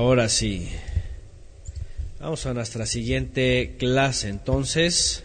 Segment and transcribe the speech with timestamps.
[0.00, 0.66] Ahora sí.
[2.20, 5.24] Vamos a nuestra siguiente clase entonces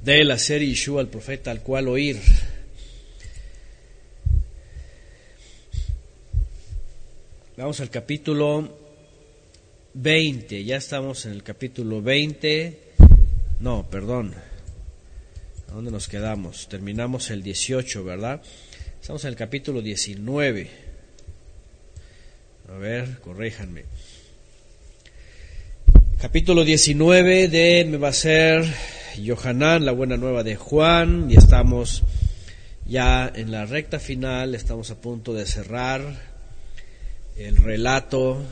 [0.00, 2.20] de la serie Yeshua, el profeta al cual oír.
[7.56, 8.78] Vamos al capítulo
[9.94, 12.78] 20, ya estamos en el capítulo 20,
[13.58, 14.36] no, perdón,
[15.68, 16.68] ¿a dónde nos quedamos?
[16.68, 18.40] Terminamos el 18, ¿verdad?
[19.00, 20.81] Estamos en el capítulo 19.
[22.74, 23.84] A ver, corríjanme.
[26.18, 28.64] Capítulo 19 de me va a ser
[29.20, 32.02] Yohanan, la buena nueva de Juan, y estamos
[32.86, 36.00] ya en la recta final, estamos a punto de cerrar
[37.36, 38.42] el relato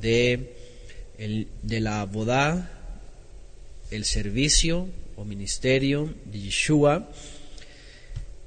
[0.00, 0.54] de,
[1.16, 2.72] el, de la boda,
[3.92, 7.08] el servicio o ministerio de Yeshua,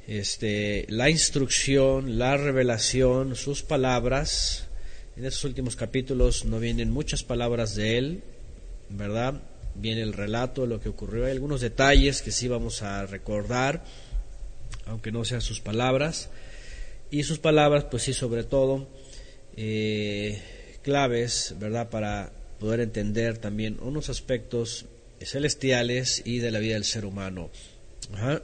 [0.08, 4.68] este, la instrucción, la revelación, sus palabras,
[5.22, 8.24] en estos últimos capítulos no vienen muchas palabras de él,
[8.90, 9.40] ¿verdad?
[9.76, 11.26] Viene el relato de lo que ocurrió.
[11.26, 13.84] Hay algunos detalles que sí vamos a recordar,
[14.88, 16.32] aunque no sean sus palabras.
[17.12, 18.88] Y sus palabras, pues sí, sobre todo,
[19.55, 20.41] eh,
[20.82, 21.91] claves, ¿verdad?
[21.91, 24.88] Para poder entender también unos aspectos
[25.20, 27.52] celestiales y de la vida del ser humano.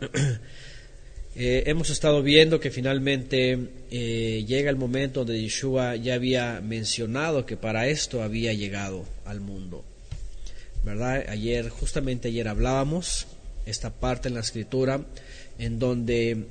[1.39, 3.59] Eh, hemos estado viendo que finalmente
[3.91, 9.39] eh, llega el momento donde Yeshua ya había mencionado que para esto había llegado al
[9.39, 9.85] mundo.
[10.83, 11.25] ¿Verdad?
[11.29, 13.27] Ayer, justamente ayer hablábamos
[13.67, 15.05] esta parte en la escritura
[15.59, 16.43] en donde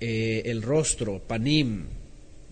[0.00, 1.84] eh, el rostro, panim,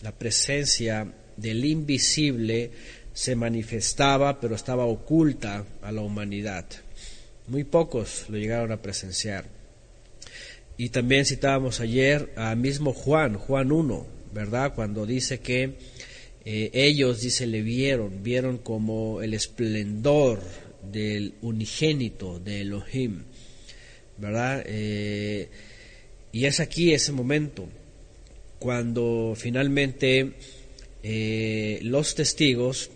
[0.02, 2.70] la presencia del invisible
[3.12, 6.64] se manifestaba, pero estaba oculta a la humanidad.
[7.48, 9.61] Muy pocos lo llegaron a presenciar.
[10.82, 14.74] Y también citábamos ayer a mismo Juan, Juan 1, ¿verdad?
[14.74, 15.74] Cuando dice que
[16.44, 20.40] eh, ellos, dice, le vieron, vieron como el esplendor
[20.82, 23.22] del unigénito de Elohim,
[24.18, 24.64] ¿verdad?
[24.66, 25.50] Eh,
[26.32, 27.68] y es aquí ese momento,
[28.58, 30.32] cuando finalmente
[31.04, 32.90] eh, los testigos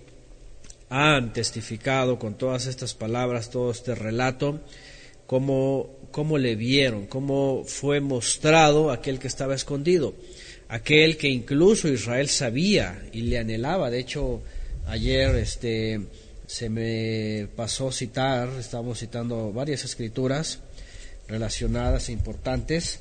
[0.88, 4.60] han testificado con todas estas palabras, todo este relato,
[5.28, 10.14] como cómo le vieron, cómo fue mostrado aquel que estaba escondido,
[10.66, 13.90] aquel que incluso Israel sabía y le anhelaba.
[13.90, 14.40] De hecho,
[14.86, 16.00] ayer este,
[16.46, 20.60] se me pasó citar, estábamos citando varias escrituras
[21.28, 23.00] relacionadas e importantes,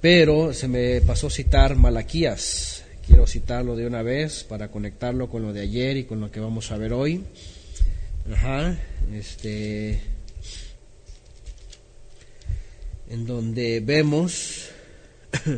[0.00, 2.84] pero se me pasó citar Malaquías.
[3.06, 6.40] Quiero citarlo de una vez para conectarlo con lo de ayer y con lo que
[6.40, 7.22] vamos a ver hoy.
[8.32, 8.78] Ajá,
[9.12, 10.00] este
[13.10, 14.70] en donde vemos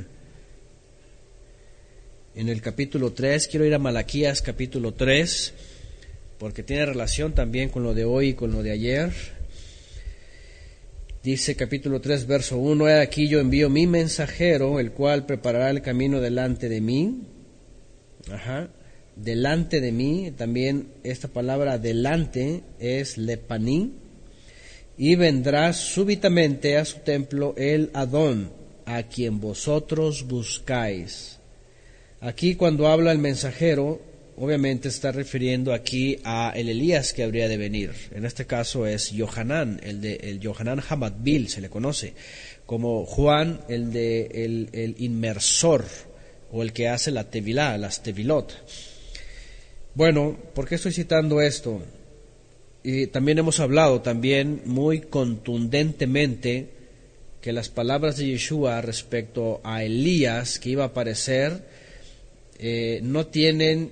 [2.35, 5.53] en el capítulo 3, quiero ir a Malaquías capítulo 3,
[6.39, 9.13] porque tiene relación también con lo de hoy y con lo de ayer.
[11.23, 15.83] Dice capítulo 3, verso 1, He aquí yo envío mi mensajero, el cual preparará el
[15.83, 17.27] camino delante de mí.
[18.31, 18.71] Ajá.
[19.15, 24.02] Delante de mí, también esta palabra delante es lepaní,
[24.97, 28.53] y vendrá súbitamente a su templo el Adón,
[28.87, 31.39] a quien vosotros buscáis.
[32.21, 34.01] Aquí cuando habla el mensajero,
[34.37, 37.93] obviamente está refiriendo aquí a el Elías que habría de venir.
[38.13, 42.15] En este caso es Yohanan, el de el Yohanan Hamadbil se le conoce,
[42.67, 45.85] como Juan, el de el, el inmersor
[46.53, 48.53] o el que hace la tevilá, las tevilot.
[49.95, 51.83] Bueno, ¿por qué estoy citando esto?
[52.85, 56.69] Y también hemos hablado también muy contundentemente
[57.41, 61.65] que las palabras de Yeshua respecto a Elías que iba a aparecer
[62.59, 63.91] eh, no tienen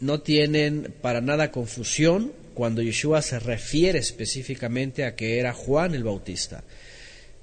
[0.00, 6.04] no tienen para nada confusión cuando Yeshua se refiere específicamente a que era Juan el
[6.04, 6.64] Bautista.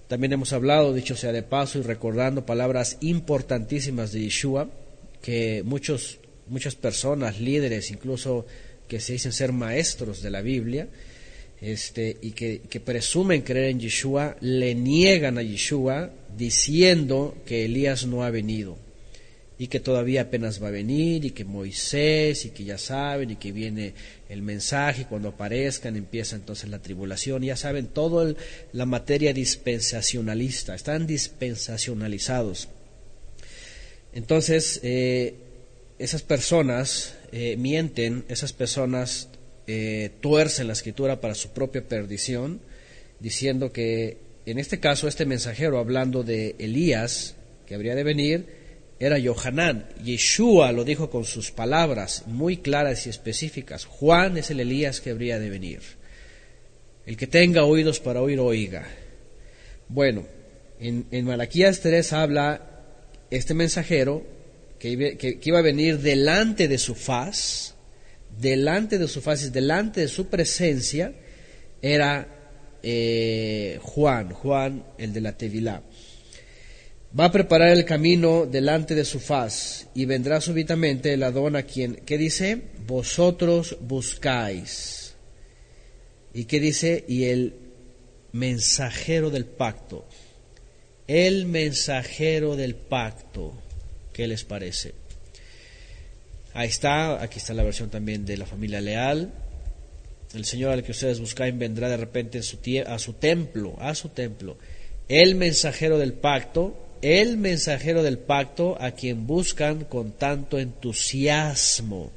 [0.07, 4.69] También hemos hablado, dicho sea de paso, y recordando palabras importantísimas de Yeshua,
[5.21, 8.45] que muchos, muchas personas, líderes, incluso
[8.87, 10.87] que se dicen ser maestros de la Biblia
[11.61, 18.23] este, y que, presumen creer en Yeshua, le niegan a Yeshua diciendo que Elías no
[18.23, 18.77] ha venido
[19.59, 23.35] y que todavía apenas va a venir y que Moisés y que ya saben y
[23.37, 23.95] que viene
[24.29, 28.35] el mensaje y cuando aparezcan empieza entonces la tribulación, ya saben todo
[28.71, 32.69] la materia dispensacionalista, están dispensacionalizados.
[34.13, 35.33] Entonces, eh,
[35.97, 39.29] esas personas eh, mienten, esas personas
[39.67, 42.61] eh, tuercen la escritura para su propia perdición,
[43.19, 47.35] diciendo que en este caso este mensajero, hablando de Elías,
[47.65, 48.45] que habría de venir,
[48.99, 49.89] era Yohanan.
[50.03, 53.85] Yeshua lo dijo con sus palabras muy claras y específicas.
[53.85, 55.81] Juan es el Elías que habría de venir.
[57.05, 58.87] El que tenga oídos para oír, oiga.
[59.89, 60.25] Bueno,
[60.79, 62.61] en, en Malaquías 3 habla
[63.29, 64.36] este mensajero
[64.79, 67.75] que, iba a venir delante de su faz,
[68.39, 71.13] delante de su faz, delante de su presencia,
[71.81, 72.27] era
[72.83, 75.83] eh, Juan, Juan el de la Tevilá.
[77.17, 81.63] Va a preparar el camino delante de su faz y vendrá súbitamente el Adón a
[81.63, 82.61] quien, ¿qué dice?
[82.85, 85.15] Vosotros buscáis.
[86.33, 87.05] ¿Y qué dice?
[87.07, 87.55] Y el
[88.33, 90.05] mensajero del pacto.
[91.07, 93.53] El mensajero del pacto.
[94.17, 94.95] ¿Qué les parece?
[96.55, 99.31] Ahí está, aquí está la versión también de la familia leal.
[100.33, 102.41] El Señor al que ustedes buscan vendrá de repente a
[102.97, 104.57] su templo, a su templo.
[105.07, 112.09] El mensajero del pacto, el mensajero del pacto a quien buscan con tanto entusiasmo,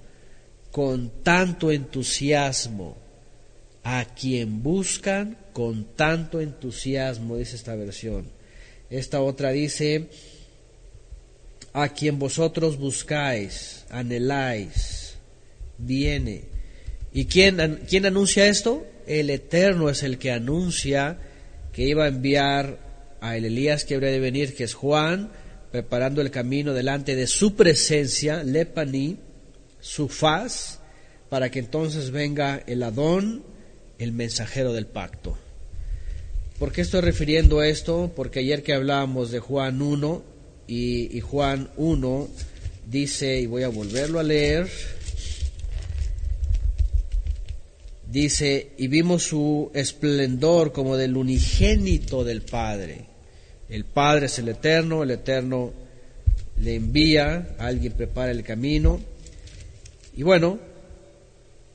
[0.70, 2.97] con tanto entusiasmo,
[3.85, 8.25] a quien buscan con tanto entusiasmo, dice esta versión.
[8.88, 10.08] Esta otra dice,
[11.72, 15.14] a quien vosotros buscáis, anheláis,
[15.78, 16.44] viene.
[17.12, 18.87] ¿Y quién, quién anuncia esto?
[19.06, 21.19] El Eterno es el que anuncia
[21.72, 22.78] que iba a enviar
[23.20, 25.31] a el Elías que habría de venir, que es Juan,
[25.70, 29.19] preparando el camino delante de su presencia, Lepaní,
[29.81, 30.81] su faz,
[31.28, 33.44] para que entonces venga el Adón,
[33.99, 35.38] el mensajero del pacto.
[36.58, 38.12] ¿Por qué estoy refiriendo esto?
[38.14, 40.29] Porque ayer que hablábamos de Juan 1
[40.70, 42.28] y, Juan 1
[42.87, 44.70] dice, y voy a volverlo a leer,
[48.06, 53.06] dice, y vimos su esplendor como del unigénito del Padre.
[53.69, 55.72] El Padre es el Eterno, el Eterno
[56.61, 59.00] le envía, alguien prepara el camino.
[60.16, 60.61] Y bueno,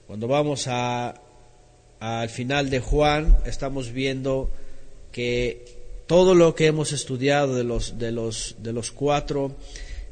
[0.07, 4.49] cuando vamos al final de Juan, estamos viendo
[5.11, 5.74] que
[6.07, 9.55] todo lo que hemos estudiado de los, de los, de los cuatro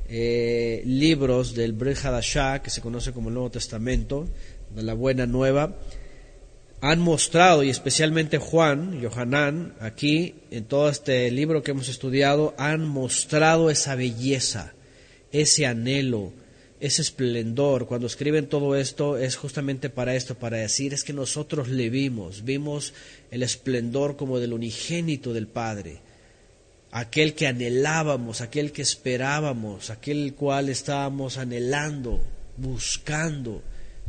[0.09, 1.97] eh, libros del Brit
[2.63, 4.27] que se conoce como el Nuevo Testamento,
[4.75, 5.75] de la Buena Nueva,
[6.81, 12.85] han mostrado, y especialmente Juan, Johanán, aquí en todo este libro que hemos estudiado, han
[12.85, 14.73] mostrado esa belleza,
[15.31, 16.33] ese anhelo,
[16.83, 17.88] ese esplendor.
[17.88, 22.44] Cuando escriben todo esto es justamente para esto, para decir, es que nosotros le vimos,
[22.44, 22.94] vimos
[23.31, 26.01] el esplendor como del unigénito del Padre,
[26.91, 32.21] aquel que anhelábamos, aquel que esperábamos, aquel cual estábamos anhelando,
[32.57, 33.62] buscando,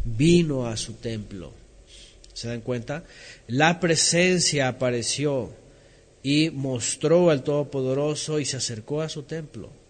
[0.04, 1.52] vino a su templo.
[2.32, 3.04] ¿Se dan cuenta?
[3.46, 5.52] La presencia apareció
[6.24, 9.83] y mostró al Todopoderoso y se acercó a su templo.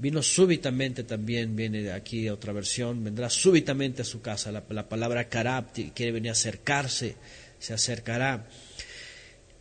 [0.00, 4.50] Vino súbitamente también, viene aquí otra versión, vendrá súbitamente a su casa.
[4.50, 7.16] La, palabra karab quiere venir a acercarse,
[7.58, 8.46] se acercará.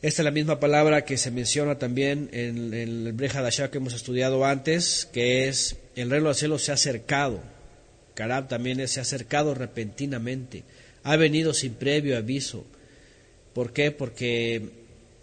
[0.01, 3.93] Esta es la misma palabra que se menciona también en, el Breja Dasha que hemos
[3.93, 7.41] estudiado antes, que es el reino del cielo se ha acercado.
[8.15, 10.63] Karab también se ha acercado repentinamente
[11.03, 12.65] ha venido sin previo aviso.
[13.53, 13.91] ¿Por qué?
[13.91, 14.69] Porque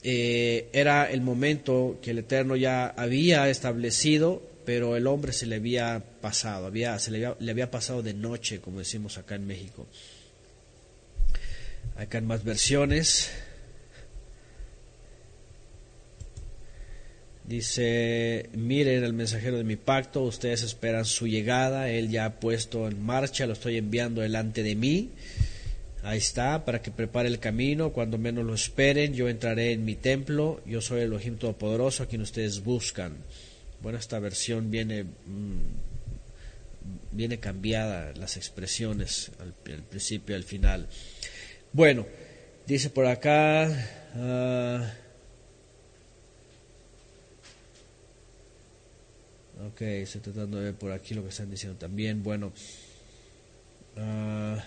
[0.03, 5.57] eh, era el momento que el Eterno ya había establecido, pero el hombre se le
[5.57, 9.47] había pasado, había, se le había, le había pasado de noche, como decimos acá en
[9.47, 9.87] México.
[11.96, 13.31] Acá en más versiones.
[17.44, 22.89] Dice, miren el mensajero de mi pacto, ustedes esperan su llegada, él ya ha puesto
[22.89, 25.13] en marcha, lo estoy enviando delante de mí.
[26.03, 29.94] Ahí está, para que prepare el camino, cuando menos lo esperen, yo entraré en mi
[29.94, 33.13] templo, yo soy el Elohim Todopoderoso a quien ustedes buscan.
[33.81, 35.61] Bueno, esta versión viene, mm,
[37.13, 39.53] viene cambiada, las expresiones al,
[39.83, 40.89] principio y al final.
[41.73, 42.06] Bueno,
[42.67, 43.69] dice por acá...
[44.15, 44.81] Uh,
[49.69, 52.23] ok, estoy tratando de ver por aquí lo que están diciendo también.
[52.23, 52.53] Bueno,
[53.97, 54.59] uh,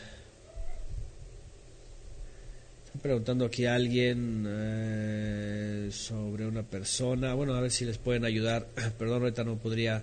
[2.99, 7.33] preguntando aquí a alguien eh, sobre una persona.
[7.33, 8.67] Bueno, a ver si les pueden ayudar.
[8.97, 10.01] Perdón, ahorita no podría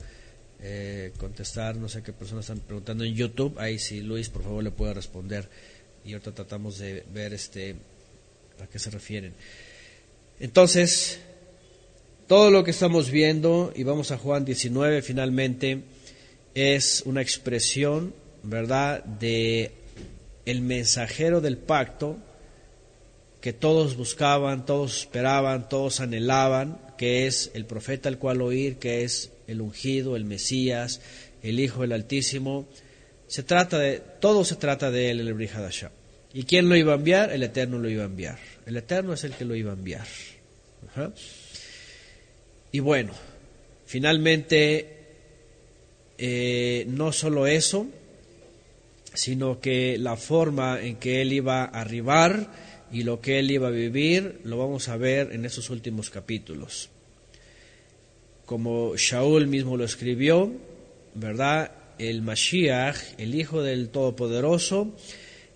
[0.61, 1.77] eh, contestar.
[1.77, 3.59] No sé qué personas están preguntando en YouTube.
[3.59, 5.49] Ahí si Luis, por favor, le puede responder.
[6.05, 7.77] Y ahorita tratamos de ver este
[8.63, 9.35] a qué se refieren.
[10.41, 11.21] Entonces,
[12.27, 15.83] todo lo que estamos viendo, y vamos a Juan 19 finalmente,
[16.55, 19.73] es una expresión, ¿verdad?, de
[20.47, 22.17] el mensajero del pacto
[23.41, 29.05] que todos buscaban, todos esperaban, todos anhelaban, que es el profeta al cual oír, que
[29.05, 31.01] es el ungido, el Mesías,
[31.43, 32.67] el Hijo del Altísimo.
[33.29, 35.91] Se trata de, todo se trata de él, el Brihadashah.
[36.33, 37.33] ¿Y quién lo iba a enviar?
[37.33, 38.39] El Eterno lo iba a enviar.
[38.67, 40.07] El Eterno es el que lo iba a enviar.
[42.73, 43.13] Y bueno,
[43.87, 44.99] finalmente,
[46.19, 47.87] eh, no solo eso,
[49.15, 52.66] sino que la forma en que él iba a arribar
[52.97, 56.89] y lo que él iba a vivir, lo vamos a ver en esos últimos capítulos.
[58.47, 60.51] Como Shaul mismo lo escribió,
[61.15, 61.73] ¿verdad?
[61.99, 64.97] El Mashiach, el Hijo del Todopoderoso,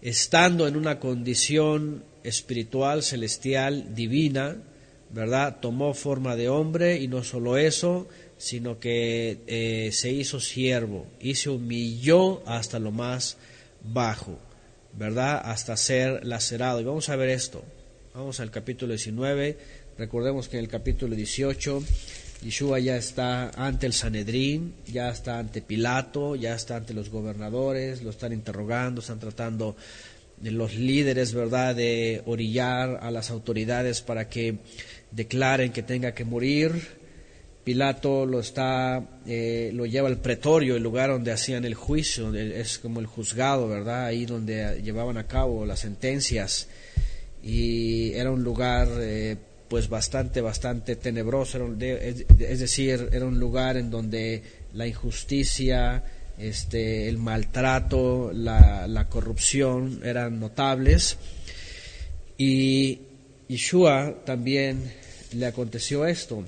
[0.03, 4.59] estando en una condición espiritual, celestial, divina,
[5.09, 5.61] ¿verdad?
[5.63, 8.07] Tomó forma de hombre y no solo eso,
[8.37, 13.39] sino que eh, se hizo siervo y se humilló hasta lo más
[13.83, 14.39] bajo,
[14.93, 15.41] ¿verdad?
[15.45, 16.81] Hasta ser lacerado.
[16.81, 17.65] Y vamos a ver esto.
[18.15, 19.57] Vamos al capítulo 19.
[19.99, 21.83] Recordemos que en el capítulo 18
[22.43, 28.03] Yeshua ya está ante el Sanedrín, ya está ante Pilato, ya está ante los gobernadores,
[28.03, 29.77] lo están interrogando, están tratando
[30.39, 34.57] de los líderes, ¿verdad?, de orillar a las autoridades para que
[35.11, 37.00] declaren que tenga que morir.
[37.71, 42.81] Pilato lo está, eh, lo lleva al pretorio, el lugar donde hacían el juicio, es
[42.81, 44.07] como el juzgado, ¿verdad?
[44.07, 46.67] Ahí donde llevaban a cabo las sentencias.
[47.45, 49.37] Y era un lugar eh,
[49.69, 54.43] pues bastante, bastante tenebroso, es decir, era un lugar en donde
[54.75, 56.03] la injusticia,
[56.39, 61.19] este, el maltrato, la, la corrupción eran notables.
[62.37, 62.99] Y
[63.47, 64.93] Yeshua también
[65.35, 66.45] le aconteció esto.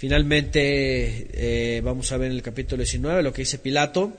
[0.00, 4.14] Finalmente, eh, vamos a ver en el capítulo 19 lo que dice Pilato.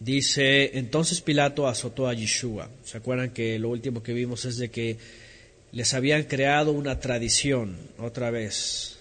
[0.00, 2.70] Dice, entonces Pilato azotó a Yeshua.
[2.82, 4.96] ¿Se acuerdan que lo último que vimos es de que
[5.72, 9.00] les habían creado una tradición, otra vez,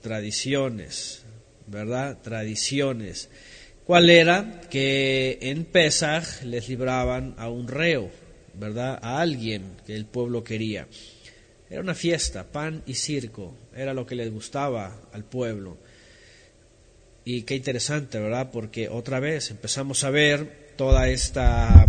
[0.00, 1.24] tradiciones,
[1.66, 2.16] ¿verdad?
[2.22, 3.28] Tradiciones.
[3.84, 4.62] ¿Cuál era?
[4.70, 8.10] Que en Pesach les libraban a un reo,
[8.54, 8.98] ¿verdad?
[9.02, 10.86] A alguien que el pueblo quería.
[11.70, 15.76] Era una fiesta, pan y circo, era lo que les gustaba al pueblo.
[17.24, 18.50] Y qué interesante, ¿verdad?
[18.50, 21.86] Porque otra vez empezamos a ver toda esta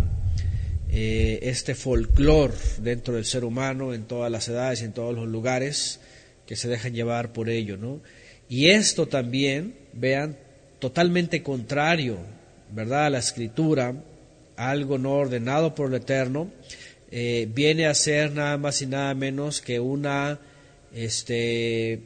[0.91, 5.27] eh, este folclor dentro del ser humano en todas las edades y en todos los
[5.27, 5.99] lugares
[6.47, 8.01] que se dejan llevar por ello, ¿no?
[8.49, 10.35] Y esto también, vean,
[10.79, 12.17] totalmente contrario,
[12.71, 13.05] ¿verdad?
[13.05, 13.93] A la escritura,
[14.55, 16.51] algo no ordenado por el Eterno,
[17.11, 20.39] eh, viene a ser nada más y nada menos que una,
[20.93, 22.01] este,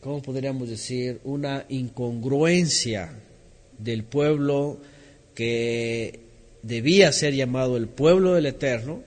[0.00, 1.20] ¿cómo podríamos decir?
[1.24, 3.12] Una incongruencia
[3.78, 4.78] del pueblo
[5.34, 6.20] que
[6.62, 9.02] debía ser llamado el pueblo del Eterno,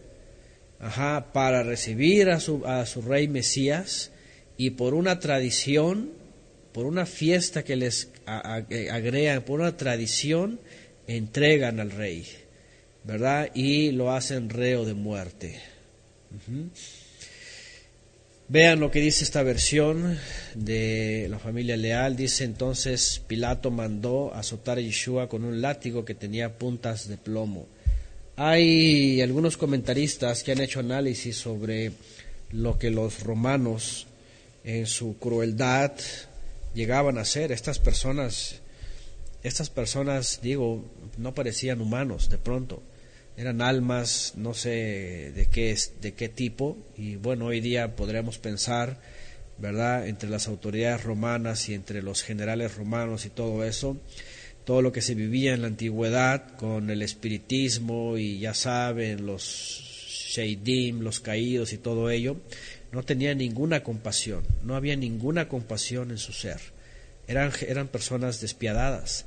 [0.79, 4.11] ajá, para recibir a su, a su rey Mesías
[4.57, 6.11] y por una tradición,
[6.71, 10.59] por una fiesta que les agregan, por una tradición,
[11.05, 12.25] entregan al rey,
[13.03, 13.51] ¿verdad?
[13.53, 15.59] Y lo hacen reo de muerte.
[18.47, 20.17] Vean lo que dice esta versión
[20.55, 22.15] de la familia leal.
[22.15, 27.67] Dice entonces Pilato mandó azotar a Yeshua con un látigo que tenía puntas de plomo.
[28.35, 31.91] Hay algunos comentaristas que han hecho análisis sobre
[32.51, 34.07] lo que los romanos
[34.63, 35.91] en su crueldad
[36.73, 37.51] llegaban a hacer.
[37.51, 38.55] Estas personas,
[39.43, 40.83] estas personas, digo,
[41.17, 42.81] no parecían humanos de pronto
[43.37, 48.99] eran almas no sé de qué de qué tipo y bueno hoy día podríamos pensar
[49.57, 53.97] verdad entre las autoridades romanas y entre los generales romanos y todo eso
[54.65, 59.43] todo lo que se vivía en la antigüedad con el espiritismo y ya saben los
[59.43, 62.37] sheidim los caídos y todo ello
[62.91, 66.59] no tenía ninguna compasión no había ninguna compasión en su ser.
[67.27, 69.25] Eran eran personas despiadadas.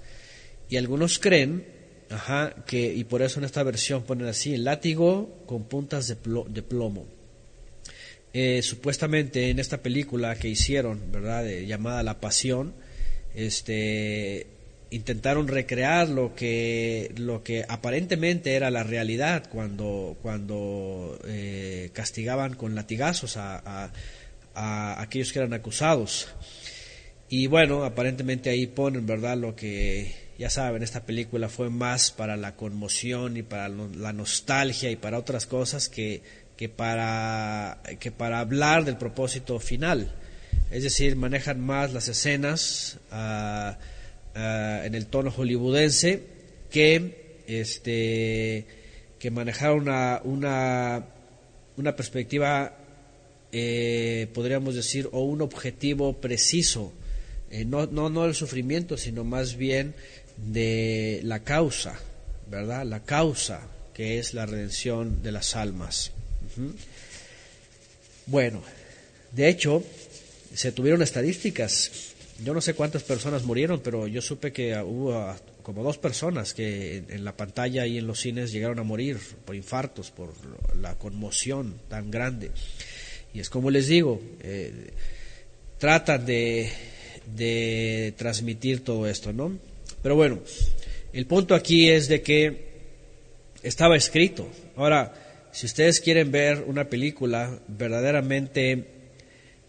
[0.69, 1.67] Y algunos creen
[2.11, 6.17] Ajá, que, y por eso en esta versión ponen así, el látigo con puntas de,
[6.63, 7.07] plomo.
[8.33, 12.75] Eh, supuestamente en esta película que hicieron, ¿verdad?, llamada La Pasión,
[13.35, 14.47] este,
[14.91, 22.75] intentaron recrear lo que, lo que aparentemente era la realidad cuando, cuando eh, castigaban con
[22.77, 23.91] latigazos a,
[24.55, 26.29] a aquellos que eran acusados.
[27.29, 32.37] Y bueno, aparentemente ahí ponen, ¿verdad?, lo que ya saben, esta película fue más para
[32.37, 36.23] la conmoción y para la nostalgia y para otras cosas que,
[36.57, 40.13] que, para, que para hablar del propósito final.
[40.71, 43.79] Es decir, manejan más las escenas ah,
[44.35, 46.23] en el tono hollywoodense
[46.71, 48.67] que, este,
[49.19, 51.07] que manejar una, una,
[51.77, 52.77] una perspectiva,
[53.53, 56.93] eh, podríamos decir, o un objetivo preciso,
[57.51, 59.95] eh, no, no, no del sufrimiento, sino más bien
[60.37, 61.99] de la causa,
[62.51, 62.85] ¿verdad?
[62.85, 63.61] La causa
[63.95, 66.13] que es la redención de las almas.
[68.27, 68.63] Bueno,
[69.33, 69.83] de hecho,
[70.53, 72.13] se tuvieron estadísticas.
[72.45, 77.05] Yo no sé cuántas personas murieron, pero yo supe que hubo como dos personas que
[77.09, 80.35] en la pantalla y en los cines llegaron a morir por infartos, por
[80.77, 82.51] la conmoción tan grande.
[83.33, 84.91] Y es como les digo, eh,
[85.79, 86.71] tratan de,
[87.35, 89.59] de transmitir todo esto, ¿no?
[90.03, 90.41] Pero bueno,
[91.13, 92.67] el punto aquí es de que
[93.63, 94.49] estaba escrito.
[94.77, 98.97] Ahora, si ustedes quieren ver una película verdaderamente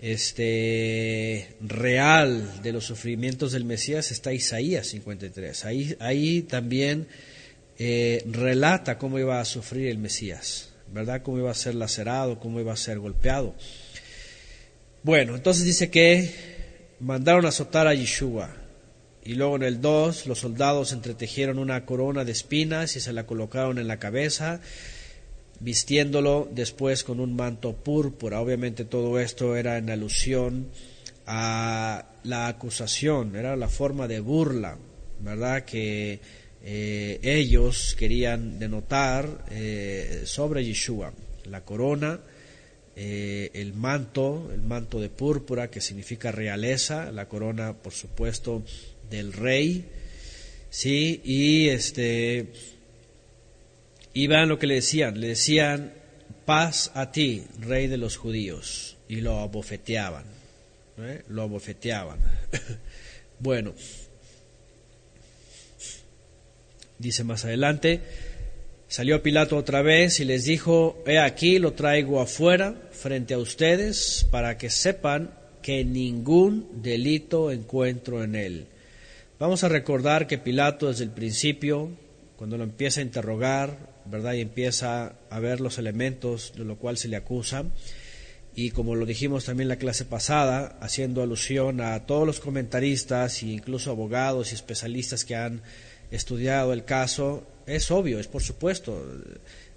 [0.01, 5.65] este, real de los sufrimientos del Mesías está Isaías 53.
[5.65, 7.07] Ahí, ahí también
[7.79, 11.21] eh, relata cómo iba a sufrir el Mesías, ¿verdad?
[11.23, 13.55] Cómo iba a ser lacerado, cómo iba a ser golpeado.
[15.03, 16.31] Bueno, entonces dice que
[16.99, 18.55] mandaron a azotar a Yeshua.
[19.27, 23.25] Y luego en el 2 los soldados entretejieron una corona de espinas y se la
[23.25, 24.61] colocaron en la cabeza
[25.59, 28.39] vistiéndolo después con un manto púrpura.
[28.39, 30.69] Obviamente todo esto era en alusión
[31.25, 34.77] a la acusación, era la forma de burla,
[35.19, 35.65] ¿verdad?
[35.65, 36.21] Que
[36.63, 41.11] eh, ellos querían denotar eh, sobre Yeshua,
[41.49, 42.21] la corona,
[42.95, 48.63] eh, el manto, el manto de púrpura que significa realeza, la corona, por supuesto,
[49.09, 49.85] del rey,
[50.69, 52.47] sí, y este
[54.27, 55.93] vean lo que le decían, le decían,
[56.45, 60.25] paz a ti, rey de los judíos, y lo abofeteaban,
[60.97, 61.21] ¿eh?
[61.27, 62.19] lo abofeteaban.
[63.39, 63.73] bueno,
[66.97, 68.01] dice más adelante,
[68.87, 74.25] salió Pilato otra vez y les dijo, he aquí lo traigo afuera frente a ustedes
[74.31, 78.67] para que sepan que ningún delito encuentro en él.
[79.39, 81.91] Vamos a recordar que Pilato desde el principio,
[82.37, 84.33] cuando lo empieza a interrogar, ¿verdad?
[84.33, 87.65] Y empieza a ver los elementos de lo cual se le acusa.
[88.55, 93.49] Y como lo dijimos también la clase pasada, haciendo alusión a todos los comentaristas e
[93.49, 95.61] incluso abogados y especialistas que han
[96.09, 99.05] estudiado el caso, es obvio, es por supuesto.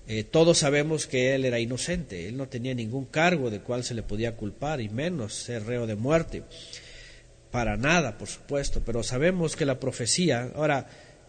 [0.08, 3.92] Eh, todos sabemos que él era inocente, él no tenía ningún cargo de cual se
[3.92, 6.44] le podía culpar, y menos ser reo de muerte.
[7.50, 10.86] Para nada, por supuesto, pero sabemos que la profecía, ahora,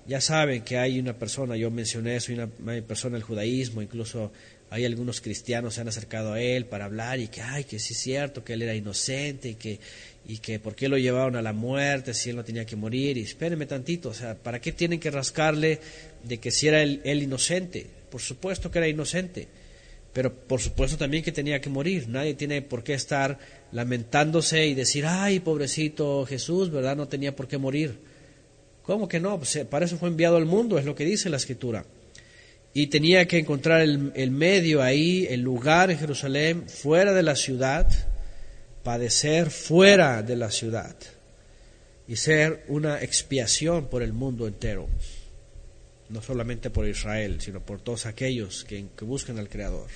[0.08, 2.48] ya saben que hay una persona, yo mencioné eso, una,
[2.82, 4.32] persona del judaísmo, incluso
[4.70, 7.94] hay algunos cristianos se han acercado a él para hablar y que, ay, que sí
[7.94, 9.80] es cierto, que él era inocente y que,
[10.26, 13.18] y que por qué lo llevaron a la muerte si él no tenía que morir.
[13.18, 15.80] Y espérenme tantito, o sea, ¿para qué tienen que rascarle
[16.24, 17.86] de que si era él, él inocente?
[18.10, 19.48] Por supuesto que era inocente,
[20.14, 22.08] pero por supuesto también que tenía que morir.
[22.08, 23.40] Nadie tiene por qué estar
[23.72, 26.96] lamentándose y decir, ay, pobrecito Jesús, ¿verdad?
[26.96, 28.00] No tenía por qué morir.
[28.84, 29.38] ¿Cómo que no?
[29.38, 31.86] Pues, para eso fue enviado al mundo, es lo que dice la escritura.
[32.74, 37.88] Y tenía que encontrar el, medio ahí, el lugar en Jerusalén, fuera de la ciudad,
[38.84, 40.96] padecer fuera de la ciudad
[42.08, 44.88] y ser una expiación por el mundo entero,
[46.10, 49.90] no solamente por Israel, sino por todos aquellos que, que buscan al Creador.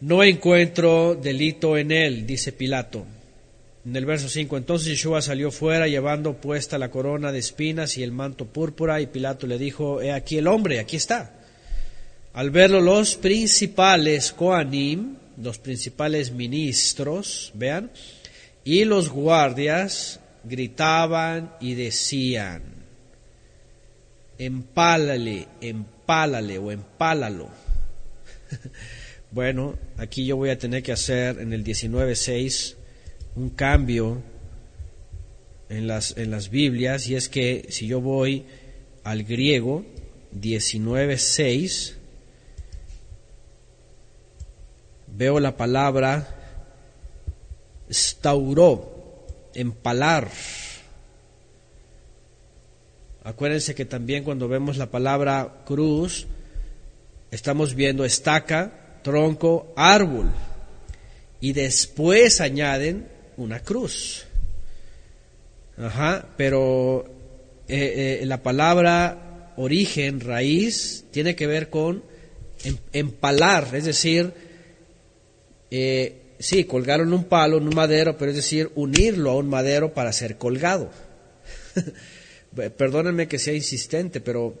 [0.00, 3.04] No encuentro delito en él, dice Pilato.
[3.84, 8.02] En el verso 5, entonces Yeshua salió fuera llevando puesta la corona de espinas y
[8.02, 11.34] el manto púrpura y Pilato le dijo, he aquí el hombre, aquí está.
[12.34, 17.90] Al verlo los principales Koanim, los principales ministros, vean,
[18.62, 22.62] y los guardias gritaban y decían,
[24.38, 27.48] empálale, empálale o empálalo.
[29.30, 32.76] bueno, aquí yo voy a tener que hacer en el 19.6
[33.36, 34.22] un cambio
[35.68, 38.46] en las, en las Biblias y es que si yo voy
[39.04, 39.84] al griego
[40.34, 41.94] 19.6,
[45.06, 46.34] veo la palabra
[47.90, 50.28] stauró, empalar.
[53.24, 56.26] Acuérdense que también cuando vemos la palabra cruz,
[57.30, 58.77] estamos viendo estaca,
[59.08, 60.30] tronco, árbol.
[61.40, 64.26] Y después añaden una cruz.
[65.78, 67.06] Ajá, pero
[67.68, 72.02] eh, eh, la palabra origen, raíz, tiene que ver con
[72.64, 74.32] em, empalar, es decir,
[75.70, 79.94] eh, sí, colgaron un palo en un madero, pero es decir, unirlo a un madero
[79.94, 80.90] para ser colgado.
[82.76, 84.54] Perdónenme que sea insistente, pero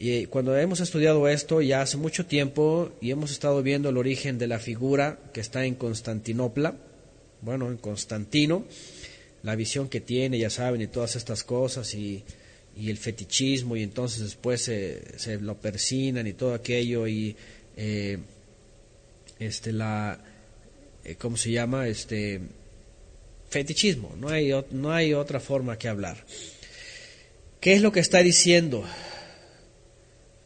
[0.00, 4.38] Y cuando hemos estudiado esto ya hace mucho tiempo y hemos estado viendo el origen
[4.38, 6.76] de la figura que está en Constantinopla,
[7.40, 8.64] bueno, en Constantino,
[9.42, 12.22] la visión que tiene, ya saben, y todas estas cosas, y,
[12.76, 17.34] el fetichismo, y entonces después se, se lo persinan y todo aquello, y
[17.76, 18.18] eh,
[19.40, 20.16] este, la,
[21.04, 21.88] eh, ¿cómo se llama?
[21.88, 22.40] Este,
[23.50, 26.24] fetichismo, no hay, no hay otra forma que hablar.
[27.60, 28.84] ¿Qué es lo que está diciendo?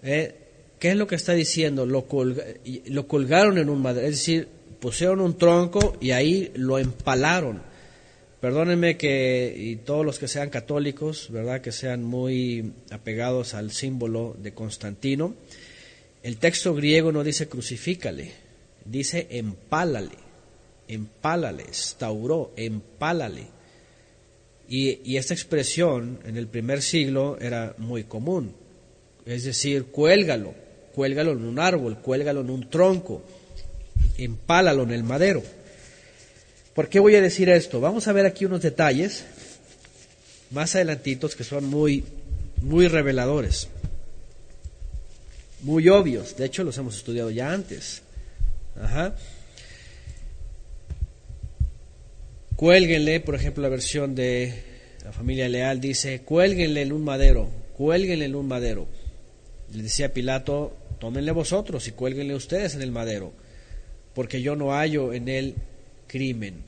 [0.02, 0.34] ¿Eh?
[0.82, 1.86] ¿Qué es lo que está diciendo?
[1.86, 4.48] Lo, colgaron en un madero, es decir,
[4.80, 7.62] pusieron un tronco y ahí lo empalaron.
[8.40, 11.60] Perdónenme que, y todos los que sean católicos, ¿verdad?
[11.60, 15.36] Que sean muy apegados al símbolo de Constantino.
[16.24, 18.32] El texto griego no dice crucifícale,
[18.84, 20.18] dice empálale,
[20.88, 23.46] empálale, estauró, empálale.
[24.68, 28.62] Y esta expresión en el primer siglo era muy común.
[29.26, 30.54] Es decir, cuélgalo,
[30.94, 33.22] cuélgalo en un árbol, cuélgalo en un tronco,
[34.18, 35.42] empálalo en el madero.
[36.74, 37.80] ¿Por qué voy a decir esto?
[37.80, 39.24] Vamos a ver aquí unos detalles
[40.50, 42.04] más adelantitos que son muy,
[42.61, 43.68] muy reveladores,
[45.62, 46.37] muy obvios.
[46.37, 48.02] De hecho, los hemos estudiado ya antes.
[48.80, 49.14] Ajá.
[52.56, 54.62] Cuélguenle, por ejemplo, la versión de
[55.04, 58.87] la familia Leal dice, cuélguenle en un madero, cuélguenle en un madero.
[59.72, 63.32] Le decía Pilato, tómenle vosotros y cuélguenle ustedes en el madero,
[64.14, 65.54] porque yo no hallo en él
[66.06, 66.62] crimen.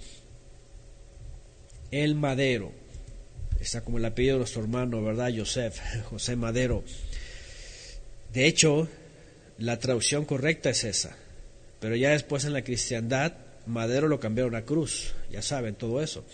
[1.90, 2.72] El madero,
[3.60, 5.32] está como el apellido de nuestro hermano, ¿verdad?
[5.36, 5.78] Joseph,
[6.10, 6.82] José Madero.
[8.32, 8.88] De hecho,
[9.58, 11.16] la traducción correcta es esa,
[11.80, 13.34] pero ya después en la cristiandad,
[13.66, 16.24] madero lo cambiaron a cruz, ya saben todo eso.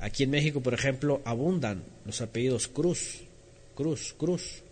[0.00, 3.22] Aquí en México, por ejemplo, abundan los apellidos Cruz,
[3.74, 4.62] Cruz, Cruz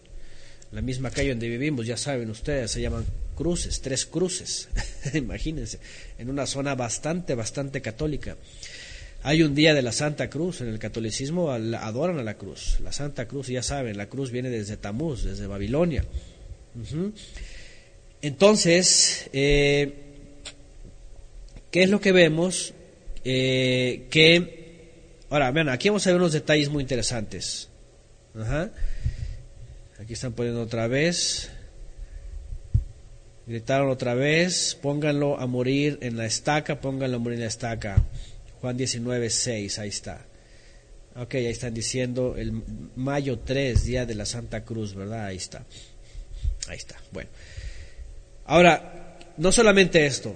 [0.76, 4.68] la misma calle donde vivimos, ya saben ustedes, se llaman cruces, tres cruces,
[5.14, 5.78] imagínense,
[6.18, 8.36] en una zona bastante, bastante católica.
[9.22, 12.92] Hay un día de la Santa Cruz, en el catolicismo adoran a la cruz, la
[12.92, 16.04] Santa Cruz, ya saben, la cruz viene desde Tamuz, desde Babilonia.
[18.20, 19.94] Entonces, eh,
[21.70, 22.74] ¿qué es lo que vemos?
[23.24, 27.70] Eh, que, ahora, vean, aquí vamos a ver unos detalles muy interesantes.
[28.38, 28.70] Ajá.
[29.98, 31.50] Aquí están poniendo otra vez.
[33.46, 38.04] Gritaron otra vez, pónganlo a morir en la estaca, pónganlo a morir en la estaca.
[38.60, 40.26] Juan 19, 6, ahí está.
[41.14, 42.62] Ok, ahí están diciendo el
[42.96, 45.26] mayo 3, día de la Santa Cruz, ¿verdad?
[45.26, 45.64] Ahí está.
[46.68, 46.96] Ahí está.
[47.12, 47.30] Bueno.
[48.44, 50.34] Ahora, no solamente esto.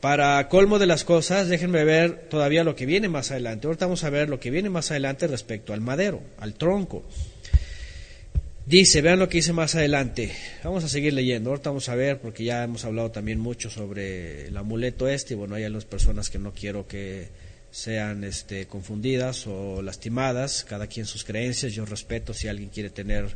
[0.00, 3.68] Para colmo de las cosas, déjenme ver todavía lo que viene más adelante.
[3.68, 7.04] Ahorita vamos a ver lo que viene más adelante respecto al madero, al tronco.
[8.64, 10.32] Dice, vean lo que dice más adelante.
[10.62, 11.50] Vamos a seguir leyendo.
[11.50, 15.34] Ahorita vamos a ver, porque ya hemos hablado también mucho sobre el amuleto este.
[15.34, 17.28] Y bueno, hay algunas personas que no quiero que
[17.72, 20.64] sean este, confundidas o lastimadas.
[20.64, 21.72] Cada quien sus creencias.
[21.72, 23.34] Yo respeto si alguien quiere tener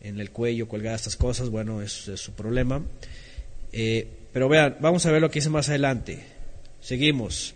[0.00, 1.50] en el cuello colgadas estas cosas.
[1.50, 2.82] Bueno, es, es su problema.
[3.72, 6.18] Eh, pero vean, vamos a ver lo que dice más adelante.
[6.80, 7.52] Seguimos.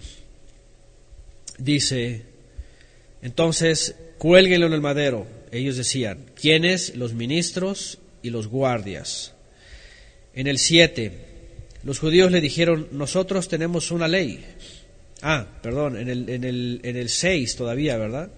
[1.56, 2.24] Dice,
[3.22, 5.26] entonces, cuélguenlo en el madero
[5.58, 6.96] ellos decían, ¿quiénes?
[6.96, 9.34] Los ministros y los guardias.
[10.34, 11.12] En el 7,
[11.84, 14.44] los judíos le dijeron, nosotros tenemos una ley.
[15.22, 18.30] Ah, perdón, en el, en el, en el 6 todavía, ¿verdad?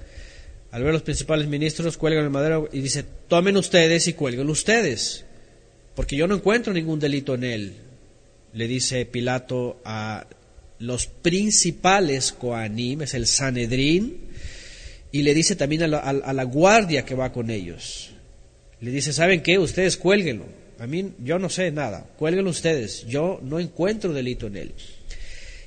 [0.70, 5.24] Al ver los principales ministros, cuelgan el madero y dice, tomen ustedes y cuelguen ustedes,
[5.94, 7.74] porque yo no encuentro ningún delito en él.
[8.52, 10.26] Le dice Pilato a
[10.78, 14.25] los principales Coanim, es el Sanedrín,
[15.12, 18.10] y le dice también a la, guardia que va con ellos.
[18.80, 19.58] Le dice, ¿saben qué?
[19.58, 20.44] Ustedes cuélguenlo.
[20.78, 22.06] A mí yo no sé nada.
[22.18, 23.06] Cuélguenlo ustedes.
[23.06, 24.72] Yo no encuentro delito en él.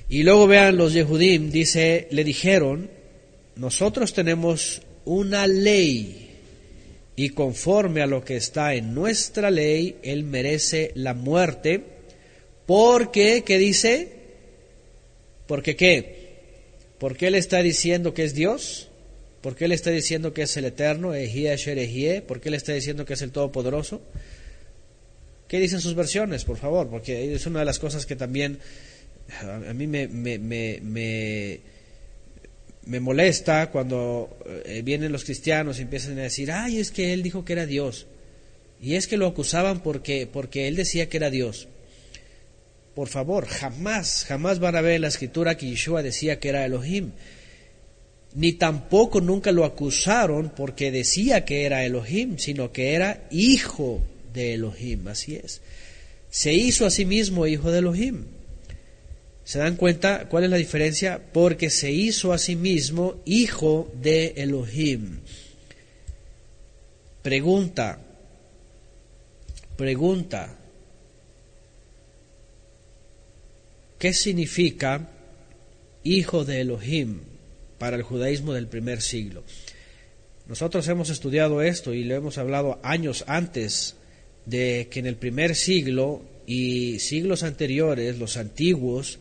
[0.08, 2.90] Y luego vean los Yehudim, dice, le dijeron,
[3.56, 6.30] nosotros tenemos una ley
[7.16, 11.82] y conforme a lo que está en nuestra ley, él merece la muerte
[12.66, 14.12] porque, ¿qué dice?
[15.46, 16.20] ¿Porque qué?
[16.98, 18.89] Porque él está diciendo que es Dios.
[19.40, 21.12] ¿Por qué le está diciendo que es el Eterno,
[22.26, 24.02] ¿Por qué le está diciendo que es el Todopoderoso?
[25.48, 26.88] ¿Qué dicen sus versiones, por favor?
[26.88, 28.58] Porque es una de las cosas que también
[29.40, 31.60] a mí me, me, me,
[32.84, 37.22] me, molesta cuando eh, vienen los cristianos y empiezan a decir, ay, es que él
[37.22, 38.06] dijo que era Dios.
[38.80, 41.68] Y es que lo acusaban porque, porque él decía que era Dios.
[42.94, 46.64] Por favor, jamás, jamás van a ver en la escritura que Yeshua decía que era
[46.64, 47.12] Elohim
[48.34, 54.54] ni tampoco nunca lo acusaron porque decía que era Elohim, sino que era hijo de
[54.54, 55.60] Elohim, así es.
[56.30, 58.24] Se hizo a sí mismo hijo de Elohim.
[59.44, 61.20] ¿Se dan cuenta cuál es la diferencia?
[61.32, 65.18] Porque se hizo a sí mismo hijo de Elohim.
[67.22, 67.98] Pregunta,
[69.76, 70.56] pregunta,
[73.98, 75.10] ¿qué significa
[76.04, 77.29] hijo de Elohim
[77.80, 79.42] para el judaísmo del primer siglo?
[80.46, 83.96] Nosotros hemos estudiado esto y lo hemos hablado años antes
[84.44, 89.18] de que en el primer siglo y siglos anteriores los antiguos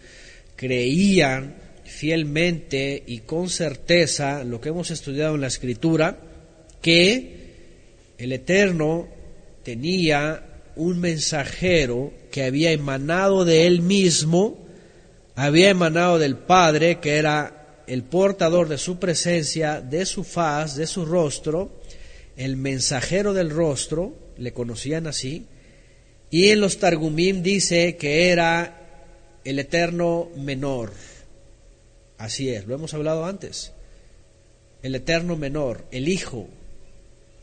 [0.57, 6.17] creían fielmente y con certeza lo que hemos estudiado en la escritura,
[6.81, 7.39] que
[8.17, 9.07] el Eterno
[9.63, 10.43] tenía
[10.75, 14.65] un mensajero que había emanado de él mismo,
[15.35, 17.58] había emanado del Padre, que era
[17.89, 21.81] el portador de su presencia, de su faz, de su rostro,
[22.37, 25.47] el mensajero del rostro, le conocían así,
[26.29, 28.79] y en los Targumim dice que era
[29.43, 30.91] el eterno menor.
[32.19, 33.71] Así es, lo hemos hablado antes.
[34.83, 36.47] El eterno menor, el hijo,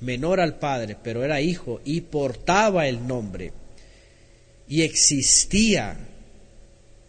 [0.00, 3.52] menor al padre, pero era hijo y portaba el nombre.
[4.68, 5.96] Y existía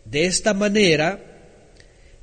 [0.06, 1.37] de esta manera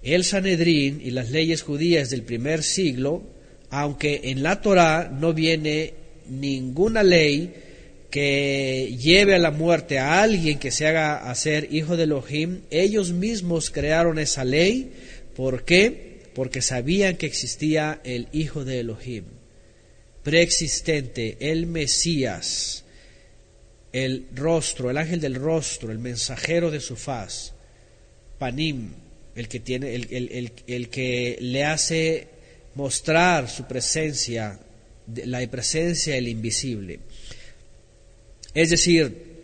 [0.04, 3.22] el Sanedrín y las leyes judías del primer siglo,
[3.70, 5.94] aunque en la Torá no viene
[6.28, 7.54] ninguna ley
[8.10, 12.60] que lleve a la muerte a alguien que se haga a ser hijo de Elohim,
[12.70, 14.92] ellos mismos crearon esa ley.
[15.34, 16.20] ¿Por qué?
[16.34, 19.24] Porque sabían que existía el hijo de Elohim,
[20.22, 22.84] preexistente, el Mesías,
[23.92, 27.54] el rostro, el ángel del rostro, el mensajero de su faz,
[28.38, 28.90] Panim,
[29.34, 32.28] el que, tiene, el, el que le hace
[32.74, 34.58] mostrar su presencia,
[35.24, 37.00] la presencia del invisible.
[38.54, 39.34] Es decir,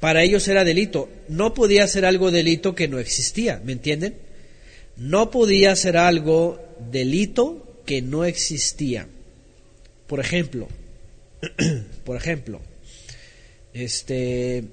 [0.00, 1.08] para ellos era delito.
[1.28, 4.16] No podía ser algo delito que no existía, ¿me entienden?
[4.96, 6.60] No podía ser algo
[6.90, 9.08] delito que no existía.
[10.06, 10.68] Por ejemplo,
[12.04, 12.60] por ejemplo,
[13.72, 14.64] este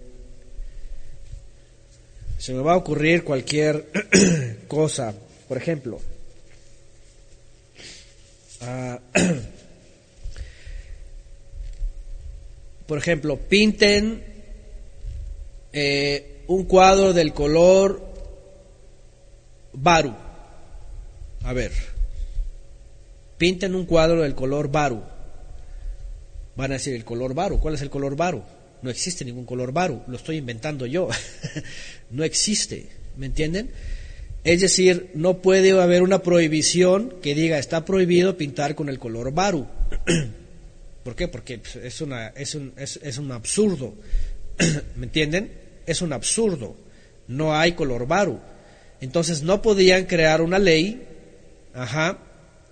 [2.41, 3.85] se me va a ocurrir cualquier
[4.67, 5.13] cosa.
[5.47, 5.99] Por ejemplo,
[8.61, 8.97] uh,
[12.87, 14.23] por ejemplo, pinten
[15.71, 18.01] eh, un cuadro del color
[19.73, 20.15] baru.
[21.43, 21.71] A ver,
[23.37, 25.03] pinten un cuadro del color baru.
[26.55, 27.59] Van a decir el color baru.
[27.59, 28.41] ¿Cuál es el color baru?
[28.81, 31.09] No existe ningún color baru, lo estoy inventando yo.
[32.11, 33.71] no existe, ¿me entienden?
[34.43, 39.31] Es decir, no puede haber una prohibición que diga está prohibido pintar con el color
[39.33, 39.67] baru.
[41.03, 41.27] ¿Por qué?
[41.27, 43.93] Porque pues, es, una, es, un, es, es un absurdo.
[44.95, 45.51] ¿Me entienden?
[45.85, 46.75] Es un absurdo.
[47.27, 48.39] No hay color baru.
[48.99, 51.07] Entonces no podían crear una ley
[51.73, 52.19] ajá,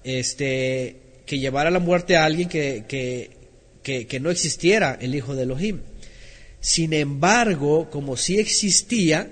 [0.04, 3.32] este, que llevara a la muerte a alguien que, que,
[3.84, 5.80] que, que no existiera el hijo de Elohim.
[6.60, 9.32] Sin embargo, como sí existía,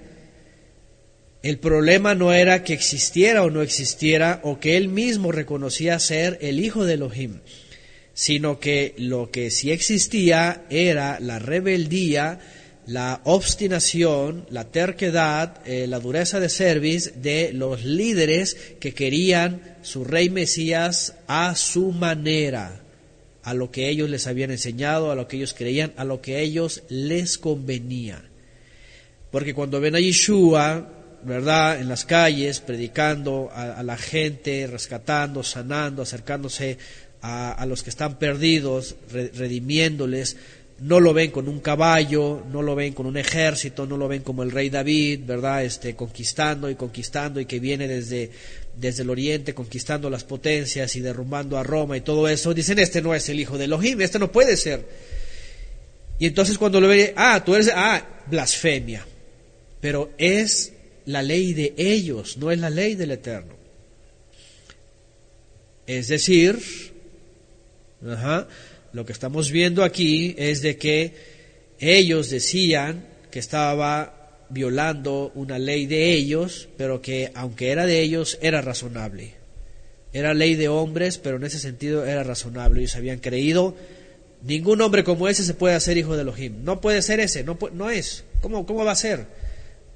[1.44, 6.38] el problema no era que existiera o no existiera, o que él mismo reconocía ser
[6.42, 7.40] el hijo de Elohim
[8.18, 12.40] sino que lo que sí existía era la rebeldía,
[12.88, 20.04] la obstinación, la terquedad, eh, la dureza de service de los líderes que querían su
[20.04, 22.82] rey Mesías a su manera,
[23.48, 26.36] a lo que ellos les habían enseñado, a lo que ellos creían, a lo que
[26.36, 28.22] a ellos les convenía.
[29.32, 30.90] Porque cuando ven a Yeshua,
[31.24, 36.78] ¿verdad?, en las calles, predicando a, a la gente, rescatando, sanando, acercándose
[37.22, 40.36] a, los que están perdidos, redimiéndoles,
[40.80, 44.22] no lo ven con un caballo, no lo ven con un ejército, no lo ven
[44.22, 45.64] como el rey David, ¿verdad?
[45.64, 48.30] Este, conquistando y conquistando y que viene desde,
[48.76, 52.54] desde el oriente conquistando las potencias y derrumbando a Roma y todo eso.
[52.54, 54.86] Dicen, este no es el hijo de Elohim, este no puede ser.
[56.20, 59.06] Y entonces cuando lo ve, ah, tú eres, ah, blasfemia.
[59.82, 60.74] Pero es
[61.06, 63.56] la ley de ellos, no es la ley del Eterno.
[65.88, 66.60] Es decir,
[68.98, 71.14] lo que estamos viendo aquí es de que
[71.78, 78.40] ellos decían que estaba violando una ley de ellos, pero que aunque era de ellos,
[78.42, 79.36] era razonable.
[80.14, 82.80] Era ley de hombres, pero en ese sentido era razonable.
[82.80, 83.76] Ellos habían creído,
[84.42, 86.64] ningún hombre como ese se puede hacer hijo de Elohim.
[86.64, 88.24] No puede ser ese, no, no es.
[88.42, 89.28] ¿Cómo, ¿Cómo va a ser?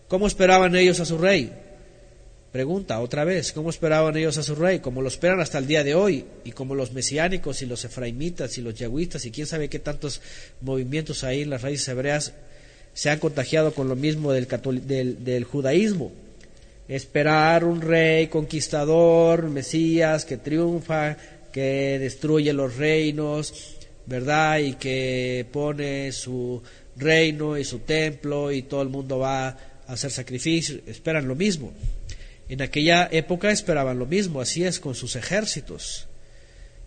[0.10, 1.52] ¿Cómo esperaban ellos a su rey?
[2.52, 4.80] Pregunta otra vez, ¿cómo esperaban ellos a su rey?
[4.80, 8.58] Como lo esperan hasta el día de hoy, y como los mesiánicos y los efraimitas
[8.58, 10.22] y los yagüistas y quién sabe qué tantos
[10.60, 12.34] movimientos ahí en las raíces hebreas
[12.94, 14.48] se han contagiado con lo mismo del,
[14.86, 16.12] del, del judaísmo.
[16.90, 21.16] Esperar un rey conquistador, Mesías, que triunfa,
[21.54, 24.60] que destruye los reinos, ¿verdad?
[24.60, 26.62] Y que pone su
[26.98, 30.82] reino y su templo y todo el mundo va a hacer sacrificios.
[30.86, 31.72] Esperan lo mismo.
[32.52, 36.10] En aquella época esperaban lo mismo, así es con sus ejércitos,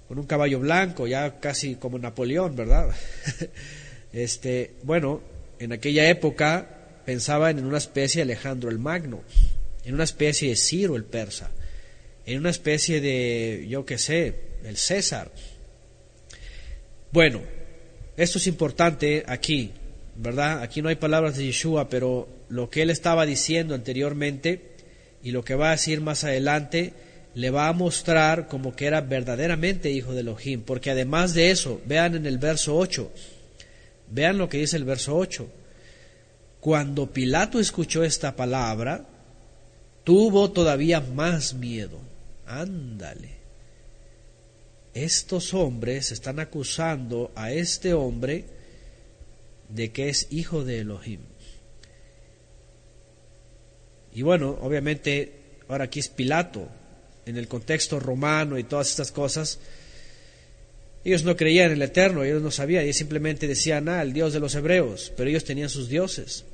[0.07, 2.95] con un caballo blanco, ya casi como Napoleón, ¿verdad?
[4.13, 5.23] este, bueno,
[5.59, 6.69] en aquella época
[7.07, 9.23] pensaban en una especie de Alejandro el Magno,
[9.87, 11.51] en una especie de Ciro el persa,
[12.27, 15.33] en una especie de, yo qué sé, el César.
[17.11, 17.41] Bueno,
[18.19, 19.73] esto es importante aquí,
[20.15, 20.61] ¿verdad?
[20.61, 24.74] Aquí no hay palabras de Yeshua, pero lo que él estaba diciendo anteriormente
[25.25, 26.93] y lo que va a decir más adelante
[27.35, 31.81] le va a mostrar como que era verdaderamente hijo de Elohim, porque además de eso,
[31.87, 33.11] vean en el verso 8,
[34.11, 35.49] vean lo que dice el verso 8,
[36.61, 39.07] cuando Pilato escuchó esta palabra,
[40.05, 41.99] tuvo todavía más miedo.
[42.47, 43.31] Ándale.
[44.93, 48.45] Estos hombres están acusando a este hombre
[49.69, 51.21] de que es hijo de Elohim.
[54.15, 55.33] Y bueno, obviamente,
[55.69, 56.69] ahora aquí es Pilato,
[57.27, 59.59] en el contexto romano y todas estas cosas.
[61.05, 64.33] Ellos no creían en el Eterno, ellos no sabían, ellos simplemente decían, ah, el Dios
[64.33, 66.45] de los hebreos, pero ellos tenían sus dioses.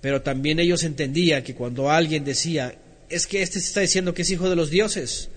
[0.00, 2.74] Pero también ellos entendían que cuando alguien decía,
[3.08, 5.28] es que este se está diciendo que es hijo de los dioses,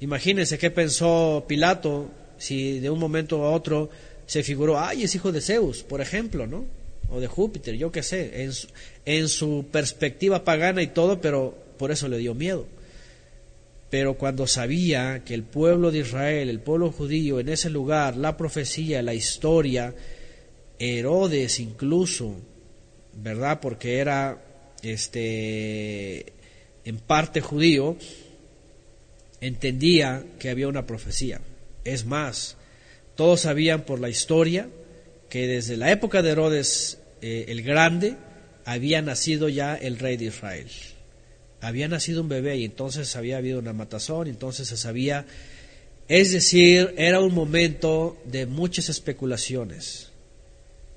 [0.00, 3.90] imagínense qué pensó Pilato si de un momento a otro
[4.26, 6.64] se figuró, ay, es hijo de Zeus, por ejemplo, ¿no?
[7.10, 8.68] O de Júpiter, yo qué sé, en su,
[9.04, 12.66] en su perspectiva pagana y todo, pero por eso le dio miedo.
[13.90, 18.36] Pero cuando sabía que el pueblo de Israel, el pueblo judío, en ese lugar, la
[18.36, 19.94] profecía, la historia,
[20.78, 22.36] Herodes incluso,
[23.14, 23.60] ¿verdad?
[23.60, 24.42] Porque era
[24.82, 26.32] este
[26.84, 27.96] en parte judío,
[29.40, 31.40] entendía que había una profecía.
[31.84, 32.56] Es más,
[33.14, 34.68] todos sabían por la historia
[35.34, 38.14] que desde la época de Herodes eh, el Grande
[38.64, 40.68] había nacido ya el rey de Israel.
[41.60, 45.26] Había nacido un bebé y entonces había habido una matazón, entonces se sabía,
[46.06, 50.12] es decir, era un momento de muchas especulaciones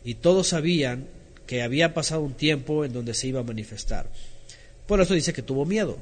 [0.03, 1.07] y todos sabían
[1.47, 4.07] que había pasado un tiempo en donde se iba a manifestar.
[4.85, 5.97] Por eso dice que tuvo miedo.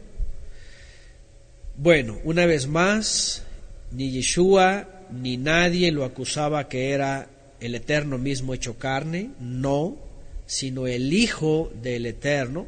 [1.77, 3.43] Bueno, una vez más,
[3.91, 9.97] ni Yeshua ni nadie lo acusaba que era el Eterno mismo hecho carne, no,
[10.45, 12.67] sino el Hijo del Eterno.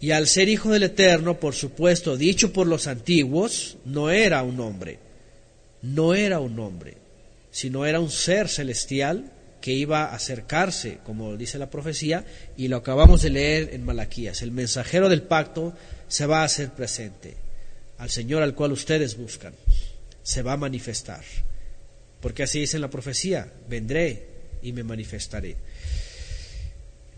[0.00, 4.60] Y al ser Hijo del Eterno, por supuesto, dicho por los antiguos, no era un
[4.60, 4.98] hombre,
[5.82, 6.96] no era un hombre,
[7.50, 12.24] sino era un ser celestial que iba a acercarse, como dice la profecía,
[12.56, 14.42] y lo acabamos de leer en Malaquías.
[14.42, 15.74] El mensajero del pacto
[16.06, 17.48] se va a hacer presente
[17.98, 19.52] al Señor al cual ustedes buscan,
[20.22, 21.24] se va a manifestar.
[22.20, 24.26] Porque así dice en la profecía, vendré
[24.62, 25.56] y me manifestaré.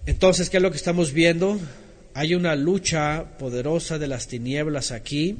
[0.06, 1.58] Entonces, ¿qué es lo que estamos viendo?
[2.14, 5.38] Hay una lucha poderosa de las tinieblas aquí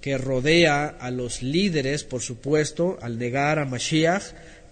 [0.00, 4.22] que rodea a los líderes, por supuesto, al negar a Mashiach,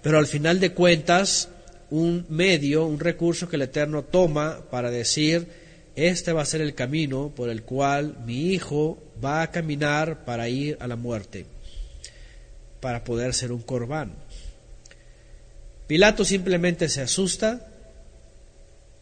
[0.03, 1.49] pero al final de cuentas,
[1.91, 5.47] un medio, un recurso que el Eterno toma para decir,
[5.97, 10.49] este va a ser el camino por el cual mi hijo va a caminar para
[10.49, 11.47] ir a la muerte,
[12.81, 14.15] para poder ser un corbán.
[15.87, 17.69] Pilato simplemente se asusta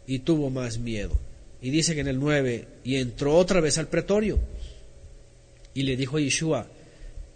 [0.06, 1.18] y tuvo más miedo.
[1.62, 4.38] Y dice que en el 9, y entró otra vez al pretorio
[5.72, 6.66] y le dijo a Yeshua,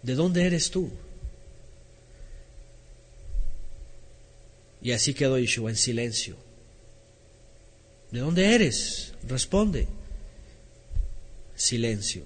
[0.03, 0.91] ¿de dónde eres tú?
[4.81, 6.37] Y así quedó Yeshua en silencio.
[8.11, 9.13] ¿De dónde eres?
[9.27, 9.87] Responde.
[11.55, 12.23] Silencio.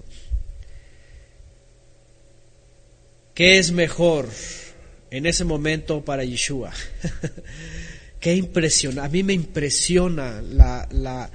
[3.34, 4.28] ¿Qué es mejor?
[5.14, 6.72] En ese momento para Yeshua.
[8.20, 11.30] Qué impresiona, a mí me impresiona la, la,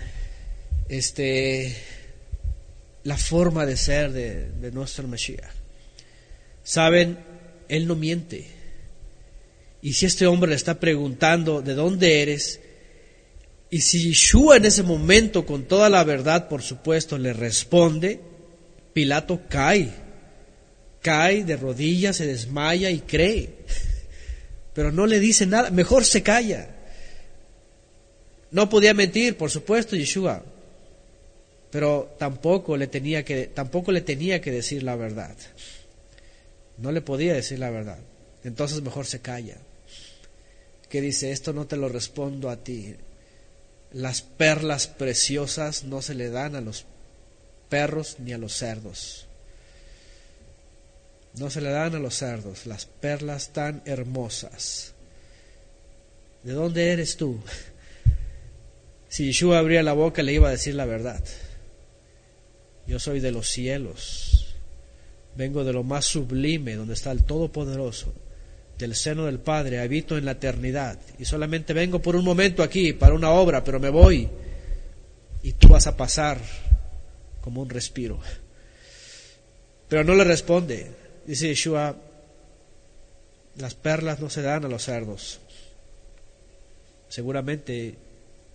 [0.89, 1.77] este,
[3.03, 5.53] la forma de ser de, de nuestro Mashiach.
[6.61, 7.19] Saben,
[7.69, 8.47] él no miente.
[9.81, 12.59] Y si este hombre le está preguntando de dónde eres,
[13.69, 18.19] y si Yeshua en ese momento, con toda la verdad, por supuesto, le responde,
[18.91, 20.09] Pilato cae
[21.01, 23.58] cae de rodillas, se desmaya y cree.
[24.79, 26.69] Pero no le dice nada, mejor se calla.
[28.49, 30.41] No podía mentir, por supuesto, Yeshua.
[31.69, 35.35] pero tampoco le tenía que, tampoco le tenía que decir la verdad.
[36.77, 37.99] No le podía decir la verdad.
[38.45, 39.57] Entonces mejor se calla.
[40.87, 42.95] Que dice, esto no te lo respondo a ti.
[43.91, 46.85] Las perlas preciosas no se le dan a los
[47.67, 49.27] perros ni a los cerdos.
[51.39, 54.93] No se le dan a los cerdos las perlas tan hermosas.
[56.43, 57.39] ¿De dónde eres tú?
[59.11, 61.23] Si Yeshua abría la boca le iba a decir la verdad.
[62.85, 64.55] Yo soy de los cielos.
[65.35, 68.13] Vengo de lo más sublime, donde está el Todopoderoso.
[68.77, 70.99] Del seno del Padre, habito en la eternidad.
[71.17, 74.29] Y solamente vengo por un momento aquí, para una obra, pero me voy.
[75.41, 76.37] Y tú vas a pasar
[77.41, 78.19] como un respiro.
[79.87, 80.98] Pero no le responde.
[81.29, 81.95] Dice Yeshua,
[83.57, 85.39] las perlas no se dan a los cerdos.
[87.07, 87.93] Seguramente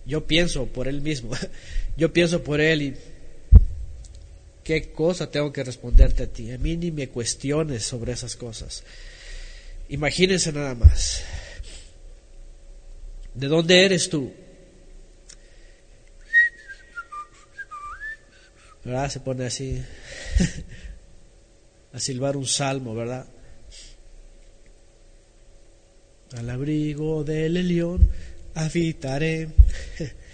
[0.04, 1.30] yo pienso por él mismo,
[1.96, 2.96] yo pienso por él y
[4.64, 6.50] qué cosa tengo que responderte a ti.
[6.50, 8.82] A mí ni me cuestiones sobre esas cosas.
[9.88, 11.22] Imagínense nada más.
[13.34, 14.32] ¿De dónde eres tú?
[18.82, 19.10] ¿Verdad?
[19.10, 19.80] Se pone así
[21.94, 23.24] a silbar un salmo, ¿verdad?
[26.36, 28.10] Al abrigo del león
[28.54, 29.48] habitaré.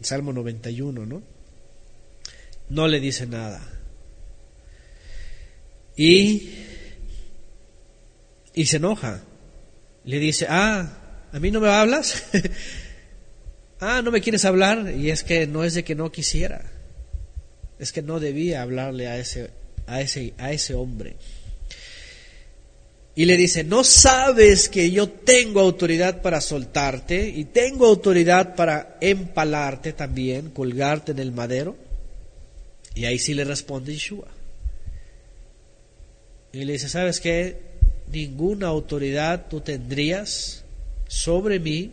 [0.00, 1.22] Salmo 91, ¿no?
[2.70, 3.60] No le dice nada.
[5.94, 6.54] Y,
[8.54, 9.22] y se enoja.
[10.04, 12.24] Le dice, ah, ¿a mí no me hablas?
[13.80, 14.94] ah, ¿no me quieres hablar?
[14.96, 16.79] Y es que no es de que no quisiera.
[17.80, 19.50] Es que no debía hablarle a ese,
[19.86, 21.16] a ese, a ese hombre.
[23.16, 28.96] Y le dice, ¿no sabes que yo tengo autoridad para soltarte y tengo autoridad para
[29.00, 31.76] empalarte también, colgarte en el madero?
[32.94, 34.28] Y ahí sí le responde Yeshua.
[36.52, 37.58] Y le dice, ¿sabes qué?
[38.12, 40.64] Ninguna autoridad tú tendrías
[41.08, 41.92] sobre mí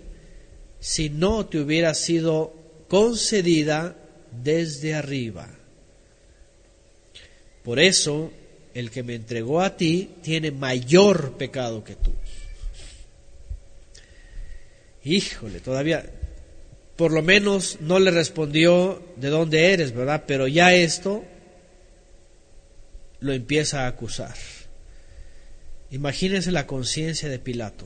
[0.80, 2.54] si no te hubiera sido
[2.88, 3.96] concedida
[4.32, 5.57] desde arriba.
[7.68, 8.32] Por eso
[8.74, 12.14] el que me entregó a ti tiene mayor pecado que tú.
[15.04, 16.06] Híjole, todavía,
[16.96, 20.24] por lo menos no le respondió de dónde eres, ¿verdad?
[20.26, 21.26] Pero ya esto
[23.20, 24.36] lo empieza a acusar.
[25.92, 27.86] Imagínense la conciencia de Pilato.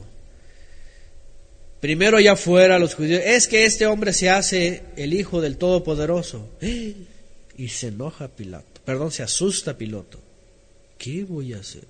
[1.80, 6.48] Primero allá afuera los judíos, es que este hombre se hace el hijo del Todopoderoso.
[7.54, 10.18] Y se enoja Pilato, perdón, se asusta Pilato.
[11.02, 11.82] ¿qué voy a hacer?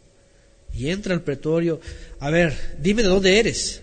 [0.72, 1.80] Y entra al pretorio,
[2.18, 3.82] a ver, dime de dónde eres.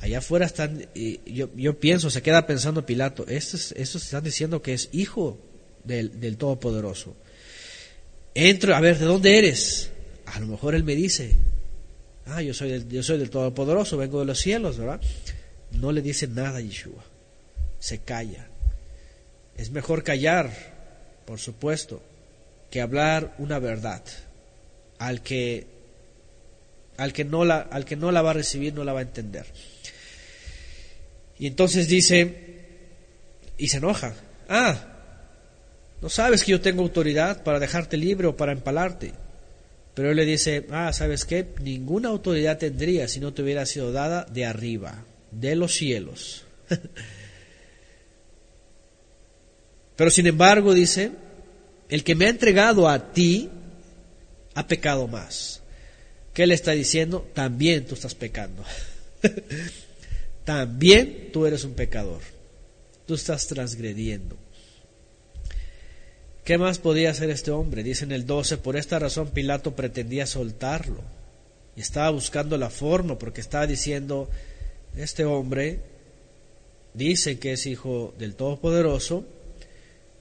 [0.00, 0.88] Allá afuera están,
[1.24, 5.38] yo, yo, pienso, se queda pensando Pilato, estos, estos están diciendo que es hijo
[5.84, 7.14] del, del Todopoderoso.
[8.34, 9.90] Entro, a ver, ¿de dónde eres?
[10.26, 11.36] A lo mejor él me dice,
[12.26, 15.00] ah, yo soy del, yo soy del Todopoderoso, vengo de los cielos, ¿verdad?
[15.70, 17.04] No le dice nada a Yeshua,
[17.78, 18.48] se calla.
[19.56, 20.50] Es mejor callar,
[21.26, 22.02] por supuesto,
[22.72, 24.02] que hablar una verdad
[24.98, 25.66] al que,
[26.96, 29.02] al que, no, la, al que no la va a recibir, no la va a
[29.02, 29.44] entender.
[31.38, 32.34] Y entonces dice,
[33.58, 34.14] y se enoja,
[34.48, 34.86] ah,
[36.00, 39.12] no sabes que yo tengo autoridad para dejarte libre o para empalarte.
[39.92, 41.46] Pero él le dice, ah, ¿sabes qué?
[41.60, 46.46] Ninguna autoridad tendría si no te hubiera sido dada de arriba, de los cielos.
[49.96, 51.12] Pero sin embargo, dice,
[51.92, 53.50] el que me ha entregado a ti
[54.54, 55.60] ha pecado más.
[56.32, 57.28] ¿Qué le está diciendo?
[57.34, 58.64] También tú estás pecando.
[60.46, 62.22] También tú eres un pecador.
[63.04, 64.38] Tú estás transgrediendo.
[66.44, 67.82] ¿Qué más podía hacer este hombre?
[67.82, 71.02] Dice en el 12, por esta razón Pilato pretendía soltarlo.
[71.76, 74.30] Y estaba buscando la forma porque estaba diciendo,
[74.96, 75.80] este hombre
[76.94, 79.26] dice que es hijo del Todopoderoso,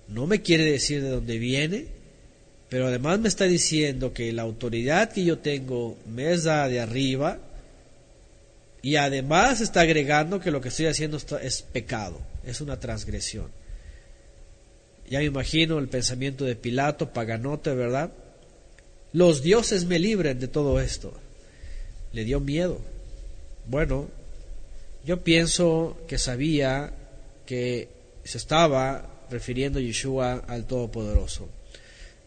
[0.07, 1.87] no me quiere decir de dónde viene,
[2.69, 6.79] pero además me está diciendo que la autoridad que yo tengo me es da de
[6.79, 7.39] arriba
[8.81, 13.47] y además está agregando que lo que estoy haciendo es pecado, es una transgresión.
[15.09, 18.11] Ya me imagino el pensamiento de Pilato, paganote, ¿verdad?
[19.11, 21.13] Los dioses me libren de todo esto.
[22.13, 22.79] Le dio miedo.
[23.67, 24.07] Bueno,
[25.05, 26.93] yo pienso que sabía
[27.45, 27.89] que
[28.23, 31.49] se estaba refiriendo Yeshua al Todopoderoso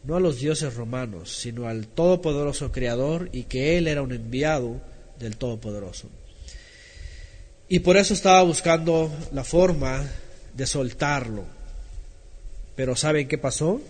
[0.05, 4.81] no a los dioses romanos, sino al Todopoderoso Creador y que Él era un enviado
[5.19, 6.09] del Todopoderoso.
[7.69, 10.07] Y por eso estaba buscando la forma
[10.55, 11.45] de soltarlo.
[12.77, 13.81] Pero ¿saben qué pasó?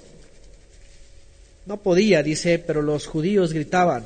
[1.67, 4.05] No podía, dice, pero los judíos gritaban,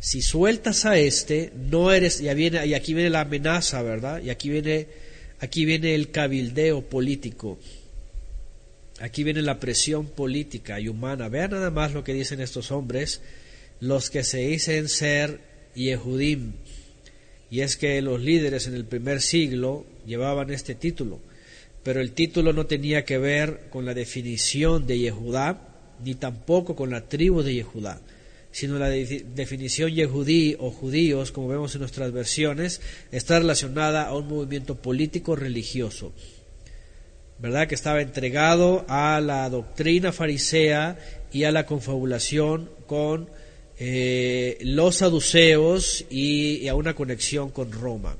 [0.00, 4.22] si sueltas a este, no eres, viene, y aquí viene la amenaza, ¿verdad?
[4.22, 4.88] Y aquí viene,
[5.40, 7.58] aquí viene el cabildeo político.
[9.00, 11.28] Aquí viene la presión política y humana.
[11.28, 13.20] Vean nada más lo que dicen estos hombres,
[13.80, 15.40] los que se dicen ser
[15.74, 16.52] Yehudim.
[17.50, 21.20] Y es que los líderes en el primer siglo llevaban este título,
[21.82, 25.60] pero el título no tenía que ver con la definición de Yehudá,
[26.04, 28.00] ni tampoco con la tribu de Yehudá,
[28.54, 32.80] sino la definición Yehudí o judíos, como vemos en nuestras versiones,
[33.10, 36.12] está relacionada a un movimiento político religioso.
[37.40, 37.66] ¿verdad?
[37.66, 40.96] Que estaba entregado a la doctrina farisea
[41.32, 43.28] y a la confabulación con
[43.76, 48.16] eh, los saduceos y, a una conexión con Roma.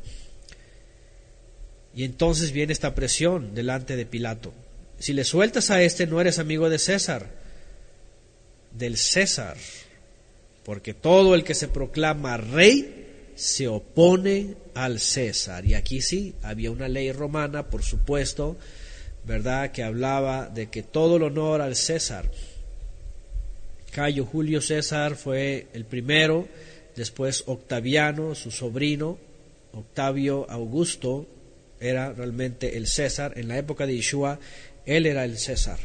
[1.94, 4.52] Y entonces viene esta presión delante de Pilato.
[4.98, 7.30] Si le sueltas a este, no eres amigo de César,
[8.72, 9.56] del César,
[10.64, 15.64] porque todo el que se proclama rey se opone al César.
[15.66, 18.56] Y aquí sí, había una ley romana, por supuesto,
[19.24, 19.72] ¿verdad?
[19.72, 22.30] Que hablaba de que todo el honor al César.
[23.90, 26.48] Cayo Julio César fue el primero,
[26.96, 29.18] después Octaviano, su sobrino,
[29.72, 31.26] Octavio Augusto,
[31.80, 33.34] era realmente el César.
[33.36, 34.38] En la época de Yeshua,
[34.86, 35.78] él era el César.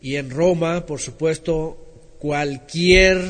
[0.00, 1.91] Y en Roma, por supuesto,
[2.22, 3.20] cualquier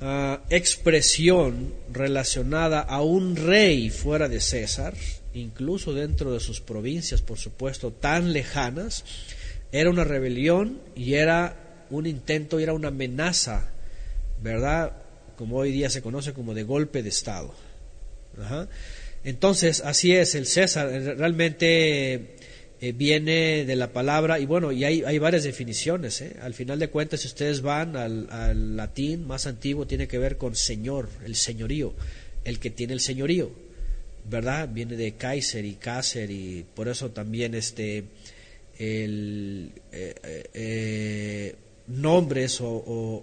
[0.00, 4.94] ah, expresión relacionada a un rey fuera de César,
[5.34, 9.04] incluso dentro de sus provincias, por supuesto, tan lejanas,
[9.72, 11.56] era una rebelión y era
[11.90, 13.68] un intento, y era una amenaza,
[14.40, 14.92] ¿verdad?
[15.36, 17.52] Como hoy día se conoce como de golpe de Estado.
[19.24, 20.88] Entonces, así es, el César
[21.18, 22.36] realmente
[22.82, 26.20] eh, viene de la palabra, y bueno, y hay, hay varias definiciones.
[26.20, 26.36] ¿eh?
[26.42, 30.54] Al final de cuentas, si ustedes van al, latín más antiguo, tiene que ver con
[30.54, 31.94] señor, el señorío,
[32.44, 33.50] el que tiene el señorío.
[34.28, 34.68] ¿verdad?
[34.72, 38.04] Viene de Kaiser y Kaiser y por eso también este
[38.78, 41.56] el, eh, eh, eh,
[41.88, 42.68] nombres o,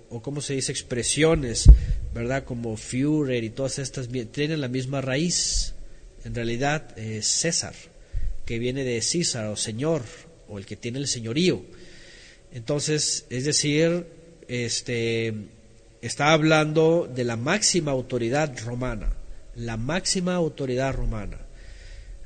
[0.10, 1.70] o, como se dice expresiones,
[2.14, 2.43] ¿verdad?
[2.43, 5.74] Como Führer y todas estas tienen la misma raíz.
[6.26, 7.74] En realidad César,
[8.50, 10.02] que viene de César o Señor
[10.50, 11.62] o el que tiene el señorío.
[12.52, 14.08] Entonces, es decir,
[14.50, 15.34] este
[16.02, 19.14] está hablando de la máxima autoridad romana
[19.60, 21.38] la máxima autoridad romana.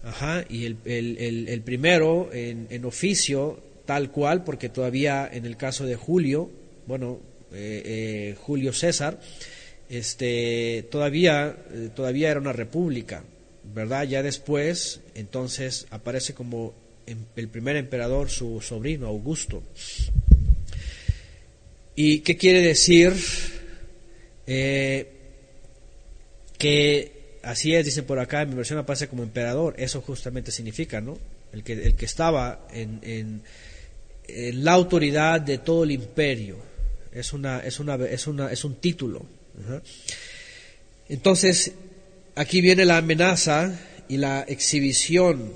[0.03, 5.55] Ajá, y el, el, el, primero en, en, oficio, tal cual, porque todavía en el
[5.55, 6.51] caso de Julio,
[6.87, 7.19] bueno,
[7.53, 9.19] eh, eh, Julio César,
[9.89, 13.23] este, todavía, eh, todavía era una república,
[13.73, 14.03] ¿verdad?
[14.03, 16.73] Ya después, entonces, aparece como
[17.35, 19.63] el primer emperador su sobrino, Augusto.
[21.95, 23.13] ¿Y qué quiere decir?
[26.63, 31.01] que así es, dicen por acá, en mi versión aparece como emperador, eso justamente significa,
[31.01, 31.17] ¿no?
[31.51, 36.57] El que, el que estaba en, en, la autoridad de todo el imperio,
[37.11, 39.25] es, una, es, una, es, una, es un título.
[41.09, 41.73] Entonces,
[42.35, 45.53] aquí viene la amenaza y la exhibición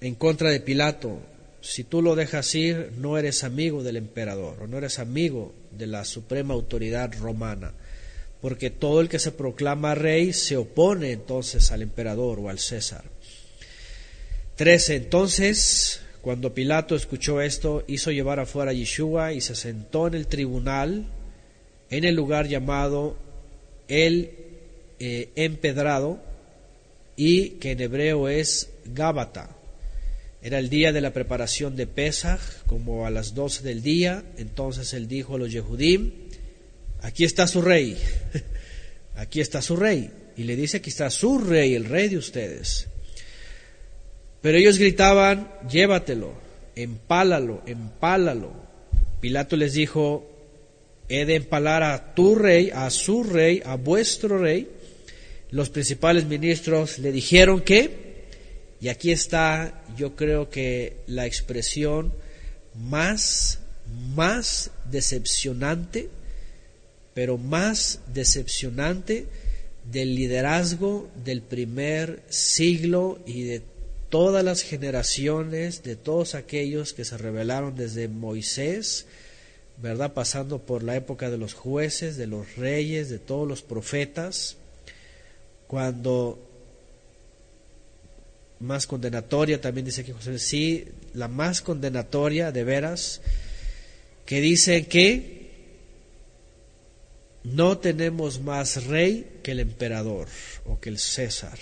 [0.00, 1.20] en contra de Pilato.
[1.60, 5.86] Si tú lo dejas ir, no eres amigo del emperador, o no eres amigo de
[5.86, 7.74] la suprema autoridad romana
[8.40, 13.04] porque todo el que se proclama rey se opone entonces al emperador o al César.
[14.56, 14.96] 13.
[14.96, 20.26] Entonces, cuando Pilato escuchó esto, hizo llevar afuera a Yeshua y se sentó en el
[20.26, 21.06] tribunal
[21.90, 23.16] en el lugar llamado
[23.88, 24.30] el
[25.00, 26.20] eh, empedrado
[27.16, 29.56] y que en hebreo es Gábata.
[30.42, 34.22] Era el día de la preparación de Pesach, como a las doce del día.
[34.38, 36.12] Entonces él dijo a los Yehudim,
[37.02, 37.98] aquí está su rey,
[39.16, 40.10] aquí está su rey.
[40.36, 42.86] Y le dice, aquí está su rey, el rey de ustedes.
[44.40, 46.32] Pero ellos gritaban, llévatelo,
[46.74, 48.52] empálalo, empálalo.
[49.20, 50.26] Pilato les dijo,
[51.10, 54.68] he de empalar a tu rey, a su rey, a vuestro rey.
[55.50, 58.26] Los principales ministros le dijeron que,
[58.80, 62.12] y aquí está, yo creo que la expresión
[62.74, 63.60] más,
[64.14, 66.08] más decepcionante
[67.14, 69.26] pero más decepcionante
[69.90, 73.62] del liderazgo del primer siglo y de
[74.08, 79.06] todas las generaciones, de todos aquellos que se rebelaron desde Moisés,
[79.76, 80.12] ¿verdad?
[80.12, 84.56] Pasando por la época de los jueces, de los reyes, de todos los profetas,
[85.70, 86.36] cuando
[88.58, 93.20] más condenatoria, también dice que José, sí, la más condenatoria de veras,
[94.26, 95.48] que dice que
[97.44, 100.26] no tenemos más rey que el emperador
[100.66, 101.60] o que el César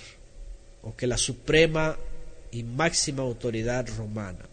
[0.81, 1.95] o que la suprema
[2.51, 4.49] y máxima autoridad romana.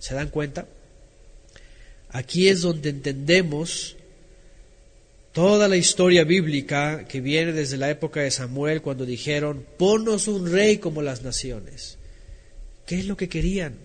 [0.00, 0.66] ¿Se dan cuenta?
[2.08, 3.94] Aquí es donde entendemos
[5.38, 10.50] toda la historia bíblica que viene desde la época de Samuel cuando dijeron, ponnos un
[10.50, 11.96] rey como las naciones.
[12.84, 13.76] ¿Qué es lo que querían?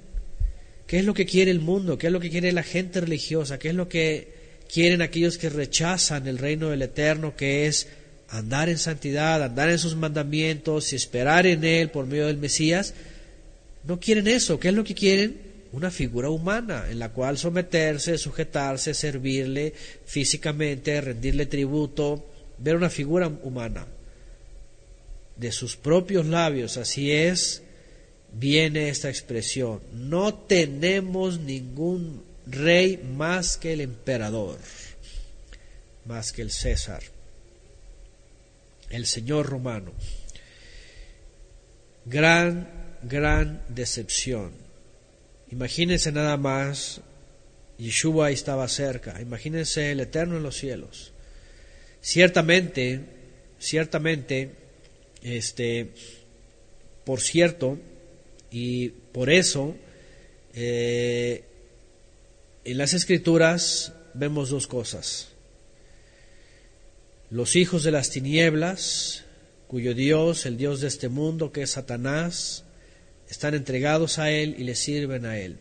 [0.88, 2.00] ¿Qué es lo que quiere el mundo?
[2.00, 3.60] ¿Qué es lo que quiere la gente religiosa?
[3.60, 4.30] ¿Qué es lo que
[4.68, 7.88] quieren aquellos que rechazan el reino del Eterno, que es
[8.30, 12.96] andar en santidad, andar en sus mandamientos y esperar en Él por medio del Mesías?
[13.84, 14.60] No quieren eso.
[14.60, 15.53] ¿Qué es lo que quieren?
[15.74, 19.74] Una figura humana en la cual someterse, sujetarse, servirle
[20.06, 23.88] físicamente, rendirle tributo, ver una figura humana.
[25.36, 27.64] De sus propios labios, así es,
[28.32, 29.82] viene esta expresión.
[29.92, 34.60] No tenemos ningún rey más que el emperador,
[36.06, 37.02] más que el César,
[38.92, 39.92] el Señor romano.
[42.06, 42.70] Gran,
[43.02, 44.63] gran decepción
[45.54, 47.00] Imagínense nada más,
[47.78, 51.14] Yeshua estaba cerca, imagínense el Eterno en los cielos.
[52.02, 53.02] Ciertamente,
[53.60, 54.50] ciertamente,
[55.22, 55.92] este,
[57.06, 57.78] por cierto,
[58.50, 59.76] y por eso,
[60.56, 61.44] eh,
[62.66, 65.28] en las escrituras vemos dos cosas.
[67.30, 69.24] Los hijos de las tinieblas,
[69.68, 72.63] cuyo Dios, el Dios de este mundo, que es Satanás,
[73.34, 75.58] están entregados a Él y le sirven a Él.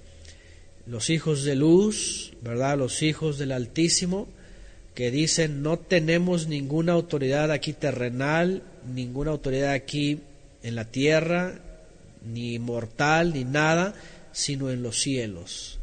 [0.86, 2.76] Los hijos de luz, ¿verdad?
[2.76, 4.28] Los hijos del Altísimo,
[4.94, 8.62] que dicen, no tenemos ninguna autoridad aquí terrenal,
[8.94, 10.20] ninguna autoridad aquí
[10.62, 11.60] en la tierra,
[12.22, 13.94] ni mortal, ni nada,
[14.32, 15.78] sino en los cielos,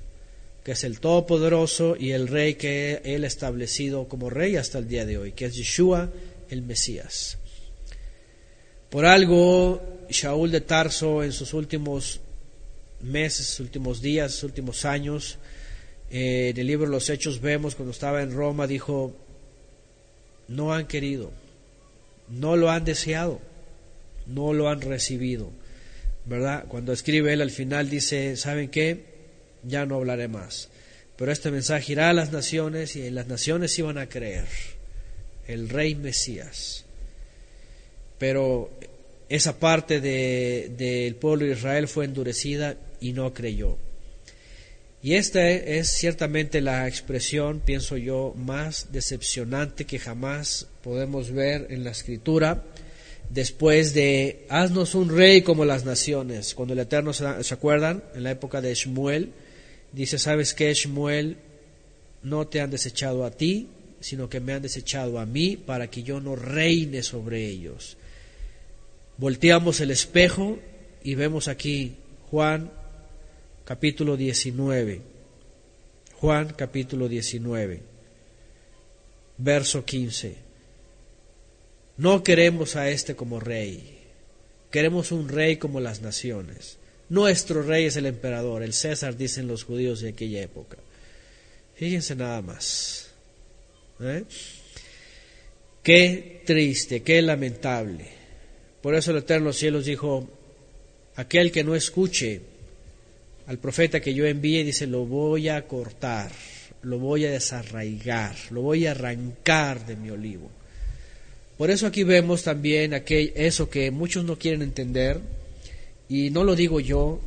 [0.64, 4.88] que es el Todopoderoso y el Rey que Él ha establecido como Rey hasta el
[4.88, 6.12] día de hoy, que es Yeshua
[6.52, 7.40] el Mesías.
[8.92, 12.20] Por algo, Shaul de Tarso en sus últimos
[13.02, 15.38] meses, últimos días, últimos años,
[16.12, 19.16] eh, en el libro los Hechos vemos cuando estaba en Roma, dijo,
[20.48, 21.32] no han querido,
[22.30, 23.40] no lo han deseado,
[24.26, 25.52] no lo han recibido.
[26.26, 26.66] ¿Verdad?
[26.68, 29.06] Cuando escribe él al final dice, ¿saben qué?
[29.64, 30.70] Ya no hablaré más.
[31.16, 34.48] Pero este mensaje irá a las naciones y las naciones iban a creer.
[35.48, 36.86] El rey Mesías.
[38.20, 38.72] Pero
[39.30, 43.78] esa parte del pueblo de Israel fue endurecida y no creyó.
[45.02, 51.86] Y esta es ciertamente la expresión, pienso yo, más decepcionante que jamás podemos ver en
[51.86, 52.66] la escritura,
[53.30, 56.54] después de haznos un rey como las naciones.
[56.54, 58.04] Cuando el Eterno, ¿se acuerdan?
[58.14, 59.32] En la época de Shmuel,
[59.94, 61.38] dice, ¿sabes qué, Shmuel?
[62.24, 63.70] No te han desechado a ti,
[64.02, 67.96] sino que me han desechado a mí para que yo no reine sobre ellos.
[69.20, 70.60] Volteamos el espejo
[71.04, 71.98] y vemos aquí
[72.32, 72.72] Juan
[73.66, 75.02] capítulo 19.
[76.14, 77.82] Juan capítulo 19,
[79.38, 80.36] verso 15.
[81.98, 84.04] No queremos a este como rey,
[84.72, 86.78] queremos un rey como las naciones.
[87.10, 90.78] Nuestro rey es el emperador, el César, dicen los judíos de aquella época.
[91.76, 93.12] Fíjense nada más.
[94.00, 94.24] ¿eh?
[95.84, 98.19] Qué triste, qué lamentable
[98.90, 100.28] por eso el Eterno Cielos dijo,
[101.16, 102.42] aquel que no escuche
[103.46, 106.32] al profeta que yo envíe, dice, lo voy a cortar,
[106.82, 110.50] lo voy a desarraigar, lo voy a arrancar de mi olivo.
[111.56, 115.20] Por eso aquí vemos también aquel, eso que muchos no quieren entender,
[116.08, 117.22] y no lo digo yo,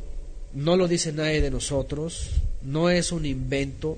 [0.53, 3.97] no lo dice nadie de nosotros, no es un invento,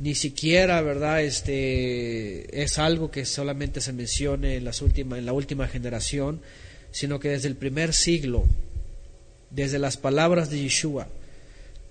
[0.00, 1.22] ni siquiera, ¿verdad?
[1.22, 6.42] Este es algo que solamente se mencione en las últimas en la última generación,
[6.90, 8.44] sino que desde el primer siglo,
[9.50, 11.08] desde las palabras de Yeshua,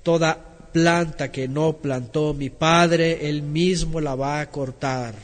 [0.03, 5.15] toda planta que no plantó mi Padre, Él mismo la va a cortar.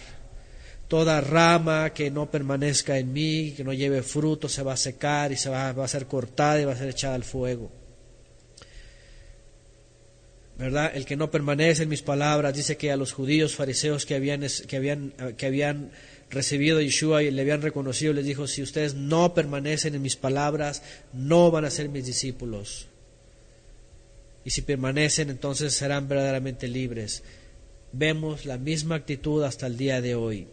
[0.87, 5.31] Toda rama que no permanezca en mí, que no lleve fruto, se va a secar
[5.31, 7.71] y se va, a ser cortada y va a ser echada al fuego.
[10.57, 10.91] ¿verdad?
[10.95, 14.45] El que no permanece en mis palabras, dice que a los judíos fariseos que habían,
[14.67, 15.91] que habían, que habían
[16.29, 20.81] recibido Yeshua y le habían reconocido, les dijo, si ustedes no permanecen en mis palabras,
[21.13, 22.87] no van a ser mis discípulos.
[24.43, 27.23] Y si permanecen, entonces serán verdaderamente libres.
[27.91, 30.47] Vemos la misma actitud hasta el día de hoy.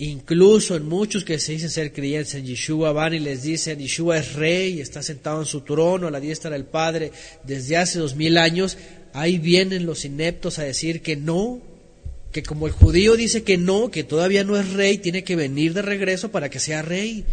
[0.00, 4.18] Incluso en muchos que se dicen ser creyentes en Yeshua van y les dicen, Yeshua
[4.18, 7.10] es rey, está sentado en su trono a la diestra del Padre
[7.42, 8.78] desde hace dos mil años.
[9.12, 11.60] Ahí vienen los ineptos a decir que no,
[12.42, 15.74] que como el judío dice que no, que todavía no es rey, tiene que venir
[15.74, 17.24] de regreso para que sea rey.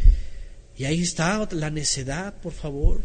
[0.77, 3.01] Y ahí está la necedad, por favor.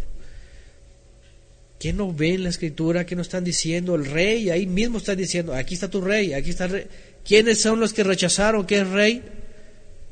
[1.78, 4.48] ¿Quién no ve en la escritura que no están diciendo el rey?
[4.48, 6.86] Ahí mismo está diciendo, aquí está tu rey, aquí está el rey.
[7.22, 9.22] ¿Quiénes son los que rechazaron que es rey?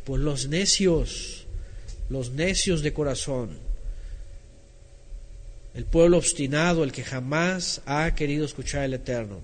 [0.05, 1.47] Pues los necios,
[2.11, 3.59] los necios de corazón.
[5.75, 9.41] El pueblo obstinado, el que jamás ha querido escuchar el Eterno.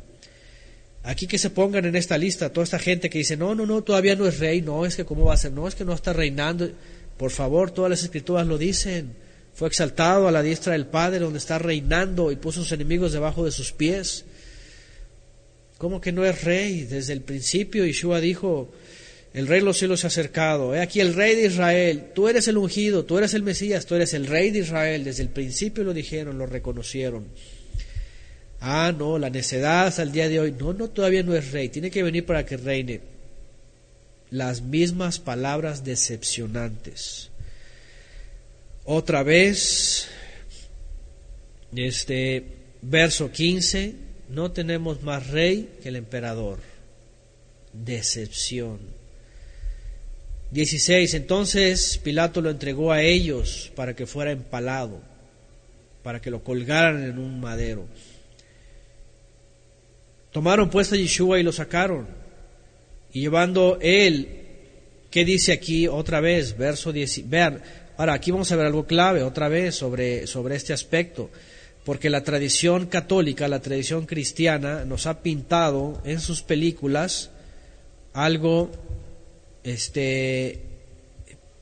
[1.04, 3.82] Aquí que se pongan en esta lista toda esta gente que dice, no, no, no,
[3.82, 5.92] todavía no es rey, no, es que cómo va a ser, no, es que no
[5.92, 6.70] está reinando.
[7.18, 9.14] Por favor, todas las escrituras lo dicen.
[9.52, 13.44] Fue exaltado a la diestra del Padre donde está reinando y puso sus enemigos debajo
[13.44, 14.24] de sus pies.
[15.76, 16.84] ¿Cómo que no es rey?
[16.84, 18.72] Desde el principio Yeshua dijo,
[19.34, 20.74] el rey de los cielos se ha acercado.
[20.74, 22.12] He aquí el rey de Israel.
[22.14, 25.04] Tú eres el ungido, tú eres el Mesías, tú eres el rey de Israel.
[25.04, 27.26] Desde el principio lo dijeron, lo reconocieron.
[28.66, 30.52] Ah, no, la necedad hasta el día de hoy.
[30.58, 31.68] No, no, todavía no es rey.
[31.68, 33.02] Tiene que venir para que reine.
[34.30, 37.28] Las mismas palabras decepcionantes.
[38.86, 40.08] Otra vez,
[41.76, 42.42] este
[42.80, 43.96] verso 15,
[44.30, 46.60] no tenemos más rey que el emperador.
[47.74, 48.78] Decepción.
[50.52, 51.12] 16.
[51.12, 55.02] Entonces Pilato lo entregó a ellos para que fuera empalado,
[56.02, 57.86] para que lo colgaran en un madero.
[60.34, 62.08] Tomaron pues a Yeshua y lo sacaron.
[63.12, 64.26] Y llevando él,
[65.08, 66.58] ¿qué dice aquí otra vez?
[66.58, 67.30] Verso 10.
[67.30, 67.62] Vean,
[67.96, 71.30] ahora aquí vamos a ver algo clave otra vez sobre, sobre este aspecto.
[71.84, 77.30] Porque la tradición católica, la tradición cristiana, nos ha pintado en sus películas
[78.12, 78.72] algo
[79.62, 80.62] este,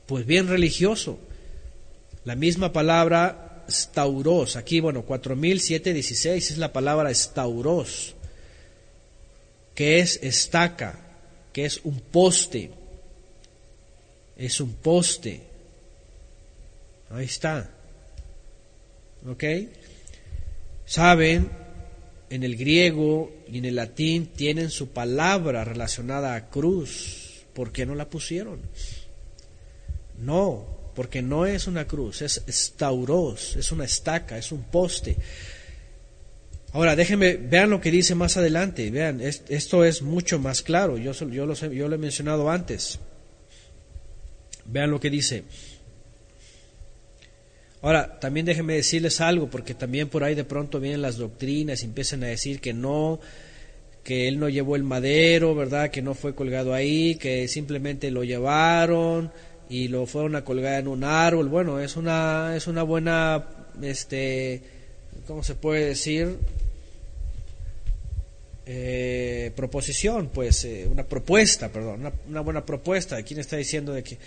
[0.07, 1.19] pues bien religioso.
[2.25, 8.15] La misma palabra stauros, aquí, bueno, 400716 es la palabra stauros,
[9.75, 10.99] que es estaca,
[11.51, 12.71] que es un poste,
[14.37, 15.41] es un poste.
[17.09, 17.69] Ahí está.
[19.27, 19.43] ¿Ok?
[20.85, 21.49] Saben,
[22.29, 27.85] en el griego y en el latín tienen su palabra relacionada a cruz ¿por qué
[27.85, 28.61] no la pusieron?
[30.17, 30.65] No,
[30.95, 35.15] porque no es una cruz, es stauros, es una estaca, es un poste.
[36.73, 41.13] Ahora, déjenme, vean lo que dice más adelante, vean, esto es mucho más claro, yo,
[41.13, 42.99] yo, lo, yo lo he mencionado antes.
[44.65, 45.43] Vean lo que dice.
[47.83, 51.85] Ahora, también déjenme decirles algo, porque también por ahí de pronto vienen las doctrinas y
[51.85, 53.19] empiezan a decir que no,
[54.03, 55.91] que él no llevó el madero, ¿verdad?
[55.91, 59.31] Que no fue colgado ahí, que simplemente lo llevaron
[59.69, 61.49] y lo fueron a colgar en un árbol.
[61.49, 63.45] Bueno, es una es una buena
[63.81, 64.61] este
[65.27, 66.37] ¿cómo se puede decir?
[68.65, 73.21] Eh, proposición, pues eh, una propuesta, perdón, una, buena propuesta.
[73.23, 74.17] ¿Quién está diciendo de que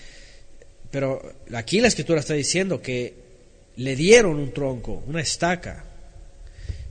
[0.91, 1.21] pero
[1.55, 3.15] aquí la escritura está diciendo que
[3.77, 5.85] le dieron un tronco, una estaca.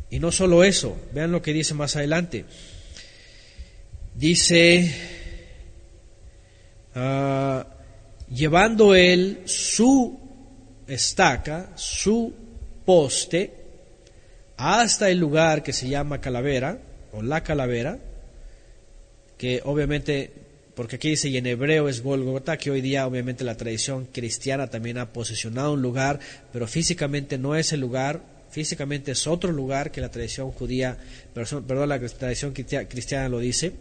[0.10, 2.46] Y no solo eso, vean lo que dice más adelante.
[4.14, 4.94] Dice,
[6.94, 7.66] ah,
[8.30, 10.20] llevando él su
[10.88, 12.34] estaca, su
[12.86, 13.54] poste,
[14.58, 16.80] hasta el lugar que se llama calavera,
[17.16, 18.00] o la calavera,
[19.38, 20.32] que obviamente,
[20.76, 24.68] porque aquí dice y en hebreo es Golgota, que hoy día obviamente la tradición cristiana
[24.68, 26.20] también ha posicionado un lugar,
[26.54, 30.98] pero físicamente no es el lugar, físicamente es otro lugar que la tradición judía,
[31.34, 33.74] perdón, la tradición cristiana lo dice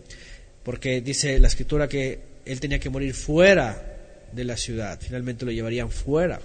[0.64, 3.91] porque dice la escritura que él tenía que morir fuera
[4.32, 6.41] de la ciudad, finalmente lo llevarían fuera.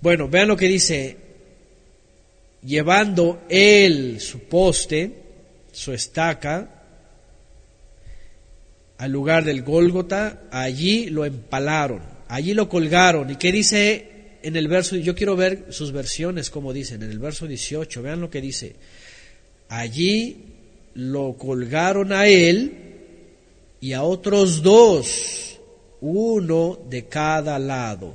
[0.00, 1.16] Bueno, vean lo que dice,
[2.62, 5.10] llevando él su poste,
[5.76, 6.70] su estaca,
[8.96, 13.28] al lugar del Gólgota, allí lo empalaron, allí lo colgaron.
[13.30, 14.96] ¿Y qué dice en el verso?
[14.96, 18.76] Yo quiero ver sus versiones, como dicen, en el verso 18, vean lo que dice.
[19.68, 20.46] Allí
[20.94, 22.72] lo colgaron a él
[23.78, 25.60] y a otros dos,
[26.00, 28.14] uno de cada lado.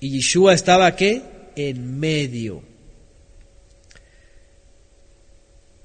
[0.00, 1.22] Y Yeshua estaba qué?
[1.56, 2.73] En medio.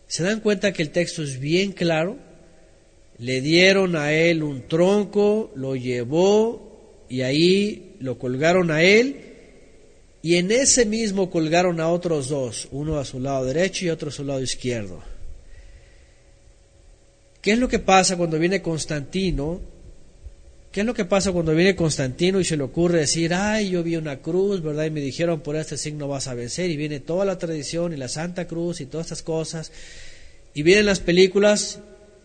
[0.10, 2.18] ¿Se dan cuenta que el texto es bien claro?
[3.20, 9.18] Le dieron a él un tronco, lo llevó y ahí lo colgaron a él
[10.24, 14.10] y en ese mismo colgaron a otros dos, uno a su lado derecho y otro
[14.10, 15.00] a su lado izquierdo.
[17.40, 19.62] ¿Qué es lo que pasa cuando viene Constantino
[20.72, 23.82] ¿Qué es lo que pasa cuando viene Constantino y se le ocurre decir, ay, yo
[23.82, 24.86] vi una cruz, ¿verdad?
[24.86, 27.98] Y me dijeron, por este signo vas a vencer, y viene toda la tradición y
[27.98, 29.72] la Santa Cruz y todas estas cosas,
[30.54, 31.80] y vienen las películas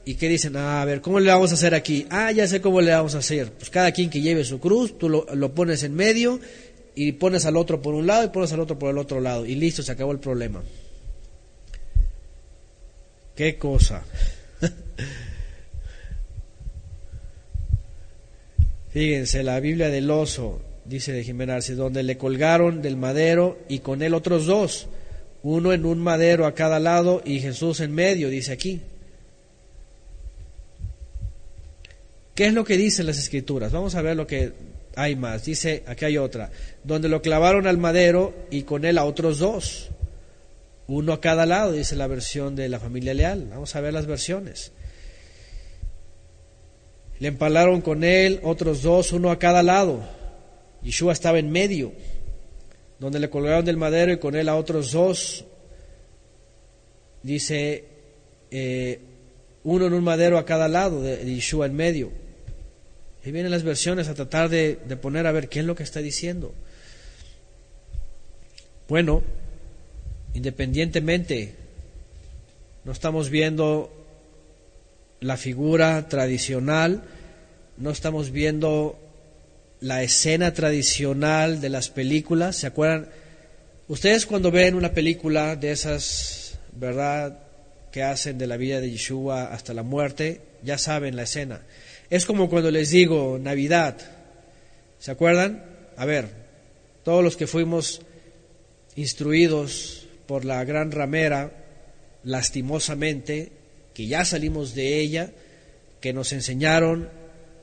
[0.04, 2.06] y que dicen, ah, a ver, ¿cómo le vamos a hacer aquí?
[2.10, 3.50] Ah, ya sé cómo le vamos a hacer.
[3.52, 6.38] Pues cada quien que lleve su cruz, tú lo, lo pones en medio
[6.94, 9.46] y pones al otro por un lado y pones al otro por el otro lado,
[9.46, 10.62] y listo, se acabó el problema.
[13.34, 14.04] ¿Qué cosa?
[18.94, 24.02] Fíjense, la Biblia del oso, dice de Jiménez, donde le colgaron del madero y con
[24.02, 24.86] él otros dos,
[25.42, 28.82] uno en un madero a cada lado y Jesús en medio, dice aquí.
[32.36, 33.72] ¿Qué es lo que dicen las escrituras?
[33.72, 34.52] Vamos a ver lo que
[34.94, 35.44] hay más.
[35.44, 36.52] Dice, aquí hay otra,
[36.84, 39.90] donde lo clavaron al madero y con él a otros dos,
[40.86, 43.48] uno a cada lado, dice la versión de la familia leal.
[43.50, 44.70] Vamos a ver las versiones.
[47.24, 50.06] Le empalaron con él otros dos, uno a cada lado.
[50.82, 51.94] Yeshua estaba en medio,
[52.98, 55.46] donde le colgaron del madero y con él a otros dos.
[57.22, 57.86] Dice,
[58.50, 59.00] eh,
[59.62, 62.12] uno en un madero a cada lado de Yeshua en medio.
[63.24, 65.82] Y vienen las versiones a tratar de, de poner a ver qué es lo que
[65.82, 66.52] está diciendo.
[68.86, 69.22] Bueno,
[70.34, 71.54] independientemente,
[72.84, 73.90] no estamos viendo
[75.20, 77.02] la figura tradicional,
[77.76, 78.98] no estamos viendo
[79.80, 82.56] la escena tradicional de las películas.
[82.56, 83.08] ¿Se acuerdan?
[83.88, 87.38] Ustedes cuando ven una película de esas, ¿verdad?,
[87.90, 91.62] que hacen de la vida de Yeshua hasta la muerte, ya saben la escena.
[92.10, 93.96] Es como cuando les digo Navidad.
[94.98, 95.64] ¿Se acuerdan?
[95.96, 96.28] A ver,
[97.04, 98.02] todos los que fuimos
[98.96, 101.52] instruidos por la gran ramera,
[102.24, 103.52] lastimosamente,
[103.92, 105.30] que ya salimos de ella,
[106.00, 107.08] que nos enseñaron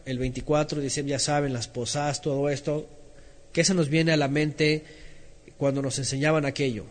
[0.05, 2.87] el 24 de ya saben, las posadas, todo esto,
[3.53, 4.83] ¿qué se nos viene a la mente
[5.57, 6.85] cuando nos enseñaban aquello?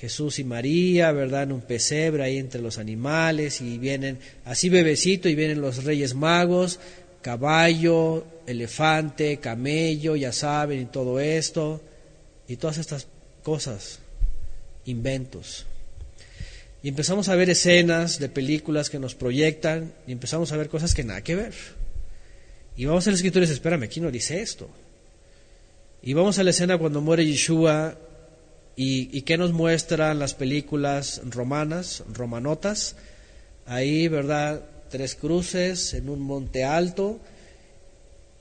[0.00, 1.42] Jesús y María, ¿verdad?
[1.42, 6.14] En un pesebre ahí entre los animales y vienen así bebecito y vienen los reyes
[6.14, 6.80] magos,
[7.20, 11.82] caballo, elefante, camello, ya saben, y todo esto,
[12.48, 13.08] y todas estas
[13.42, 13.98] cosas,
[14.86, 15.66] inventos.
[16.82, 20.94] Y empezamos a ver escenas de películas que nos proyectan y empezamos a ver cosas
[20.94, 21.54] que nada que ver.
[22.76, 24.68] Y vamos a la escritura y dice, espérame, aquí no dice esto.
[26.02, 27.98] Y vamos a la escena cuando muere Yeshua
[28.76, 32.96] y, y qué nos muestran las películas romanas, romanotas.
[33.66, 34.64] Ahí, ¿verdad?
[34.88, 37.20] Tres cruces en un monte alto.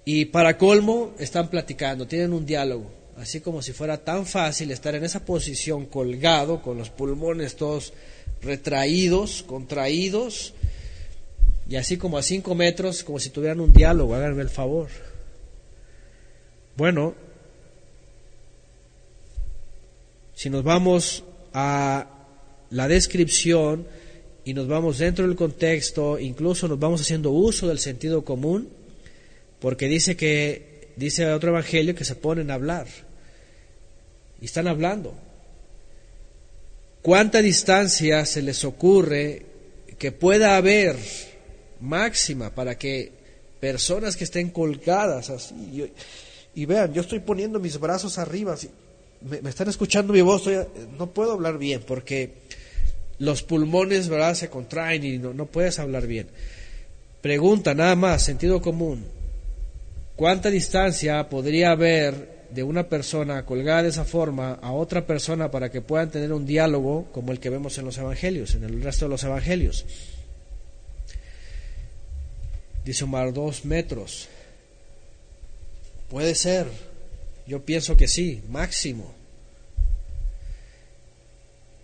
[0.06, 2.90] Y para colmo están platicando, tienen un diálogo.
[3.18, 7.92] Así como si fuera tan fácil estar en esa posición colgado, con los pulmones todos
[8.42, 10.54] retraídos, contraídos,
[11.70, 14.88] y así como a cinco metros, como si tuvieran un diálogo, háganme el favor.
[16.76, 17.14] Bueno,
[20.34, 21.24] si nos vamos
[21.54, 22.08] a
[22.72, 23.86] la descripción
[24.46, 28.70] y nos vamos dentro del contexto, incluso nos vamos haciendo uso del sentido común,
[29.60, 32.88] porque dice que, dice otro evangelio que se ponen a hablar,
[34.42, 35.14] y están hablando,
[37.02, 39.46] ¿Cuánta distancia se les ocurre
[39.98, 40.98] que pueda haber
[41.80, 43.12] máxima para que
[43.60, 45.92] personas que estén colgadas así,
[46.56, 48.56] y, vean, yo estoy poniendo mis brazos arriba,
[49.22, 50.44] me, están escuchando mi voz,
[50.98, 52.32] no puedo hablar bien porque
[53.20, 54.34] los pulmones ¿verdad?
[54.34, 56.28] se contraen y no, no puedes hablar bien.
[57.22, 59.06] Pregunta nada más, sentido común,
[60.16, 65.70] ¿cuánta distancia podría haber de una persona colgada de esa forma a otra persona para
[65.70, 69.06] que puedan tener un diálogo como el que vemos en los evangelios, en el resto
[69.06, 69.86] de los evangelios.
[72.84, 74.28] Dice Omar, dos metros.
[76.10, 76.68] Puede ser,
[77.46, 79.14] yo pienso que sí, máximo.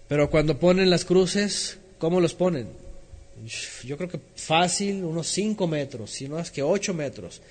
[0.08, 2.70] Pero cuando ponen las cruces, ¿cómo los ponen?
[3.84, 7.42] Yo creo que fácil, unos cinco metros, si no es que ocho metros.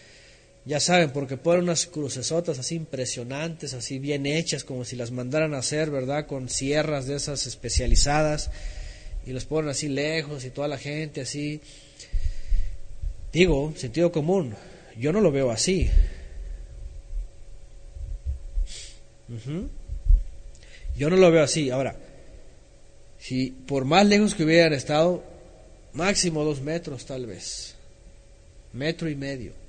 [0.67, 5.53] Ya saben, porque ponen unas crucesotas así impresionantes, así bien hechas, como si las mandaran
[5.53, 6.27] a hacer, ¿verdad?
[6.27, 8.51] Con sierras de esas especializadas,
[9.27, 11.61] y los ponen así lejos y toda la gente así.
[13.31, 14.55] Digo, sentido común,
[14.97, 15.91] yo no lo veo así.
[20.97, 21.69] Yo no lo veo así.
[21.69, 21.97] Ahora,
[23.19, 25.23] si por más lejos que hubieran estado,
[25.93, 27.75] máximo dos metros tal vez,
[28.73, 29.64] metro y medio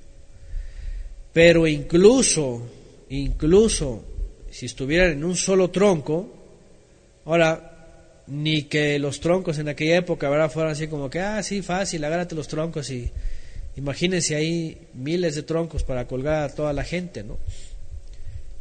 [1.35, 2.61] pero incluso,
[3.09, 4.05] incluso
[4.49, 6.31] si estuvieran en un solo tronco,
[7.25, 10.49] ahora, ni que los troncos en aquella época ¿verdad?
[10.49, 13.11] fueran así como que, ah, sí, fácil, agárrate los troncos y,
[13.75, 17.37] Imagínense ahí miles de troncos para colgar a toda la gente, ¿no?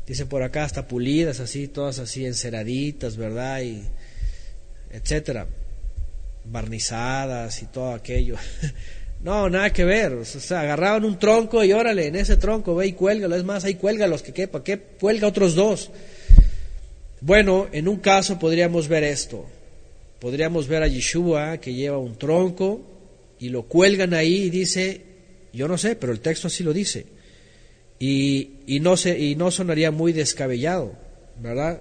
[0.07, 3.63] Dice por acá hasta pulidas, así, todas así enceraditas, ¿verdad?
[3.63, 3.85] Y
[4.91, 5.47] etcétera,
[6.45, 8.37] barnizadas y todo aquello.
[9.25, 10.13] no, nada que ver.
[10.13, 13.35] O sea, agarraban un tronco y órale, en ese tronco ve y cuélgalo.
[13.35, 15.91] Es más, ahí cuelga los que quepa, que cuelga otros dos.
[17.23, 19.47] Bueno, en un caso podríamos ver esto.
[20.21, 22.83] Podríamos ver a Yeshua que lleva un tronco
[23.39, 25.01] y lo cuelgan ahí y dice,
[25.55, 27.07] yo no sé, pero el texto así lo dice.
[27.99, 30.93] Y, y, no, se, y no sonaría muy descabellado,
[31.41, 31.81] ¿verdad?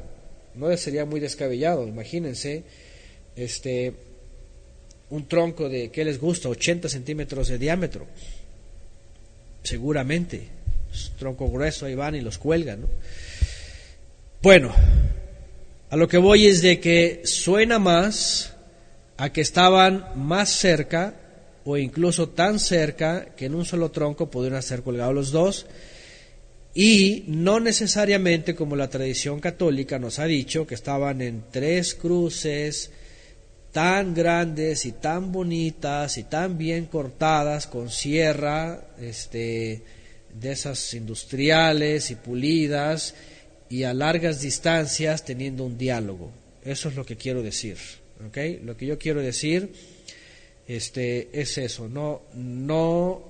[0.55, 2.63] No sería muy descabellado, imagínense,
[3.35, 3.93] este,
[5.09, 6.49] un tronco de, ¿qué les gusta?
[6.49, 8.07] 80 centímetros de diámetro,
[9.63, 10.47] seguramente,
[11.17, 12.87] tronco grueso, ahí van y los cuelgan, ¿no?
[14.41, 14.73] Bueno,
[15.89, 18.53] a lo que voy es de que suena más
[19.15, 21.15] a que estaban más cerca
[21.65, 25.65] o incluso tan cerca que en un solo tronco pudieron ser colgados los dos
[26.73, 32.91] y no necesariamente como la tradición católica nos ha dicho que estaban en tres cruces
[33.74, 39.82] tan grandes y tan bonitas y tan bien cortadas con sierra este
[40.39, 43.15] de esas industriales y pulidas
[43.69, 46.32] y a largas distancias teniendo un diálogo.
[46.63, 47.78] Eso es lo que quiero decir.
[48.28, 48.59] ¿okay?
[48.63, 49.74] Lo que yo quiero decir
[50.67, 53.24] este, es eso, no, no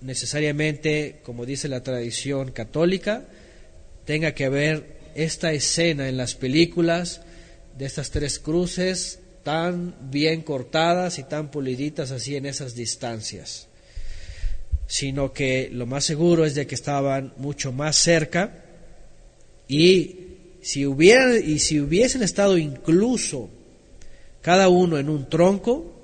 [0.00, 3.24] necesariamente, como dice la tradición católica,
[4.06, 7.20] tenga que haber esta escena en las películas
[7.76, 13.68] de estas tres cruces tan bien cortadas y tan puliditas así en esas distancias,
[14.88, 18.64] sino que lo más seguro es de que estaban mucho más cerca
[19.68, 20.16] y
[20.62, 23.48] si, hubieran, y si hubiesen estado incluso
[24.42, 25.94] cada uno en un tronco,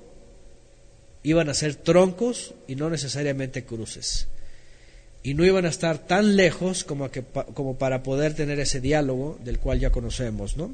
[1.23, 4.29] iban a ser troncos y no necesariamente cruces.
[5.21, 7.11] Y no iban a estar tan lejos como,
[7.53, 10.71] como para poder tener ese diálogo del cual ya conocemos, ¿no?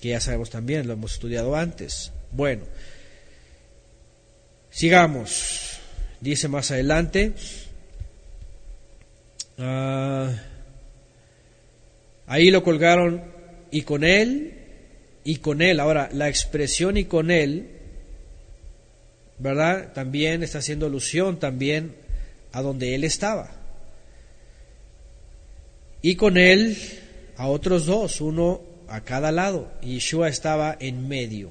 [0.00, 2.12] Que ya sabemos también, lo hemos estudiado antes.
[2.32, 2.64] Bueno,
[4.70, 5.78] sigamos.
[6.20, 7.32] Dice más adelante.
[9.58, 10.30] Uh,
[12.28, 13.24] Ahí lo colgaron
[13.70, 14.52] y con él,
[15.24, 15.80] y con él.
[15.80, 17.70] Ahora, la expresión y con él,
[19.38, 19.94] ¿verdad?
[19.94, 21.94] También está haciendo alusión también
[22.52, 23.50] a donde él estaba.
[26.02, 26.76] Y con él
[27.38, 31.50] a otros dos, uno a cada lado, y Yeshua estaba en medio.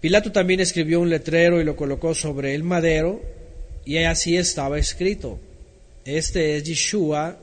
[0.00, 3.22] Pilato también escribió un letrero y lo colocó sobre el madero,
[3.84, 5.38] y así estaba escrito:
[6.04, 7.38] Este es Yeshua,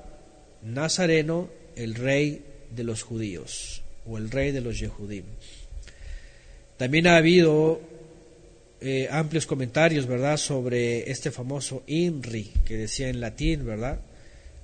[0.64, 2.42] Nazareno el rey
[2.76, 5.24] de los judíos o el rey de los Yehudim.
[6.78, 7.80] También ha habido
[8.82, 14.00] eh, amplios comentarios, ¿verdad?, sobre este famoso INRI, que decía en latín, ¿verdad?,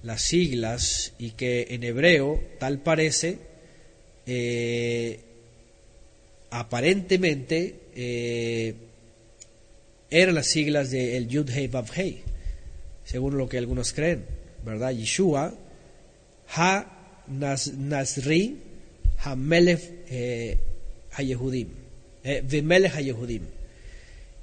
[0.03, 3.37] las siglas y que en hebreo, tal parece,
[4.25, 5.19] eh,
[6.51, 8.75] aparentemente eh,
[10.09, 12.21] eran las siglas de el Yud Hei Vav Hei,
[13.03, 14.25] según lo que algunos creen,
[14.63, 14.91] ¿verdad?
[14.91, 15.53] Yeshua,
[16.55, 16.85] Ha
[17.27, 18.57] Nasri
[19.23, 20.57] Hamelech eh,
[21.13, 21.69] Hayehudim,
[22.23, 23.43] eh, Hayehudim.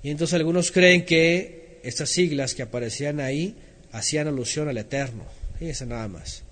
[0.02, 3.54] Y entonces algunos creen que estas siglas que aparecían ahí
[3.92, 5.24] hacían alusión al Eterno.
[5.58, 6.42] Fíjense nada más.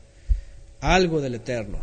[0.81, 1.79] Algo del Eterno.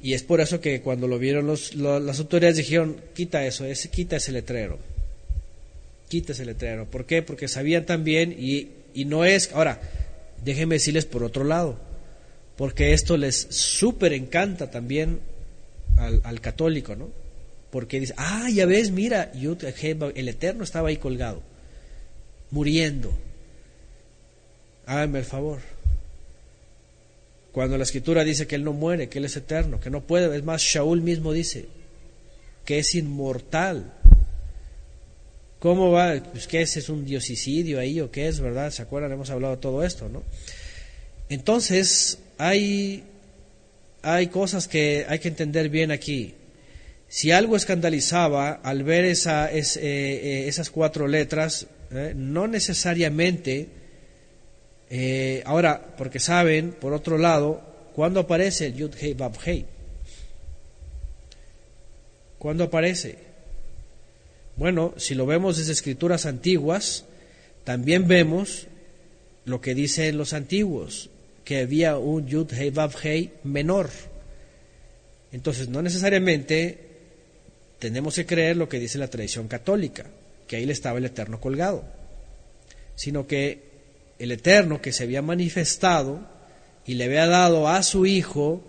[0.00, 3.90] Y es por eso que cuando lo vieron los, las autoridades dijeron, quita eso, ese,
[3.90, 4.78] quita ese letrero.
[6.08, 6.86] Quita ese letrero.
[6.86, 7.22] ¿Por qué?
[7.22, 9.50] Porque sabían también y, y no es...
[9.52, 9.80] Ahora,
[10.44, 11.78] Déjenme decirles por otro lado,
[12.56, 15.20] porque esto les súper encanta también
[15.96, 17.10] al, católico, ¿no?
[17.70, 21.42] Porque dice, ah, ya ves, mira, el Eterno estaba ahí colgado,
[22.50, 23.12] muriendo.
[24.86, 25.60] Háganme el favor.
[27.58, 30.36] Cuando la escritura dice que Él no muere, que Él es eterno, que no puede,
[30.36, 31.66] es más, Shaul mismo dice
[32.64, 33.94] que es inmortal,
[35.58, 36.22] ¿Cómo va?
[36.30, 38.70] Pues que ese es un diosicidio ahí o qué es, ¿verdad?
[38.70, 39.10] ¿Se acuerdan?
[39.10, 40.22] Hemos hablado de todo esto, ¿no?
[41.28, 43.02] Entonces, hay,
[44.02, 46.34] hay cosas que hay que entender bien aquí.
[47.08, 53.66] Si algo escandalizaba al ver esa, es, eh, eh, esas cuatro letras, eh, no necesariamente,
[55.44, 57.62] ahora, porque saben, por otro lado,
[57.94, 59.66] ¿cuándo aparece el Yud Hei Bab Hei?
[62.38, 63.18] ¿Cuándo aparece?
[64.56, 67.04] Bueno, si lo vemos desde escrituras antiguas,
[67.64, 68.66] también vemos
[69.44, 71.10] lo que dicen los antiguos,
[71.44, 73.90] que había un Yud Hei Vav Hei menor.
[75.32, 76.78] Entonces, no necesariamente
[77.78, 80.06] tenemos que creer lo que dice la tradición católica.
[80.48, 81.84] que ahí le estaba el Eterno colgado,
[82.96, 83.67] sino que
[84.18, 86.20] el Eterno que se había manifestado
[86.86, 88.62] y le había dado a su hijo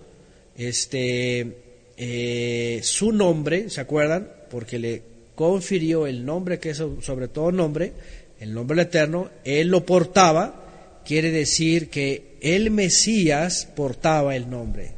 [0.58, 1.58] este
[1.98, 4.30] eh, su nombre, ¿se acuerdan?
[4.50, 5.02] Porque le
[5.36, 7.94] confirió el nombre que es sobre todo nombre,
[8.40, 14.92] el nombre del Eterno, él lo portaba, quiere decir que el Mesías portaba el nombre.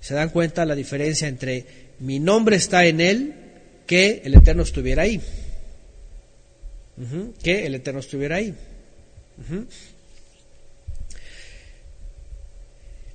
[0.00, 1.66] ¿Se dan cuenta la diferencia entre
[2.00, 3.34] mi nombre está en él,
[3.86, 5.20] que el Eterno estuviera ahí?
[7.42, 8.54] Que el Eterno estuviera ahí.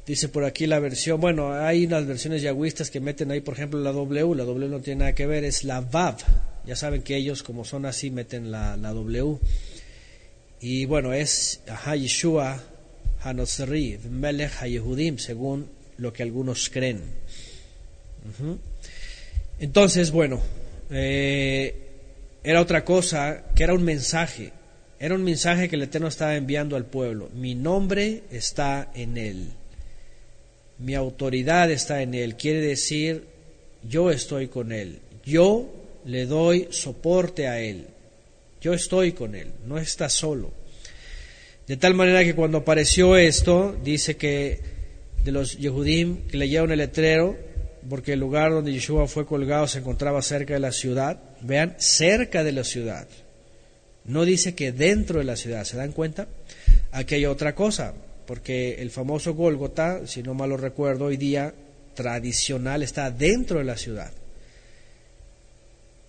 [0.05, 3.79] Dice por aquí la versión, bueno, hay unas versiones yagüistas que meten ahí, por ejemplo,
[3.79, 6.17] la W, la W no tiene nada que ver, es la Vav.
[6.63, 9.39] Ya saben que ellos, como son así, meten la, la W.
[10.61, 11.61] Y bueno, es
[11.95, 12.61] Yeshua
[13.23, 17.01] Hanosri, Melech HaYehudim, según lo que algunos creen.
[19.59, 20.39] Entonces, bueno,
[20.91, 21.75] eh,
[22.43, 24.53] era otra cosa, que era un mensaje.
[24.99, 27.29] Era un mensaje que el Eterno estaba enviando al pueblo.
[27.33, 29.51] Mi nombre está en él
[30.79, 32.35] mi autoridad está en Él.
[32.35, 33.25] Quiere decir,
[33.87, 34.99] yo estoy con Él.
[35.25, 35.71] Yo
[36.05, 37.87] le doy soporte a Él.
[38.61, 40.51] Yo estoy con Él, no está solo.
[41.67, 44.59] De tal manera que cuando apareció esto, dice que
[45.23, 47.37] de los Yehudim que leyeron el letrero,
[47.89, 52.43] porque el lugar donde Yeshua fue colgado se encontraba cerca de la ciudad, vean, cerca
[52.43, 53.07] de la ciudad.
[54.05, 56.27] No dice que dentro de la ciudad, ¿se dan cuenta?
[56.91, 57.93] Aquí hay otra cosa
[58.25, 61.53] porque el famoso Gólgota, si no mal lo recuerdo, hoy día
[61.93, 64.11] tradicional está dentro de la ciudad.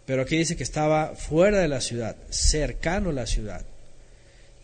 [0.06, 3.64] Pero aquí dice que estaba fuera de la ciudad, cercano a la ciudad.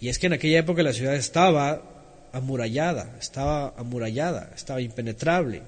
[0.00, 1.82] Y es que en aquella época la ciudad estaba
[2.32, 5.62] amurallada, estaba amurallada, estaba impenetrable.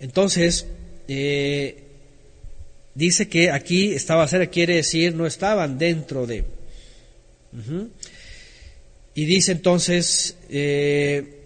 [0.00, 0.66] Entonces,
[1.06, 1.84] eh,
[2.94, 6.44] dice que aquí estaba cerca, quiere decir no estaban dentro de.
[9.18, 11.40] Y dice entonces, eh,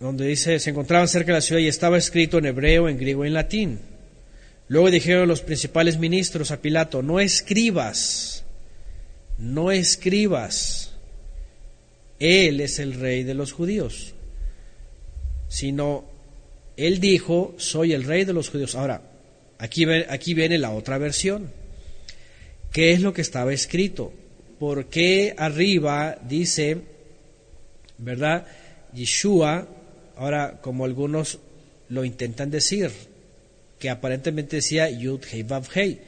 [0.00, 3.26] donde dice, se encontraban cerca de la ciudad y estaba escrito en hebreo, en griego
[3.26, 3.80] y en latín.
[4.68, 8.44] Luego dijeron los principales ministros a Pilato, no escribas,
[9.36, 10.94] no escribas,
[12.18, 14.14] Él es el rey de los judíos,
[15.48, 16.06] sino
[16.78, 18.74] Él dijo, soy el rey de los judíos.
[18.74, 19.02] Ahora,
[19.58, 21.65] aquí, aquí viene la otra versión
[22.76, 24.12] qué es lo que estaba escrito.
[24.58, 26.76] ¿Por qué arriba dice,
[27.96, 28.46] verdad,
[28.92, 29.66] Yeshua,
[30.14, 31.38] ahora como algunos
[31.88, 32.90] lo intentan decir,
[33.78, 35.98] que aparentemente decía Yud Hei Vav Hei,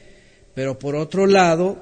[0.53, 1.79] pero por otro lado,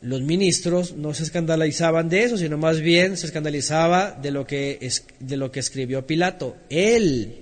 [0.00, 4.78] los ministros no se escandalizaban de eso, sino más bien se escandalizaba de lo que,
[4.80, 6.56] es, de lo que escribió Pilato.
[6.70, 7.36] Él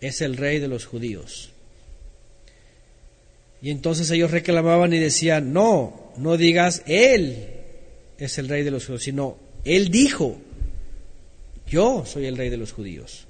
[0.00, 1.51] es el rey de los judíos.
[3.62, 7.48] Y entonces ellos reclamaban y decían, no, no digas Él
[8.18, 10.36] es el rey de los judíos, sino Él dijo,
[11.66, 13.26] yo soy el rey de los judíos.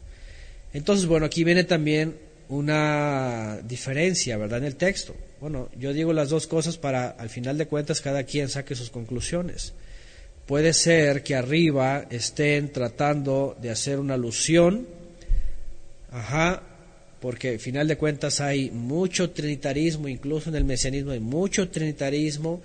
[0.73, 2.17] Entonces, bueno, aquí viene también
[2.49, 4.59] una diferencia, ¿verdad?
[4.59, 5.15] En el texto.
[5.41, 8.91] Bueno, yo digo las dos cosas para, al final de cuentas, cada quien saque sus
[8.91, 9.75] conclusiones.
[10.47, 14.87] Puede ser que arriba estén tratando de hacer una alusión,
[16.11, 16.63] ajá,
[17.23, 22.61] porque al final de cuentas hay mucho trinitarismo, incluso en el mesianismo hay mucho trinitarismo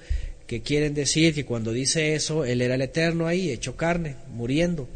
[0.47, 4.87] que quieren decir que cuando dice eso, Él era el eterno ahí, hecho carne, muriendo,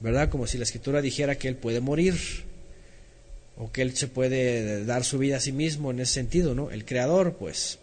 [0.00, 0.30] ¿verdad?
[0.30, 2.14] Como si la escritura dijera que Él puede morir,
[3.58, 6.70] o que Él se puede dar su vida a sí mismo en ese sentido, ¿no?
[6.70, 7.78] El creador, pues.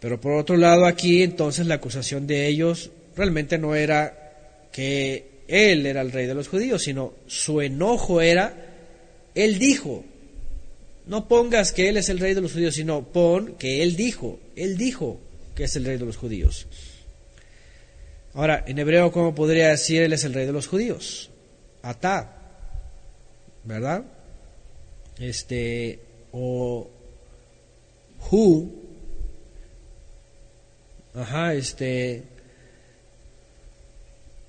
[0.00, 5.84] Pero por otro lado, aquí entonces la acusación de ellos realmente no era que Él
[5.84, 8.70] era el rey de los judíos, sino su enojo era
[9.34, 10.04] él dijo,
[11.06, 14.38] no pongas que Él es el rey de los judíos, sino pon que Él dijo,
[14.56, 15.20] Él dijo
[15.54, 16.66] que es el rey de los judíos.
[18.32, 21.30] Ahora, en hebreo, ¿cómo podría decir Él es el rey de los judíos?
[21.82, 22.36] Atá,
[23.64, 24.04] ¿verdad?
[25.18, 26.00] Este,
[26.32, 26.90] o
[28.30, 28.72] Hu,
[31.14, 32.22] ajá, este,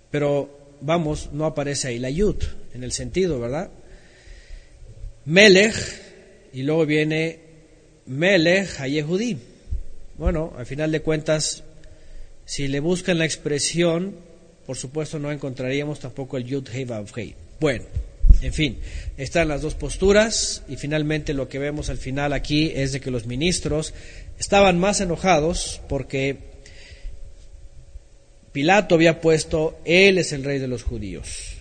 [0.09, 2.41] pero vamos, no aparece ahí la yud
[2.73, 3.69] en el sentido, ¿verdad?
[5.26, 5.76] Melech,
[6.53, 7.39] y luego viene
[8.06, 9.38] Melech a Yehudí.
[10.18, 11.64] Bueno, al final de cuentas,
[12.45, 14.15] si le buscan la expresión,
[14.65, 17.35] por supuesto no encontraríamos tampoco el Yud Hei.
[17.60, 17.85] Bueno,
[18.41, 18.77] en fin,
[19.18, 23.11] están las dos posturas y finalmente lo que vemos al final aquí es de que
[23.11, 23.93] los ministros
[24.39, 26.38] estaban más enojados porque
[28.52, 31.57] Pilato había puesto, Él es el rey de los judíos.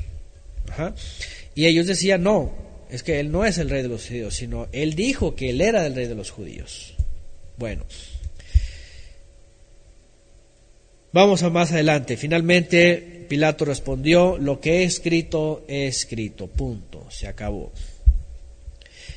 [1.55, 2.53] Y ellos decían, no,
[2.95, 5.61] es que él no es el rey de los judíos, sino él dijo que él
[5.61, 6.95] era el rey de los judíos.
[7.57, 7.85] Bueno,
[11.13, 12.17] vamos a más adelante.
[12.17, 17.73] Finalmente, Pilato respondió, lo que he escrito, he escrito, punto, se acabó.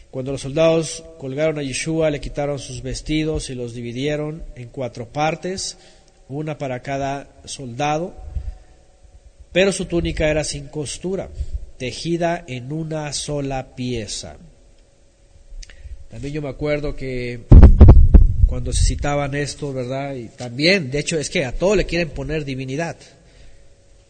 [0.10, 5.10] Cuando los soldados colgaron a Yeshua, le quitaron sus vestidos y los dividieron en cuatro
[5.10, 5.78] partes,
[6.30, 8.16] una para cada soldado,
[9.52, 11.30] pero su túnica era sin costura,
[11.78, 14.38] tejida en una sola pieza.
[16.10, 17.41] También yo me acuerdo que
[18.45, 20.16] cuando se citaban esto, ¿verdad?
[20.16, 22.98] Y también, de hecho, es que a todo le quieren poner divinidad.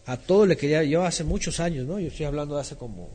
[0.06, 2.00] A todo le quería, yo hace muchos años, ¿no?
[2.00, 3.10] Yo estoy hablando de hace como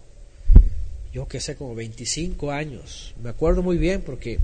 [1.13, 3.15] yo que sé, como 25 años.
[3.23, 4.39] Me acuerdo muy bien porque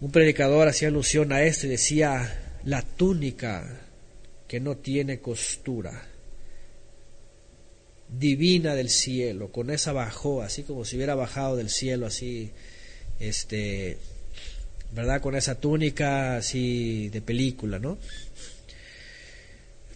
[0.00, 3.80] un predicador hacía alusión a esto y decía, la túnica
[4.48, 6.09] que no tiene costura,
[8.18, 12.50] divina del cielo, con esa bajó, así como si hubiera bajado del cielo, así,
[13.20, 13.98] este,
[14.92, 15.20] ¿verdad?
[15.20, 17.98] Con esa túnica así de película, ¿no?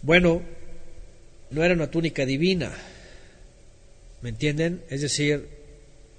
[0.01, 0.41] Bueno,
[1.49, 2.71] no era una túnica divina,
[4.21, 4.83] ¿me entienden?
[4.89, 5.47] Es decir,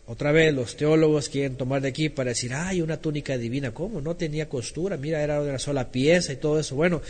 [0.06, 4.01] otra vez los teólogos quieren tomar de aquí para decir, ay, una túnica divina, ¿cómo?
[4.01, 6.77] No tenía costura, mira, era de una sola pieza y todo eso.
[6.77, 7.01] Bueno,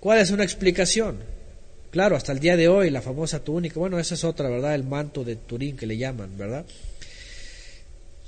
[0.00, 1.37] ¿cuál es una explicación?
[1.90, 4.74] Claro, hasta el día de hoy la famosa túnica, bueno, esa es otra, ¿verdad?
[4.74, 6.64] El manto de Turín que le llaman, ¿verdad?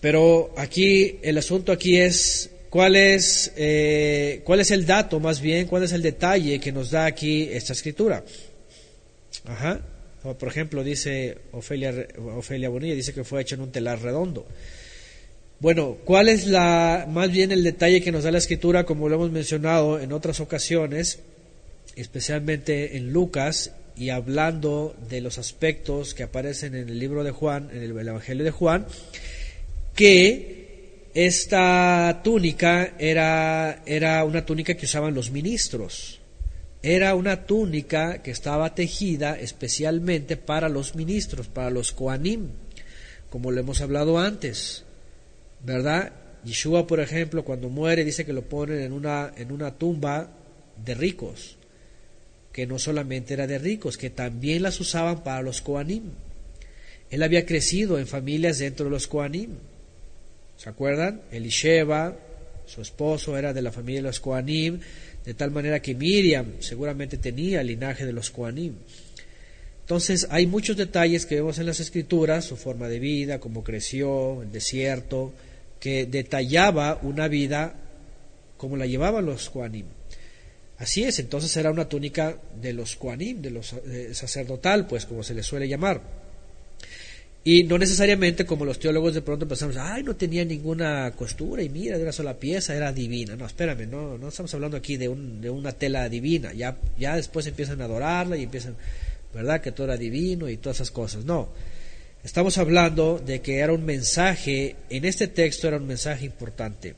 [0.00, 5.66] Pero aquí, el asunto aquí es, ¿cuál es, eh, cuál es el dato más bien,
[5.66, 8.24] cuál es el detalle que nos da aquí esta escritura?
[9.44, 9.80] Ajá
[10.22, 11.94] por ejemplo, dice Ofelia,
[12.36, 14.46] Ofelia Bonilla, dice que fue hecho en un telar redondo.
[15.60, 19.16] Bueno, ¿cuál es la, más bien el detalle que nos da la escritura, como lo
[19.16, 21.20] hemos mencionado en otras ocasiones,
[22.00, 27.68] especialmente en Lucas y hablando de los aspectos que aparecen en el libro de Juan,
[27.72, 28.86] en el Evangelio de Juan,
[29.94, 30.60] que
[31.14, 36.20] esta túnica era, era una túnica que usaban los ministros.
[36.82, 42.48] Era una túnica que estaba tejida especialmente para los ministros, para los Koanim,
[43.28, 44.84] como lo hemos hablado antes,
[45.62, 46.12] ¿verdad?
[46.44, 50.30] Yeshua, por ejemplo, cuando muere dice que lo ponen en una, en una tumba
[50.82, 51.58] de ricos,
[52.60, 56.02] que no solamente era de ricos, que también las usaban para los Koanim.
[57.08, 59.52] Él había crecido en familias dentro de los Koanim.
[60.58, 61.22] ¿Se acuerdan?
[61.32, 62.14] Elisheba,
[62.66, 64.78] su esposo, era de la familia de los Koanim
[65.24, 68.74] de tal manera que Miriam seguramente tenía el linaje de los Koanim.
[69.80, 74.42] Entonces hay muchos detalles que vemos en las escrituras, su forma de vida, cómo creció,
[74.42, 75.32] el desierto,
[75.80, 77.72] que detallaba una vida
[78.58, 79.86] como la llevaban los Koanim.
[80.80, 85.22] Así es, entonces era una túnica de los Koanim, de los eh, sacerdotal, pues como
[85.22, 86.00] se le suele llamar.
[87.44, 91.68] Y no necesariamente como los teólogos de pronto pensamos, ay, no tenía ninguna costura y
[91.68, 93.36] mira, de una sola pieza era divina.
[93.36, 96.54] No, espérame, no, no estamos hablando aquí de, de una tela divina.
[96.54, 98.74] Ya, ya después empiezan a adorarla y empiezan,
[99.34, 99.60] ¿verdad?
[99.60, 101.26] Que todo era divino y todas esas cosas.
[101.26, 101.50] No,
[102.24, 106.94] estamos hablando de que era un mensaje, en este texto era un mensaje importante.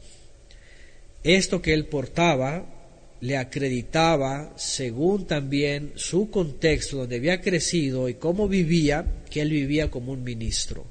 [1.25, 2.82] Esto que él portaba
[3.23, 9.93] le acreditaba, según también su contexto donde había crecido y cómo vivía, que él vivía
[9.93, 10.85] como un ministro.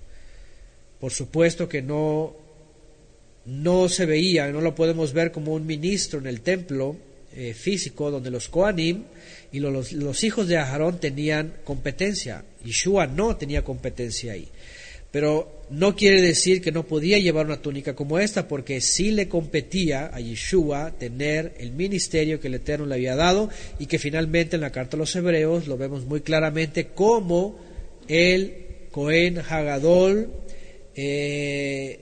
[1.02, 2.34] Por supuesto que no,
[3.45, 6.95] no se veía, no lo podemos ver como un ministro en el templo
[7.36, 9.03] eh, físico donde los Koanim
[9.52, 12.45] y los, hijos de Aharón tenían competencia.
[12.64, 14.48] Yeshua no tenía competencia ahí.
[15.12, 19.30] Pero no quiere decir que no podía llevar una túnica como esta, porque sí le
[19.30, 23.49] competía a Yeshua tener el ministerio que el Eterno le había dado
[23.80, 27.57] y que finalmente en la carta a los Hebreos lo vemos muy claramente como
[28.10, 30.30] el Cohen Hagadol
[30.93, 32.02] eh,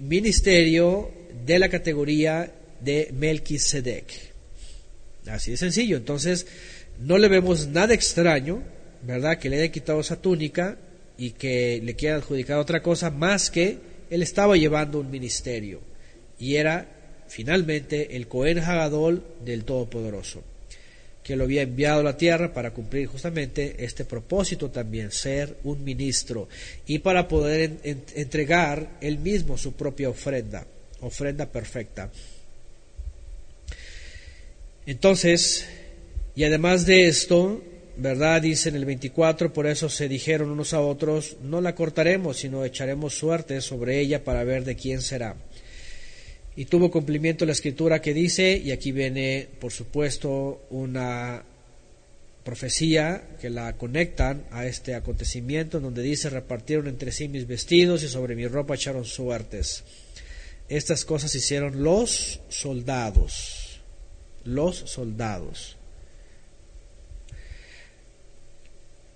[0.00, 1.10] ministerio
[1.44, 4.06] de la categoría de Melquisedec.
[5.26, 5.98] Así de sencillo.
[5.98, 6.46] Entonces,
[6.98, 8.62] no le vemos nada extraño,
[9.02, 9.38] ¿verdad?
[9.38, 10.78] Que le haya quitado esa túnica
[11.18, 13.78] y que le quiera adjudicar otra cosa más que
[14.10, 15.80] él estaba llevando un ministerio
[16.38, 16.86] y era
[17.28, 20.42] finalmente el Cohen Hagadol del Todopoderoso,
[21.22, 25.82] que lo había enviado a la tierra para cumplir justamente este propósito también, ser un
[25.82, 26.48] ministro
[26.86, 30.66] y para poder entregar él mismo su propia ofrenda,
[31.00, 32.10] ofrenda perfecta.
[34.84, 35.64] Entonces,
[36.34, 37.62] y además de esto,
[37.96, 38.42] ¿verdad?
[38.42, 42.64] Dice en el 24, por eso se dijeron unos a otros, no la cortaremos, sino
[42.64, 45.36] echaremos suerte sobre ella para ver de quién será.
[46.56, 51.44] Y tuvo cumplimiento la escritura que dice, y aquí viene, por supuesto, una,
[52.42, 58.08] profecía que la conectan a este acontecimiento donde dice repartieron entre sí mis vestidos y
[58.08, 59.84] sobre mi ropa echaron suertes.
[60.68, 63.80] Estas cosas hicieron los soldados,
[64.44, 65.76] los soldados.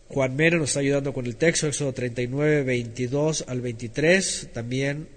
[0.08, 4.50] Juan Mena nos está ayudando con el texto, Éxodo 39, 22 al 23.
[4.52, 5.08] También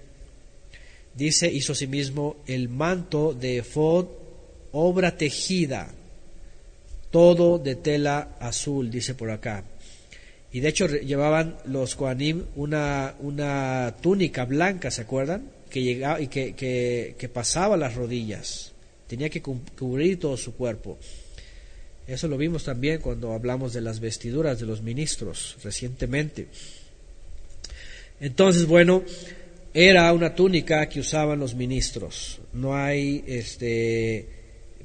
[1.14, 4.06] dice, hizo asimismo el manto de efod,
[4.72, 5.94] obra tejida,
[7.10, 9.64] todo de tela azul, dice por acá.
[10.52, 15.52] Y de hecho llevaban los Koanim una, una túnica blanca, ¿se acuerdan?
[15.70, 18.72] Que llegaba y que, que, que pasaba las rodillas.
[19.06, 20.98] Tenía que cubrir todo su cuerpo.
[22.10, 26.48] Eso lo vimos también cuando hablamos de las vestiduras de los ministros recientemente.
[28.20, 29.04] Entonces, bueno,
[29.72, 32.40] era una túnica que usaban los ministros.
[32.52, 34.26] No hay este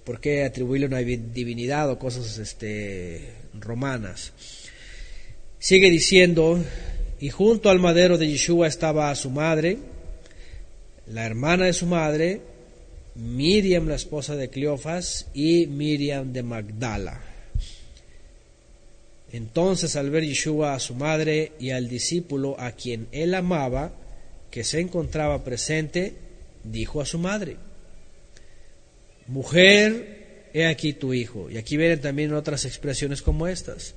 [0.03, 4.31] por qué atribuirle una divinidad o cosas este romanas.
[5.57, 6.63] Sigue diciendo,
[7.19, 9.79] y junto al madero de Yeshua estaba su madre,
[11.07, 12.41] la hermana de su madre,
[13.15, 17.21] Miriam, la esposa de Cleofas, y Miriam de Magdala.
[19.31, 23.93] Entonces, al ver Yeshua a su madre y al discípulo a quien él amaba,
[24.51, 26.13] que se encontraba presente,
[26.63, 27.57] dijo a su madre,
[29.27, 31.49] Mujer, he aquí tu hijo.
[31.49, 33.95] Y aquí vienen también otras expresiones como estas.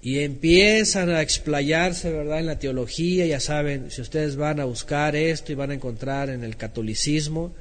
[0.00, 3.26] Y empiezan a explayarse, ¿verdad?, en la teología.
[3.26, 7.54] Ya saben, si ustedes van a buscar esto y van a encontrar en el catolicismo,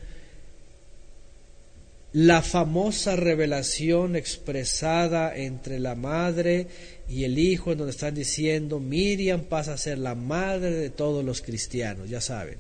[2.16, 6.68] la famosa revelación expresada entre la madre
[7.10, 11.26] y el hijo, en donde están diciendo, Miriam pasa a ser la madre de todos
[11.26, 12.60] los cristianos, ya saben.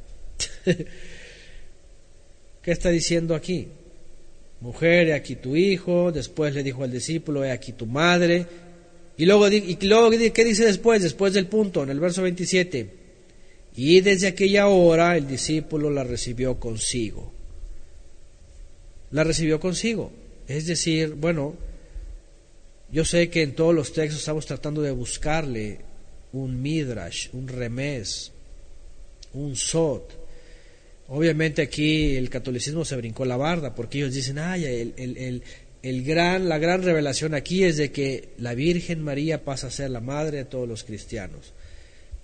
[2.61, 3.69] ¿Qué está diciendo aquí?
[4.59, 8.45] Mujer, he aquí tu hijo, después le dijo al discípulo, he aquí tu madre.
[9.15, 11.01] Y luego, y luego, ¿qué dice después?
[11.01, 12.89] Después del punto, en el verso 27.
[13.77, 17.34] Y desde aquella hora el discípulo la recibió consigo
[19.15, 20.11] la recibió consigo.
[20.45, 21.55] Es decir, bueno,
[22.91, 25.79] yo sé que en todos los textos estamos tratando de buscarle
[26.33, 28.33] un midrash, un remés,
[29.31, 30.13] un sot.
[31.07, 35.43] Obviamente aquí el catolicismo se brincó la barda porque ellos dicen, ay, el, el,
[35.81, 39.91] el, gran, la gran revelación aquí es de que la Virgen María pasa a ser
[39.91, 41.53] la madre de todos los cristianos.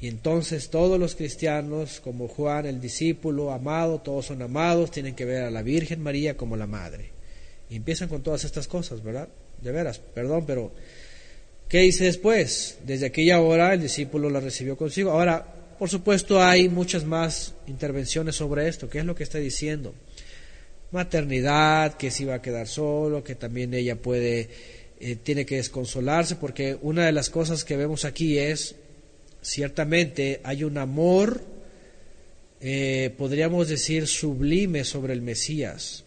[0.02, 5.26] Y entonces todos los cristianos, como Juan el discípulo, amado, todos son amados, tienen que
[5.26, 7.12] ver a la Virgen María como la madre.
[7.70, 9.30] Y empiezan con todas estas cosas, ¿verdad?
[9.62, 10.72] De veras, perdón, pero
[11.70, 12.80] ¿qué dice después?
[12.84, 15.12] Desde aquella hora el discípulo la recibió consigo.
[15.12, 15.46] Ahora,
[15.78, 18.90] por supuesto, hay muchas más intervenciones sobre esto.
[18.90, 19.94] ¿Qué es lo que está diciendo?
[20.90, 24.50] Maternidad, que se iba a quedar solo, que también ella puede,
[25.00, 28.76] eh, tiene que desconsolarse, porque una de las cosas que vemos aquí es
[29.42, 31.42] Ciertamente hay un amor,
[32.60, 36.04] eh, podríamos decir, sublime sobre el Mesías,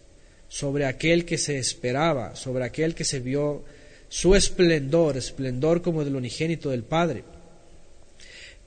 [0.47, 3.63] sobre aquel que se esperaba, sobre aquel que se vio
[4.07, 7.23] su esplendor, esplendor como del unigénito del Padre.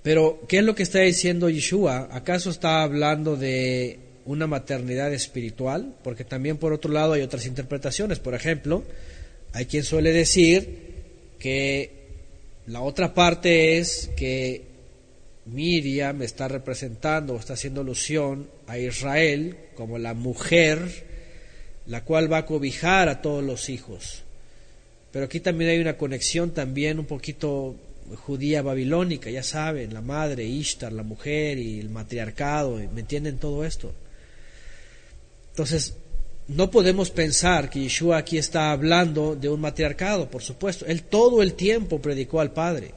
[0.02, 2.08] Pero, ¿qué es lo que está diciendo Yeshua?
[2.12, 5.94] ¿Acaso está hablando de una maternidad espiritual?
[6.04, 8.18] Porque también, por otro lado, hay otras interpretaciones.
[8.18, 8.84] Por ejemplo,
[9.52, 10.88] hay quien suele decir
[11.38, 11.97] que
[12.68, 14.66] la otra parte es que
[15.46, 21.06] Miriam está representando o está haciendo alusión a Israel como la mujer
[21.86, 24.22] la cual va a cobijar a todos los hijos.
[25.10, 27.76] Pero aquí también hay una conexión también un poquito
[28.26, 33.64] judía babilónica, ya saben, la madre, Ishtar, la mujer y el matriarcado, ¿me entienden todo
[33.64, 33.92] esto?
[35.50, 35.96] Entonces,
[36.48, 40.86] no podemos pensar que Yeshua aquí está hablando de un matriarcado, por supuesto.
[40.86, 42.94] Él todo el tiempo predicó al Padre.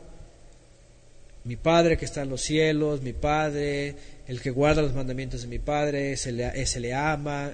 [1.44, 3.96] Mi Padre que está en los cielos, mi Padre,
[4.28, 7.52] el que guarda los mandamientos de mi Padre, se le, se le ama.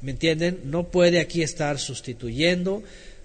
[0.00, 0.62] ¿Me entienden?
[0.64, 2.82] No puede aquí estar sustituyendo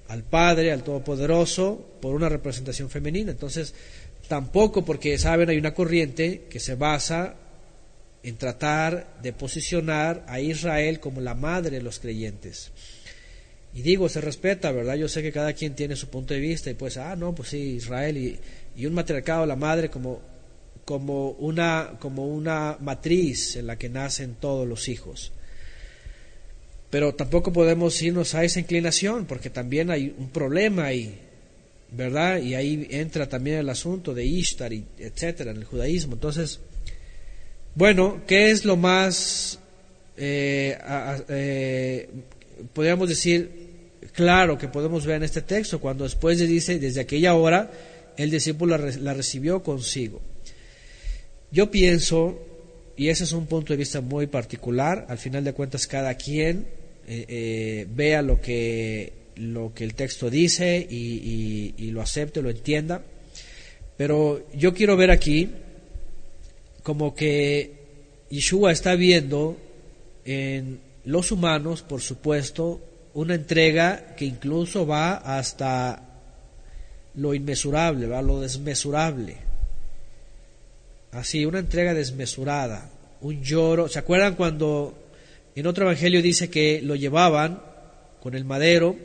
[0.08, 3.32] al Padre, al Todopoderoso, por una representación femenina.
[3.32, 3.74] Entonces,
[4.28, 7.34] tampoco porque, saben, hay una corriente que se basa
[8.26, 12.72] en tratar de posicionar a Israel como la madre de los creyentes.
[13.76, 14.96] Y digo, se respeta, ¿verdad?
[14.96, 17.50] Yo sé que cada quien tiene su punto de vista y pues, ah, no, pues
[17.50, 18.40] sí, Israel y,
[18.76, 20.22] y un matriarcado, la madre, como,
[20.86, 25.32] como, una, como una matriz en la que nacen todos los hijos.
[26.90, 31.20] Pero tampoco podemos irnos a esa inclinación porque también hay un problema ahí,
[31.92, 32.42] ¿verdad?
[32.42, 36.14] Y ahí entra también el asunto de Ishtar, y etcétera, en el judaísmo.
[36.14, 36.60] Entonces,
[37.76, 39.60] bueno, ¿qué es lo más,
[40.16, 40.78] eh,
[41.28, 42.10] eh,
[42.72, 43.52] podríamos decir,
[44.14, 47.70] claro que podemos ver en este texto, cuando después le dice, desde aquella hora,
[48.16, 50.22] el discípulo la, recibió consigo.
[51.52, 52.40] Yo pienso,
[52.96, 56.66] y ese es un punto de vista muy particular, al final de cuentas cada quien
[57.10, 63.04] eh, vea lo que, lo que el texto dice y, y lo acepte, lo entienda,
[63.98, 65.50] pero yo quiero ver aquí
[66.86, 69.58] como que Yeshua está viendo
[70.24, 72.80] en los humanos, por supuesto,
[73.16, 76.04] una entrega que incluso va hasta
[77.16, 78.22] lo inmesurable, ¿va?
[78.22, 79.38] lo desmesurable.
[81.12, 82.92] Así, una entrega desmesurada,
[83.22, 83.88] un lloro.
[83.88, 84.94] ¿Se acuerdan cuando
[85.56, 87.64] en otro evangelio dice que lo llevaban
[88.22, 88.96] con el madero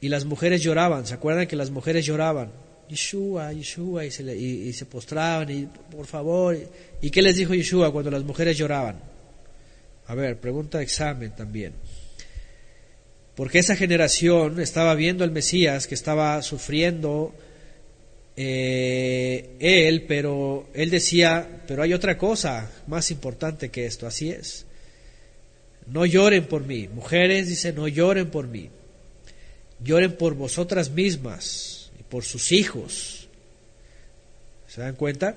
[0.00, 1.06] y las mujeres lloraban?
[1.06, 2.64] ¿Se acuerdan que las mujeres lloraban?
[2.88, 6.56] Yeshua, Yeshua, y se, y se postraban, y por favor.
[7.04, 8.98] ¿Y qué les dijo Yeshua cuando las mujeres lloraban?
[10.06, 11.74] A ver, pregunta de examen también.
[13.34, 17.34] Porque esa generación estaba viendo al Mesías que estaba sufriendo
[18.38, 24.64] eh, él, pero él decía, pero hay otra cosa más importante que esto, así es.
[25.86, 26.88] No lloren por mí.
[26.88, 28.70] Mujeres, dice, no lloren por mí.
[29.78, 33.28] Lloren por vosotras mismas y por sus hijos.
[34.66, 35.36] ¿Se dan cuenta?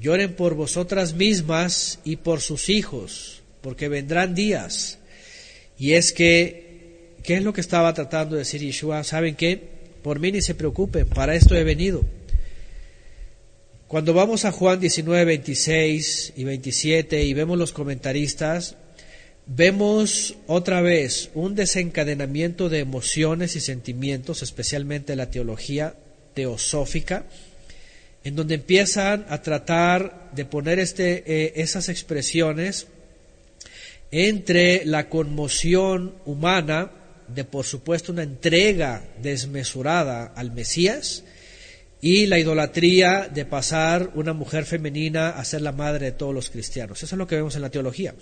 [0.00, 4.98] Lloren por vosotras mismas y por sus hijos, porque vendrán días.
[5.78, 9.04] Y es que, ¿qué es lo que estaba tratando de decir Yeshua?
[9.04, 9.60] ¿Saben qué?
[10.02, 12.04] Por mí ni se preocupen, para esto he venido.
[13.88, 18.76] Cuando vamos a Juan 19, 26 y 27 y vemos los comentaristas,
[19.46, 25.94] vemos otra vez un desencadenamiento de emociones y sentimientos, especialmente la teología
[26.34, 27.26] teosófica,
[28.26, 32.88] en donde empiezan a tratar de poner este, eh, esas expresiones
[34.10, 36.90] entre la conmoción humana
[37.28, 41.22] de, por supuesto, una entrega desmesurada al Mesías
[42.00, 46.50] y la idolatría de pasar una mujer femenina a ser la madre de todos los
[46.50, 47.04] cristianos.
[47.04, 48.16] Eso es lo que vemos en la teología.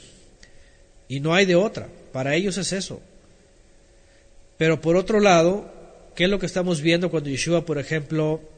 [1.09, 1.89] Y no hay de otra.
[2.13, 3.01] Para ellos es eso.
[4.59, 5.73] Pero por otro lado,
[6.15, 8.53] ¿qué es lo que estamos viendo cuando Yeshua, por ejemplo,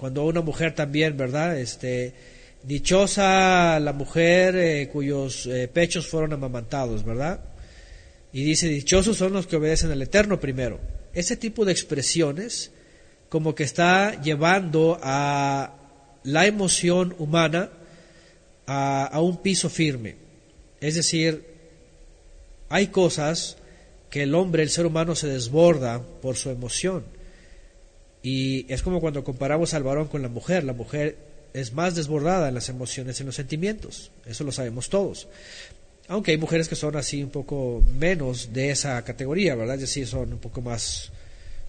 [0.00, 1.58] cuando una mujer también, ¿verdad?
[1.58, 2.14] Este,
[2.62, 7.40] dichosa la mujer eh, cuyos eh, pechos fueron amamantados, ¿verdad?
[8.32, 10.80] Y dice, dichosos son los que obedecen al Eterno primero.
[11.12, 12.70] Ese tipo de expresiones
[13.28, 15.74] como que está llevando a
[16.24, 17.68] la emoción humana
[18.66, 20.16] a, a un piso firme.
[20.80, 21.44] Es decir,
[22.70, 23.58] hay cosas
[24.08, 27.19] que el hombre, el ser humano, se desborda por su emoción
[28.22, 30.64] y es como cuando comparamos al varón con la mujer.
[30.64, 31.16] La mujer
[31.52, 34.10] es más desbordada en las emociones, en los sentimientos.
[34.26, 35.28] Eso lo sabemos todos.
[36.08, 39.76] Aunque hay mujeres que son así un poco menos de esa categoría, ¿verdad?
[39.76, 41.10] Es decir, son un poco más,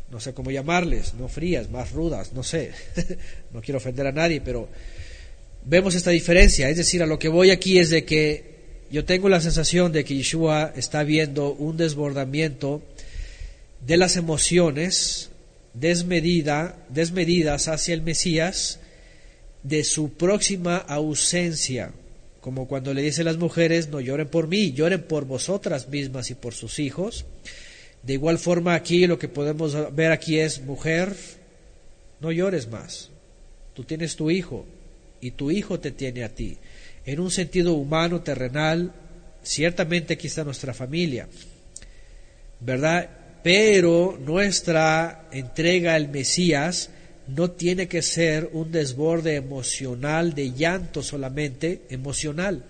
[0.10, 2.72] no sé cómo llamarles, no frías, más rudas, no sé.
[3.53, 4.68] no quiero ofender a nadie, pero
[5.65, 6.69] vemos esta diferencia.
[6.69, 8.52] Es decir, a lo que voy aquí es de que
[8.91, 12.82] yo tengo la sensación de que Yeshua está viendo un desbordamiento
[13.86, 15.31] de las emociones
[15.73, 18.80] desmedida, desmedidas hacia el Mesías
[19.64, 21.91] de su próxima ausencia,
[22.39, 26.31] como cuando le dice a las mujeres, no lloren por mí, lloren por vosotras mismas
[26.31, 27.26] y por sus hijos.
[28.03, 31.15] De igual forma aquí lo que podemos ver aquí es, mujer,
[32.19, 33.11] no llores más,
[33.73, 34.65] tú tienes tu hijo
[35.22, 36.57] y tu hijo te tiene a ti.
[37.06, 38.91] En un sentido humano, terrenal,
[39.43, 41.27] ciertamente aquí está nuestra familia,
[42.60, 43.10] ¿verdad?
[43.44, 46.90] Pero nuestra entrega al Mesías
[47.28, 52.64] no tiene que ser un desborde emocional de llanto solamente, emocional,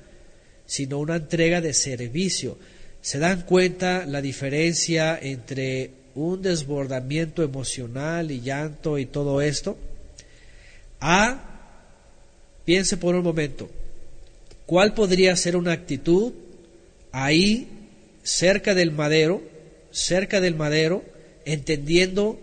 [0.66, 2.58] sino una entrega de servicio.
[3.02, 9.78] ¿Se dan cuenta la diferencia entre un desbordamiento emocional y llanto y todo esto?
[11.00, 11.42] A,
[12.64, 13.70] piense por un momento,
[14.68, 16.34] ¿cuál podría ser una actitud
[17.12, 17.68] ahí
[18.24, 19.51] cerca del madero
[19.92, 21.04] cerca del madero,
[21.46, 22.40] entendiendo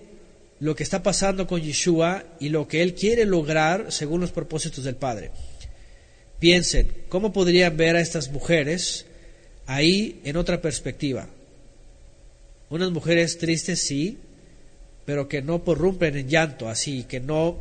[0.60, 4.84] lo que está pasando con Yeshua y lo que él quiere lograr según los propósitos
[4.84, 5.30] del Padre.
[6.38, 9.06] Piensen, ¿cómo podrían ver a estas mujeres
[9.66, 11.28] ahí en otra perspectiva?
[12.70, 14.18] Unas mujeres tristes, sí,
[15.04, 17.58] pero que no porrumpen en llanto, así, que no,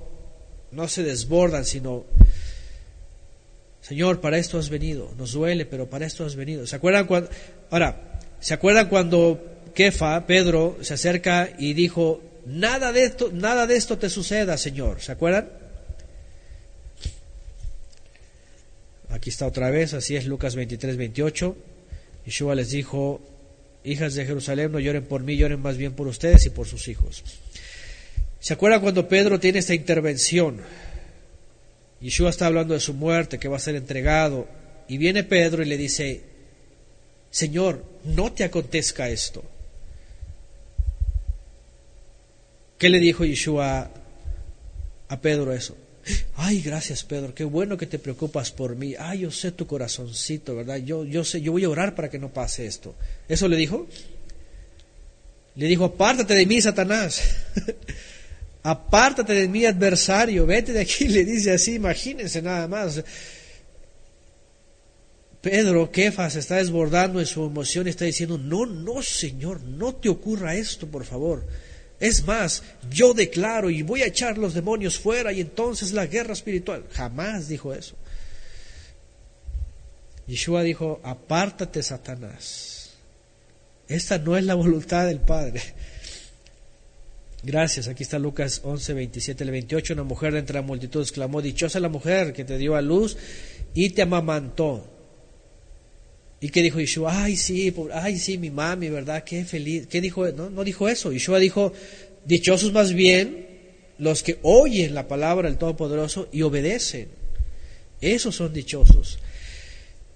[0.72, 2.05] no se desbordan, sino,
[3.81, 6.68] Señor, para esto has venido, nos duele, pero para esto has venido.
[6.68, 7.30] ¿Se acuerdan cuando,
[7.69, 13.75] ahora, ¿se acuerdan cuando Kefa, Pedro, se acerca y dijo, nada de esto, nada de
[13.75, 15.01] esto te suceda, Señor.
[15.01, 15.49] ¿Se acuerdan?
[19.09, 21.55] Aquí está otra vez, así es Lucas 23, 28.
[22.25, 23.21] Yeshua les dijo,
[23.83, 26.87] hijas de Jerusalén, no lloren por mí, lloren más bien por ustedes y por sus
[26.87, 27.23] hijos.
[28.39, 30.57] ¿Se acuerdan cuando Pedro tiene esta intervención?
[32.01, 34.47] Yeshua está hablando de su muerte, que va a ser entregado,
[34.87, 36.23] y viene Pedro y le dice,
[37.29, 39.43] Señor, no te acontezca esto.
[42.77, 43.89] ¿Qué le dijo Yeshua
[45.09, 45.75] a Pedro eso?
[46.35, 48.95] Ay, gracias Pedro, qué bueno que te preocupas por mí.
[48.97, 50.77] Ay, yo sé tu corazoncito, ¿verdad?
[50.77, 52.95] Yo, yo sé, yo voy a orar para que no pase esto.
[53.27, 53.87] ¿Eso le dijo?
[55.55, 57.21] Le dijo, apártate de mí, Satanás.
[58.63, 63.03] apártate de mi adversario, vete de aquí, le dice así, imagínense nada más.
[65.41, 70.09] Pedro, Kefas, está desbordando en su emoción y está diciendo, no, no, Señor, no te
[70.09, 71.45] ocurra esto, por favor.
[71.99, 76.33] Es más, yo declaro y voy a echar los demonios fuera y entonces la guerra
[76.33, 76.85] espiritual.
[76.91, 77.95] Jamás dijo eso.
[80.27, 82.91] Yeshua dijo, apártate, Satanás.
[83.87, 85.61] Esta no es la voluntad del Padre.
[87.43, 87.87] Gracias.
[87.87, 89.93] Aquí está Lucas 11, 27 al 28.
[89.93, 93.17] Una mujer de entre la multitud exclamó, dichosa la mujer que te dio a luz
[93.73, 94.96] y te amamantó.
[96.39, 97.23] ¿Y qué dijo Yeshua?
[97.23, 99.23] Ay, sí, ay, sí, mi mami, ¿verdad?
[99.23, 99.88] Qué feliz.
[99.88, 100.27] ¿Qué dijo?
[100.31, 101.11] No, no dijo eso.
[101.11, 101.73] Yeshua dijo,
[102.26, 103.47] dichosos más bien
[103.97, 107.09] los que oyen la palabra del Todopoderoso y obedecen.
[108.01, 109.18] Esos son dichosos.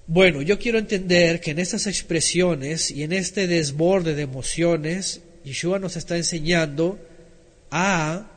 [0.06, 5.80] Bueno, yo quiero entender que en estas expresiones y en este desborde de emociones, Yeshua
[5.80, 7.00] nos está enseñando
[7.72, 8.28] a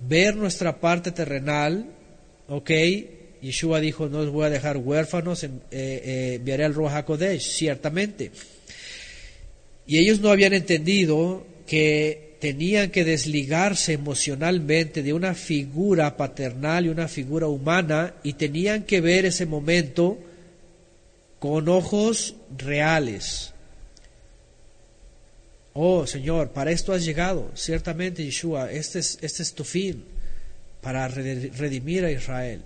[0.00, 1.86] ver nuestra parte terrenal,
[2.48, 2.70] ¿ok?
[3.46, 7.06] Yeshua dijo, no os voy a dejar huérfanos, eh, eh, enviaré al Ruach
[7.38, 8.30] ciertamente.
[9.86, 16.88] Y ellos no habían entendido que tenían que desligarse emocionalmente de una figura paternal y
[16.88, 20.18] una figura humana y tenían que ver ese momento
[21.38, 23.52] con ojos reales,
[25.78, 27.50] Oh Señor, para esto has llegado.
[27.54, 30.02] Ciertamente, Yeshua, este es, este es tu fin,
[30.80, 32.62] para redimir a Israel.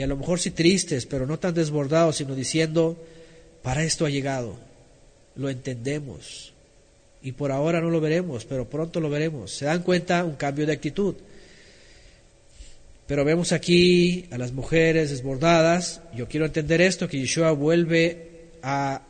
[0.00, 2.96] Y a lo mejor sí tristes, pero no tan desbordados, sino diciendo,
[3.62, 4.56] para esto ha llegado.
[5.36, 6.54] Lo entendemos.
[7.20, 9.52] Y por ahora no lo veremos, pero pronto lo veremos.
[9.52, 10.24] ¿Se dan cuenta?
[10.24, 11.16] Un cambio de actitud.
[13.06, 16.00] Pero vemos aquí a las mujeres desbordadas.
[16.16, 19.02] Yo quiero entender esto, que Yeshua vuelve a,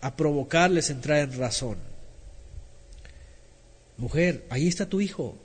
[0.00, 1.76] a provocarles entrar en razón.
[3.98, 5.36] Mujer, ahí está tu hijo.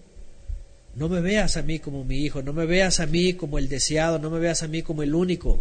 [0.95, 3.67] No me veas a mí como mi hijo, no me veas a mí como el
[3.67, 5.59] deseado, no me veas a mí como el único.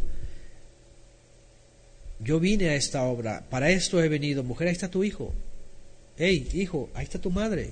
[2.21, 4.45] Yo vine a esta obra, para esto he venido.
[4.45, 5.33] Mujer, ahí está tu hijo.
[6.17, 7.71] Hey, hijo, ahí está tu madre.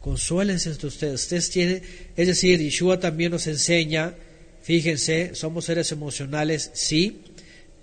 [0.00, 1.22] Consuélense entre ustedes.
[1.22, 1.82] Ustedes tienen,
[2.16, 4.14] es decir, Yeshua también nos enseña,
[4.62, 7.22] fíjense, somos seres emocionales, sí,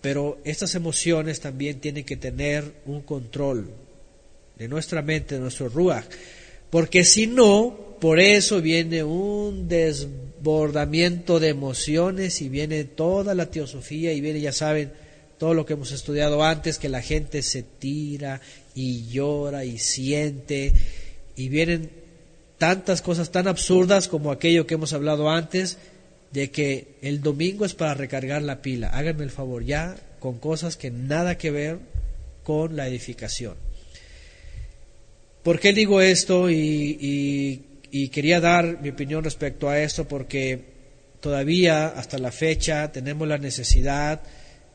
[0.02, 3.70] pero estas emociones también tienen que tener un control
[4.58, 6.06] de nuestra mente, de nuestro ruach.
[6.76, 14.12] Porque si no, por eso viene un desbordamiento de emociones y viene toda la teosofía
[14.12, 14.92] y viene, ya saben,
[15.38, 18.42] todo lo que hemos estudiado antes, que la gente se tira
[18.74, 20.74] y llora y siente
[21.38, 21.92] y vienen
[22.58, 25.78] tantas cosas tan absurdas como aquello que hemos hablado antes
[26.34, 28.90] de que el domingo es para recargar la pila.
[28.90, 31.80] Háganme el favor, ya con cosas que nada que ver
[32.44, 33.56] con la edificación.
[35.46, 36.50] ¿Por qué digo esto?
[36.50, 37.62] Y,
[38.12, 40.60] quería dar mi opinión respecto a esto porque
[41.20, 44.24] todavía hasta la fecha tenemos la necesidad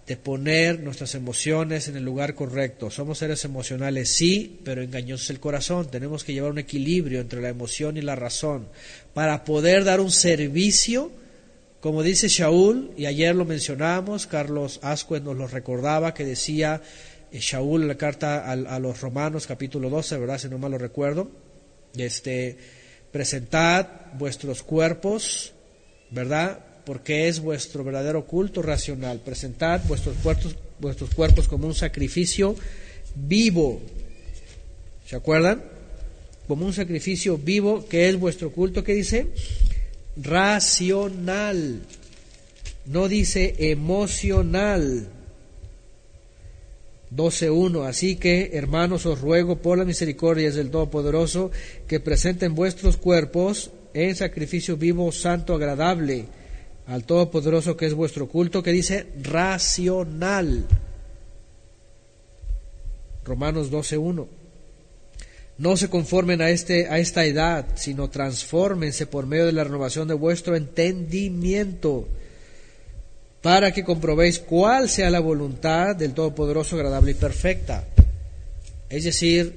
[0.06, 2.88] de poner nuestras emociones en el lugar correcto.
[2.88, 5.90] Somos seres emocionales, sí, pero engañosos el corazón.
[5.90, 8.68] Tenemos que llevar un equilibrio entre la emoción y la razón
[9.12, 11.10] para poder dar un servicio,
[11.80, 16.80] como dice Shaul, y ayer lo mencionamos, Carlos Ascuez nos lo recordaba, que decía
[17.32, 20.38] Shaul, la carta a, los Romanos, capítulo 12, ¿verdad?
[20.38, 21.30] Si no mal lo recuerdo.
[21.96, 22.56] Este,
[23.12, 25.52] presentad vuestros cuerpos,
[26.10, 26.58] ¿verdad?
[26.84, 29.20] Porque es vuestro verdadero culto racional.
[29.20, 32.56] Presentad vuestros cuerpos, vuestros cuerpos como un sacrificio
[33.14, 33.80] vivo.
[35.06, 35.62] ¿Se acuerdan?
[36.48, 39.28] Como un sacrificio vivo, que es vuestro culto, ¿qué dice?
[40.16, 41.82] Racional.
[42.86, 45.19] No dice emocional.
[47.14, 47.86] 12.1.
[47.86, 51.50] Así que, hermanos, os ruego por las misericordias del Todopoderoso
[51.86, 56.26] que presenten vuestros cuerpos en sacrificio vivo, santo, agradable
[56.86, 60.66] al Todopoderoso que es vuestro culto, que dice racional.
[63.24, 64.26] Romanos 12.1.
[65.58, 70.08] No se conformen a, este, a esta edad, sino transfórmense por medio de la renovación
[70.08, 72.08] de vuestro entendimiento
[73.42, 77.84] para que comprobéis cuál sea la voluntad del Todopoderoso, agradable y perfecta.
[78.88, 79.54] Es decir,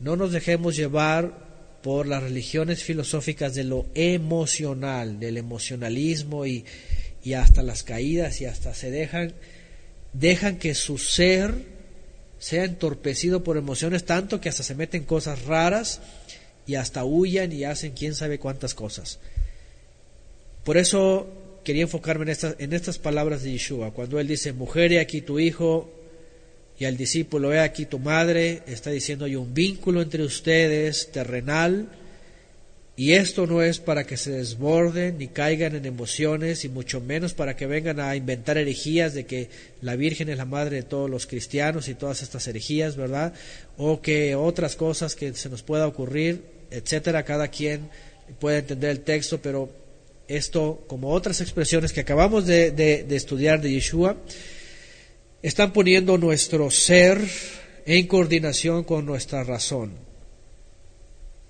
[0.00, 1.48] no nos dejemos llevar
[1.82, 6.64] por las religiones filosóficas de lo emocional, del emocionalismo y,
[7.22, 9.32] y hasta las caídas y hasta se dejan,
[10.12, 11.78] dejan que su ser
[12.38, 16.00] sea entorpecido por emociones tanto que hasta se meten cosas raras
[16.66, 19.18] y hasta huyan y hacen quién sabe cuántas cosas.
[20.64, 24.92] Por eso quería enfocarme en estas, en estas palabras de Yeshua, cuando él dice, mujer,
[24.92, 25.90] he aquí tu hijo,
[26.78, 31.88] y al discípulo, he aquí tu madre, está diciendo hay un vínculo entre ustedes terrenal,
[32.96, 37.32] y esto no es para que se desborden ni caigan en emociones, y mucho menos
[37.32, 39.50] para que vengan a inventar herejías de que
[39.82, 43.34] la Virgen es la madre de todos los cristianos y todas estas herejías, ¿verdad?
[43.76, 47.88] O que otras cosas que se nos pueda ocurrir, etcétera, cada quien
[48.40, 49.70] puede entender el texto, pero
[50.28, 54.16] esto, como otras expresiones que acabamos de, estudiar de Yeshua,
[55.42, 57.18] están poniendo nuestro ser
[57.86, 59.92] en coordinación con nuestra razón.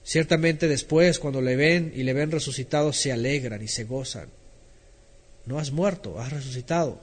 [0.04, 4.30] Ciertamente después, cuando le ven y le ven resucitado, se alegran y se gozan.
[5.44, 7.00] No has muerto, has resucitado.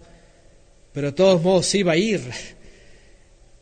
[0.93, 2.21] Pero de todos modos sí va a ir.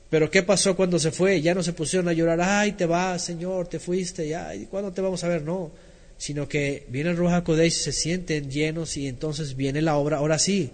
[0.09, 1.41] Pero ¿qué pasó cuando se fue?
[1.41, 4.91] Ya no se pusieron a llorar, ay, te vas, Señor, te fuiste, ya, ¿y cuándo
[4.91, 5.41] te vamos a ver?
[5.41, 5.71] No,
[6.17, 10.39] sino que viene el Ruja y se sienten llenos y entonces viene la obra, ahora
[10.39, 10.71] sí,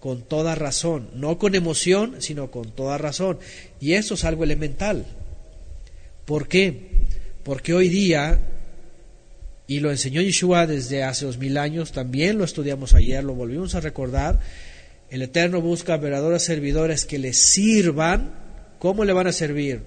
[0.00, 3.38] con toda razón, no con emoción, sino con toda razón.
[3.80, 5.06] Y eso es algo elemental.
[6.24, 6.90] ¿Por qué?
[7.44, 8.40] Porque hoy día,
[9.66, 13.74] y lo enseñó Yeshua desde hace dos mil años, también lo estudiamos ayer, lo volvimos
[13.74, 14.40] a recordar,
[15.10, 18.32] el Eterno busca verdaderos servidores que le sirvan.
[18.78, 19.82] ¿Cómo le van a servir?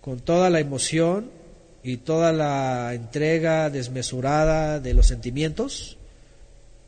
[0.00, 1.30] Con toda la emoción
[1.82, 5.96] y toda la entrega desmesurada de los sentimientos.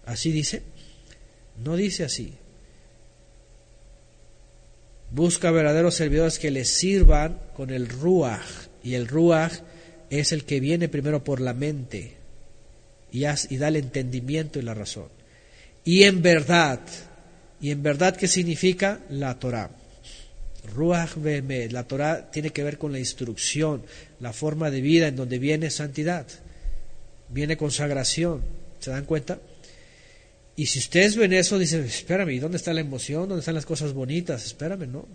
[0.07, 0.63] Así dice.
[1.65, 2.35] No dice así.
[5.11, 8.69] Busca verdaderos servidores que le sirvan con el ruach.
[8.83, 9.55] Y el ruach
[10.11, 12.17] es el que viene primero por la mente
[13.11, 15.09] y, y da el entendimiento y la razón.
[15.85, 16.81] Y en verdad,
[17.61, 19.01] y en verdad, ¿qué significa?
[19.11, 19.71] La Torah.
[20.75, 23.83] Ruach Behemet, la Torah tiene que ver con la instrucción,
[24.21, 26.27] la forma de vida en donde viene santidad,
[27.29, 28.43] viene consagración.
[28.79, 29.39] ¿Se dan cuenta?
[30.57, 33.29] Y si ustedes ven eso, dicen, espérame, ¿y dónde está la emoción?
[33.29, 34.45] ¿Dónde están las cosas bonitas?
[34.45, 35.07] Espérame, ¿no?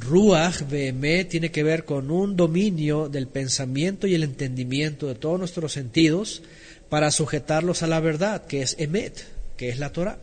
[0.00, 5.38] Ruach BM tiene que ver con un dominio del pensamiento y el entendimiento de todos
[5.38, 6.42] nuestros sentidos
[6.88, 9.24] para sujetarlos a la verdad, que es Emet,
[9.56, 10.18] que es la Torah,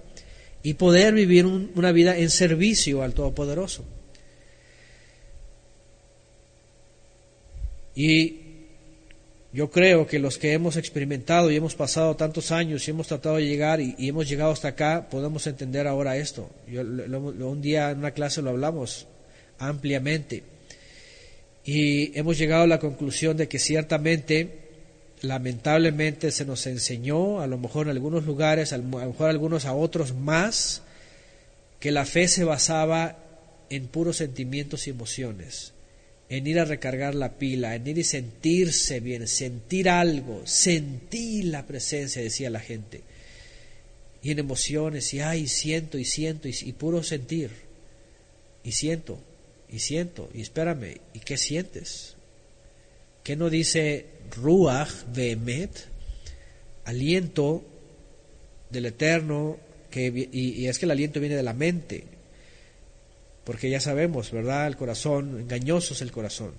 [0.64, 3.84] y poder vivir una vida en servicio al Todopoderoso.
[7.96, 8.42] Y
[9.54, 13.36] yo creo que los que hemos experimentado y hemos pasado tantos años y hemos tratado
[13.36, 16.50] de llegar y, hemos llegado hasta acá, podemos entender ahora esto.
[16.68, 19.08] Yo, un día en una clase lo hablamos
[19.60, 20.44] ampliamente
[21.66, 24.61] y hemos llegado a la conclusión de que ciertamente,
[25.22, 29.74] lamentablemente, se nos enseñó, a lo mejor en algunos lugares, a lo mejor algunos a
[29.74, 30.82] otros más,
[31.80, 33.18] que la fe se basaba
[33.70, 35.74] en puros sentimientos y emociones
[36.32, 41.68] en ir a recargar la pila, en ir y sentirse bien, sentir algo, sentir la
[41.68, 43.02] presencia, decía la gente.
[44.24, 47.52] Y en emociones, y ay, siento y siento, y, puro sentir.
[48.64, 49.20] Y siento,
[49.70, 52.16] y siento, y espérame, ¿y qué sientes?
[53.26, 55.88] ¿Qué no dice Ruach Behemet?
[56.86, 57.64] Aliento
[58.70, 59.58] del Eterno,
[59.90, 62.06] que, y es que el aliento viene de la mente,
[63.44, 64.68] porque ya sabemos, ¿verdad?
[64.68, 66.54] El corazón, engañoso es el corazón.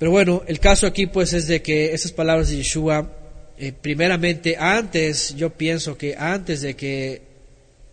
[0.00, 3.12] Pero bueno, el caso aquí pues es de que esas palabras de Yeshua,
[3.58, 7.20] eh, primeramente, antes, yo pienso que antes de que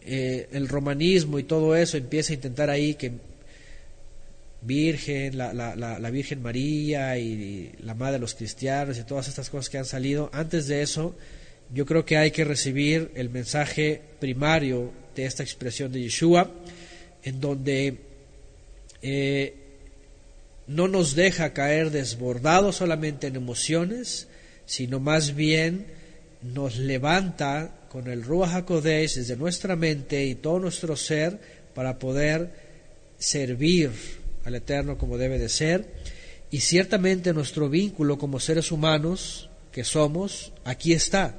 [0.06, 3.12] eh, el romanismo y todo eso empiece a intentar ahí que
[4.68, 9.50] Virgen, la, la, la, Virgen María y, la Madre de los Cristianos y todas estas
[9.50, 11.16] cosas que han salido, antes de eso,
[11.74, 16.52] yo creo que hay que recibir el mensaje primario de esta expresión de Yeshua
[17.24, 17.98] en donde
[19.02, 19.56] eh,
[20.68, 24.28] no nos deja caer desbordados solamente en emociones,
[24.66, 25.88] sino más bien
[26.42, 31.40] nos levanta con el Ruach HaKodesh desde nuestra mente y todo nuestro ser
[31.74, 32.52] para poder
[33.18, 33.92] servir
[34.48, 35.86] al Eterno como debe de ser.
[36.50, 41.36] Y ciertamente nuestro vínculo como seres humanos que somos, aquí está.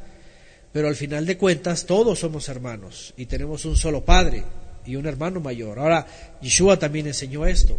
[0.73, 4.45] Pero al final de cuentas todos somos hermanos y tenemos un solo Padre
[4.85, 5.79] y un hermano mayor.
[5.79, 6.07] Ahora,
[6.43, 7.79] Yeshua también enseñó esto,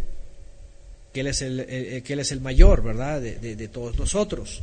[1.12, 4.60] que Él es el, que él es el mayor, ¿verdad?, de, de, todos nosotros,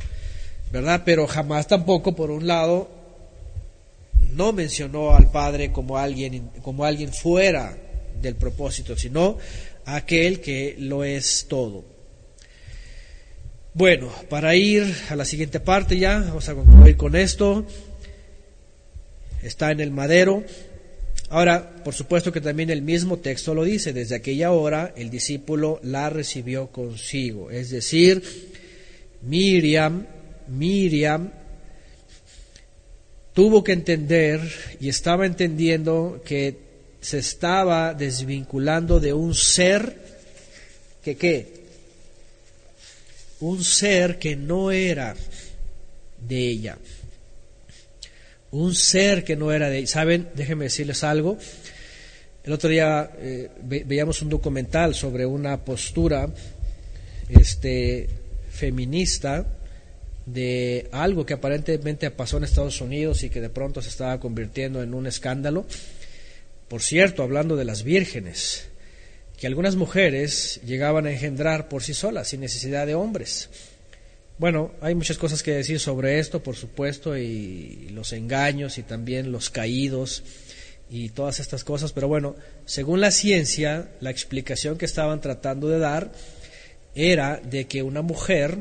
[0.70, 1.02] ¿verdad?
[1.04, 2.90] Pero jamás tampoco, por un lado,
[4.34, 7.76] no mencionó al Padre como alguien, como alguien fuera
[8.20, 9.38] del propósito, sino
[9.94, 11.84] aquel que lo es todo.
[13.74, 17.64] Bueno, para ir a la siguiente parte ya, vamos a concluir con esto.
[19.42, 20.44] Está en el madero.
[21.30, 25.78] Ahora, por supuesto que también el mismo texto lo dice, desde aquella hora el discípulo
[25.82, 27.50] la recibió consigo.
[27.50, 28.22] Es decir,
[29.22, 30.06] Miriam,
[30.48, 31.30] Miriam
[33.32, 34.40] tuvo que entender
[34.80, 36.67] y estaba entendiendo que
[37.00, 39.96] se estaba desvinculando de un ser
[41.02, 41.58] que qué?
[43.40, 45.14] Un ser que no era
[46.26, 46.78] de ella.
[48.50, 49.86] Un ser que no era de ella.
[49.86, 50.28] ¿Saben?
[50.34, 51.38] Déjenme decirles algo.
[52.44, 56.28] El otro día eh, veíamos un documental sobre una postura
[57.28, 58.08] este,
[58.50, 59.46] feminista
[60.24, 64.82] de algo que aparentemente pasó en Estados Unidos y que de pronto se estaba convirtiendo
[64.82, 65.66] en un escándalo.
[66.68, 68.68] Por cierto, hablando de las vírgenes,
[69.38, 73.48] que algunas mujeres llegaban a engendrar por sí solas, sin necesidad de hombres.
[74.38, 79.32] Bueno, hay muchas cosas que decir sobre esto, por supuesto, y los engaños y también
[79.32, 80.22] los caídos
[80.90, 85.78] y todas estas cosas, pero bueno, según la ciencia, la explicación que estaban tratando de
[85.78, 86.12] dar
[86.94, 88.58] era de que una mujer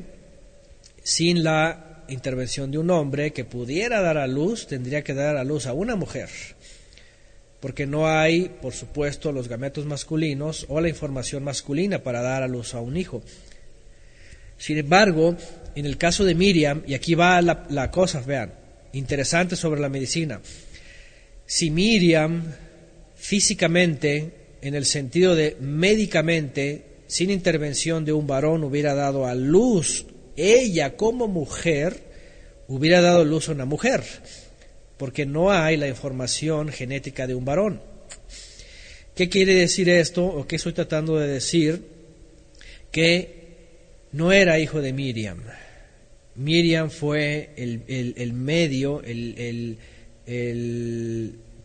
[1.03, 5.43] sin la intervención de un hombre que pudiera dar a luz, tendría que dar a
[5.43, 6.29] luz a una mujer.
[7.59, 12.47] Porque no hay, por supuesto, los gametos masculinos o la información masculina para dar a
[12.47, 13.23] luz a un hijo.
[14.57, 15.35] Sin embargo,
[15.75, 18.53] en el caso de Miriam, y aquí va la, cosa, vean,
[18.93, 20.39] interesante sobre la medicina.
[21.45, 22.53] Si Miriam
[23.15, 24.31] físicamente,
[24.61, 30.05] en el sentido de médicamente, sin intervención de un varón, hubiera dado a luz
[30.35, 32.07] ella como mujer
[32.67, 34.03] hubiera dado luz a una mujer,
[34.97, 37.81] porque no hay la información genética de un varón.
[39.15, 41.81] ¿Qué quiere decir esto o qué estoy tratando de decir?
[42.91, 43.37] Que
[44.11, 45.43] no era hijo de Miriam.
[46.35, 49.77] Miriam fue el, medio, el,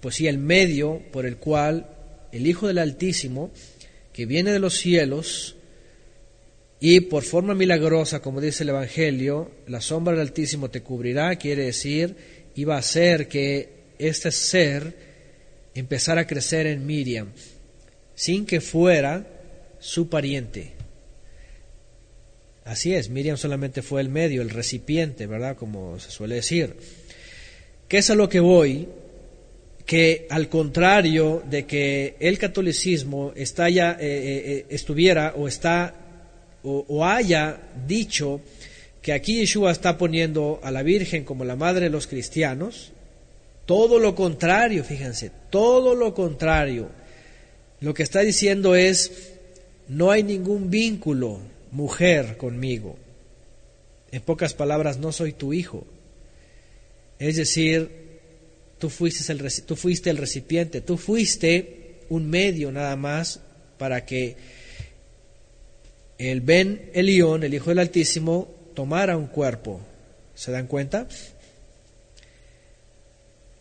[0.00, 1.86] pues sí, el medio por el cual
[2.32, 3.50] el Hijo del Altísimo,
[4.14, 5.56] que viene de los cielos,
[6.80, 11.66] y por forma milagrosa, como dice el Evangelio, la sombra del Altísimo te cubrirá, quiere
[11.66, 12.16] decir,
[12.54, 13.68] iba a hacer que
[13.98, 14.94] este ser
[15.74, 17.28] empezara a crecer en Miriam,
[18.14, 19.26] sin que fuera
[19.78, 20.72] su pariente.
[22.64, 25.56] Así es, Miriam solamente fue el medio, el recipiente, ¿verdad?
[25.56, 26.76] Como se suele decir.
[27.88, 28.88] ¿Qué es a lo que voy?
[29.84, 35.94] Que al contrario de que el catolicismo está ya, eh, eh, eh, estuviera o está
[36.62, 38.40] o, haya dicho
[39.02, 42.92] que aquí Yeshua está poniendo a la Virgen como la madre de los cristianos,
[43.66, 46.88] todo lo contrario, fíjense, todo lo contrario.
[47.80, 49.32] Lo que está diciendo es,
[49.88, 51.40] no hay ningún vínculo,
[51.72, 52.96] mujer, conmigo.
[54.12, 55.84] En pocas palabras, no soy tu hijo.
[57.18, 57.90] Es decir,
[58.78, 63.40] tú fuiste el, tú fuiste el recipiente, tú fuiste un medio nada más
[63.78, 64.36] para que
[66.18, 69.80] el Ben Elión, el Hijo del Altísimo, tomara un cuerpo.
[70.34, 71.06] ¿Se dan cuenta?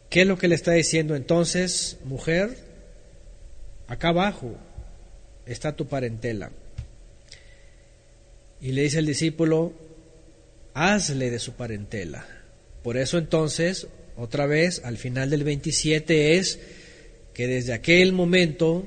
[0.09, 2.57] ¿Qué es lo que le está diciendo entonces, mujer?
[3.87, 4.55] Acá abajo
[5.45, 6.51] está tu parentela.
[8.59, 9.73] Y le dice el discípulo,
[10.73, 12.25] hazle de su parentela.
[12.83, 16.59] Por eso entonces, otra vez, al final del 27 es
[17.33, 18.85] que desde aquel momento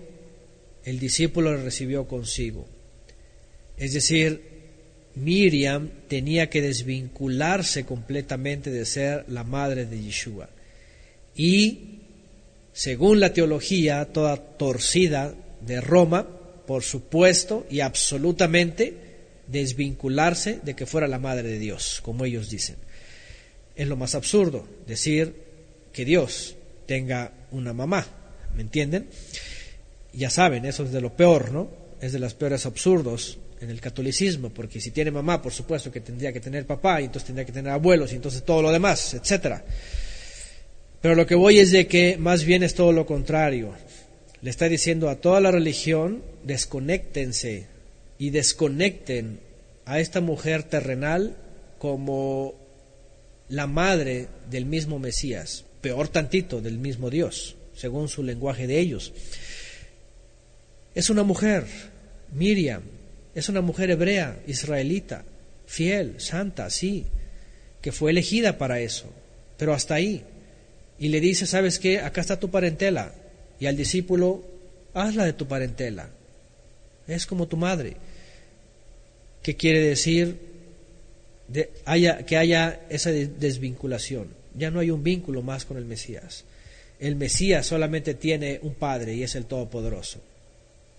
[0.85, 2.67] el discípulo le recibió consigo.
[3.77, 4.54] Es decir,
[5.17, 10.49] Miriam tenía que desvincularse completamente de ser la madre de Yeshua.
[11.37, 12.01] Y,
[12.73, 16.27] según la teología toda torcida de Roma,
[16.67, 18.95] por supuesto y absolutamente,
[19.47, 22.77] desvincularse de que fuera la madre de Dios, como ellos dicen.
[23.77, 25.35] Es lo más absurdo decir
[25.93, 28.07] que Dios tenga una mamá,
[28.55, 29.09] ¿me entienden?
[30.13, 31.69] Ya saben, eso es de lo peor, ¿no?
[32.01, 36.01] Es de los peores absurdos en el catolicismo, porque si tiene mamá, por supuesto que
[36.01, 39.15] tendría que tener papá, y entonces tendría que tener abuelos, y entonces todo lo demás,
[39.15, 39.65] etcétera.
[41.01, 43.75] Pero lo que voy es de que más bien es todo lo contrario.
[44.41, 47.67] Le está diciendo a toda la religión, desconéctense
[48.19, 49.41] y desconecten
[49.85, 51.37] a esta mujer terrenal
[51.79, 52.55] como
[53.49, 59.13] la madre del mismo Mesías, peor tantito del mismo Dios, según su lenguaje de ellos.
[60.95, 61.67] Es una mujer,
[62.33, 62.83] Miriam,
[63.35, 65.25] es una mujer hebrea, israelita,
[65.67, 67.07] fiel, santa, sí,
[67.81, 69.13] que fue elegida para eso,
[69.59, 70.25] pero hasta ahí.
[70.99, 72.01] Y le dice, ¿sabes qué?
[72.01, 73.13] Acá está tu parentela.
[73.59, 74.45] Y al discípulo,
[74.95, 76.09] hazla de tu parentela.
[77.07, 77.97] es como tu madre.
[79.43, 80.39] ¿Qué quiere decir
[81.49, 84.29] de, haya, que haya esa desvinculación?
[84.57, 86.45] Ya no hay un vínculo más con el Mesías.
[87.01, 90.21] El Mesías solamente tiene un padre y es el Todopoderoso.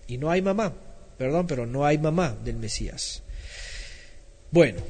[0.06, 0.74] Y no hay mamá,
[1.18, 3.22] perdón, pero no hay mamá del Mesías.
[4.50, 4.80] Bueno,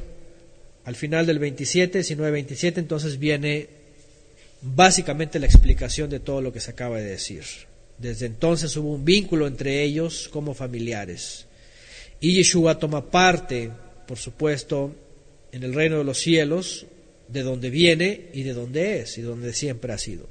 [0.85, 3.69] al final del 27, 19-27, entonces viene
[4.63, 7.45] básicamente la explicación de todo lo que se acaba de decir.
[7.99, 11.47] Desde entonces hubo un vínculo entre ellos como familiares.
[12.21, 13.71] Y Yeshua toma parte,
[14.07, 14.95] por supuesto,
[15.53, 16.87] en el reino de los cielos,
[17.29, 20.29] de donde viene y de donde es y donde siempre ha sido.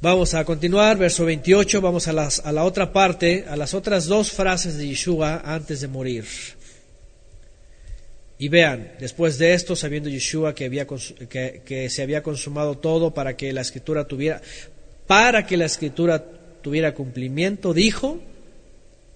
[0.00, 4.06] Vamos a continuar, verso 28, vamos a, las, a la otra parte, a las otras
[4.06, 6.24] dos frases de Yeshua antes de morir.
[8.38, 13.36] Y vean, después de esto, sabiendo Yeshua que, había, que, se había consumado todo para
[13.36, 14.42] que la escritura tuviera,
[15.06, 16.22] para que la escritura
[16.60, 18.20] tuviera cumplimiento, dijo,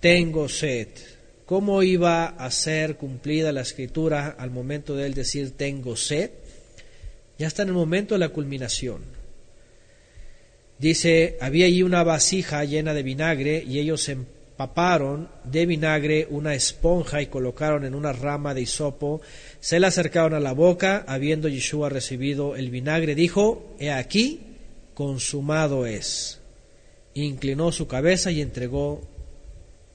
[0.01, 0.89] tengo sed.
[1.45, 6.31] ¿Cómo iba a ser cumplida la escritura al momento de él decir tengo sed?
[7.39, 9.18] Ya está en el momento de la culminación.
[10.79, 17.21] Dice, había allí una vasija llena de vinagre y ellos empaparon de vinagre una esponja
[17.21, 19.21] y colocaron en una rama de hisopo,
[19.59, 24.41] se la acercaron a la boca, habiendo Yeshua recibido el vinagre, dijo, he aquí,
[24.95, 26.41] consumado es.
[27.15, 29.01] Inclinó su cabeza y entregó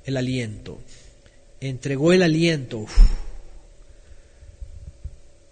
[0.03, 0.79] el aliento.
[1.61, 2.85] Entregó el aliento.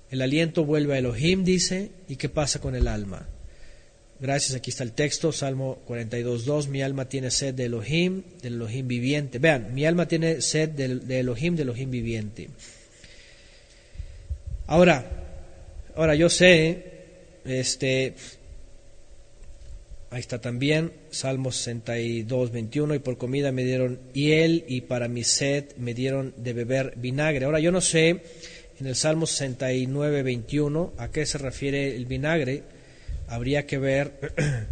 [0.10, 3.28] El aliento vuelve a Elohim, dice, ¿y qué pasa con el alma?
[4.22, 8.88] Gracias, aquí está el texto, Salmo 42.2, mi alma tiene sed de Elohim, del Elohim
[8.88, 9.40] viviente.
[9.40, 12.50] Vean, mi alma tiene sed de, Elohim, del Elohim viviente.
[14.68, 15.04] Ahora,
[15.96, 16.86] ahora yo sé,
[17.46, 18.14] este,
[20.12, 25.76] ahí está también, Salmo 62.21, y por comida me dieron hiel y para mi sed
[25.78, 27.46] me dieron de beber vinagre.
[27.46, 28.22] Ahora yo no sé
[28.80, 32.62] en el Salmo 69.21 a qué se refiere el vinagre
[33.32, 34.34] habría que ver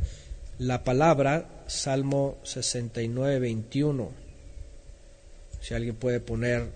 [0.60, 4.12] la palabra Salmo 69, 21.
[5.62, 6.68] Si alguien puede poner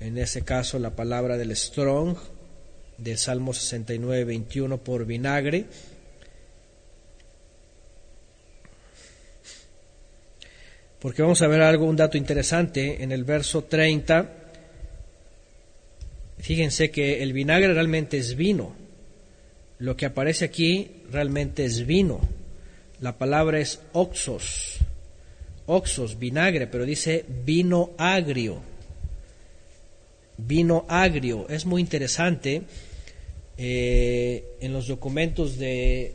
[0.00, 2.16] en ese caso la palabra del Strong
[2.98, 5.66] de Salmo 69, 21 por vinagre.
[10.98, 14.28] Porque vamos a ver algo, un dato interesante en el verso 30.
[16.38, 18.74] Fíjense que el vinagre realmente es vino.
[19.78, 22.20] Lo que aparece aquí realmente es vino.
[23.00, 24.78] La palabra es oxos.
[25.66, 28.62] Oxos, vinagre, pero dice vino agrio.
[30.38, 31.48] Vino agrio.
[31.48, 32.62] Es muy interesante.
[33.58, 36.14] Eh, en los documentos de,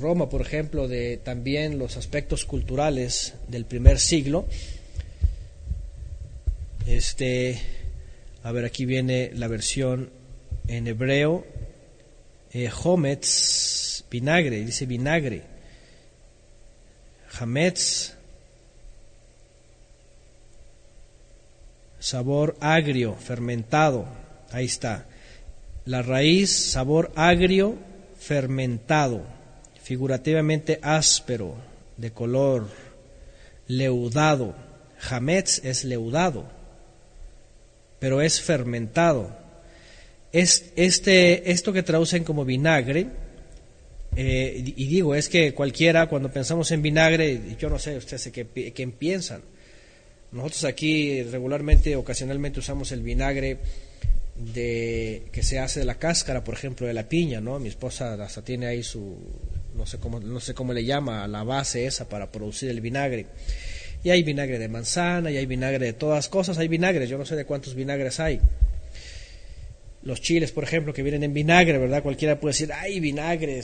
[0.00, 4.46] Roma, por ejemplo, de también los aspectos culturales del primer siglo.
[6.86, 7.60] Este,
[8.42, 10.10] a ver, aquí viene la versión
[10.68, 11.44] en hebreo
[12.52, 12.68] eh,
[14.14, 15.42] vinagre, dice vinagre.
[17.36, 18.14] Hametz,
[21.98, 24.06] sabor agrio, fermentado.
[24.52, 25.06] Ahí está.
[25.84, 27.76] La raíz, sabor agrio,
[28.16, 29.22] fermentado,
[29.82, 31.56] figurativamente áspero,
[31.96, 32.68] de color,
[33.66, 34.54] leudado.
[35.10, 36.44] Hametz es leudado,
[37.98, 39.44] pero es fermentado
[40.34, 43.06] es, este, esto que traducen como vinagre,
[44.16, 48.72] eh, y digo, es que cualquiera, cuando pensamos en vinagre, yo no sé, ustedes qué,
[48.72, 49.42] qué piensan.
[50.32, 53.58] Nosotros aquí regularmente, ocasionalmente usamos el vinagre
[54.36, 57.58] de que se hace de la cáscara, por ejemplo, de la piña, ¿no?
[57.58, 59.16] Mi esposa hasta tiene ahí su,
[59.76, 63.26] no sé cómo, no sé cómo le llama, la base esa para producir el vinagre.
[64.02, 67.24] Y hay vinagre de manzana, y hay vinagre de todas cosas, hay vinagres, yo no
[67.24, 68.40] sé de cuántos vinagres hay
[70.04, 72.02] los chiles, por ejemplo, que vienen en vinagre, ¿verdad?
[72.02, 73.62] Cualquiera puede decir, ay, vinagre,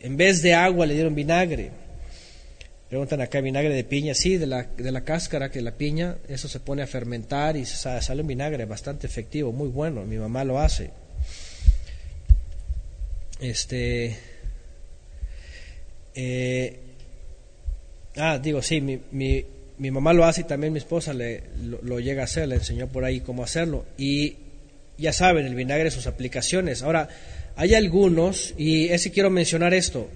[0.00, 1.70] en vez de agua le dieron vinagre.
[2.88, 6.48] Preguntan acá, vinagre de piña, sí, de la, de la cáscara, que la piña, eso
[6.48, 10.58] se pone a fermentar y sale un vinagre bastante efectivo, muy bueno, mi mamá lo
[10.58, 10.90] hace.
[13.38, 14.16] Este,
[16.14, 16.80] eh,
[18.16, 19.44] ah, digo, sí, mi, mi,
[19.78, 22.56] mi, mamá lo hace y también mi esposa le, lo, lo, llega a hacer, le
[22.56, 23.84] enseñó por ahí cómo hacerlo.
[23.98, 24.36] Y
[25.00, 26.82] ya saben, el vinagre, sus aplicaciones.
[26.82, 27.08] Ahora,
[27.56, 30.08] hay algunos, y ese quiero mencionar esto,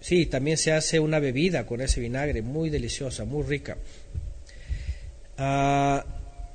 [0.00, 3.76] sí, también se hace una bebida con ese vinagre, muy deliciosa, muy rica.
[5.36, 6.04] Ah,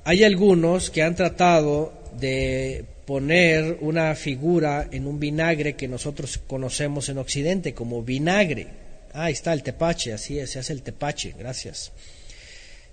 [0.03, 7.09] hay algunos que han tratado de poner una figura en un vinagre que nosotros conocemos
[7.09, 8.67] en Occidente como vinagre.
[9.13, 11.91] Ah, ahí está el tepache, así es, se hace el tepache, gracias.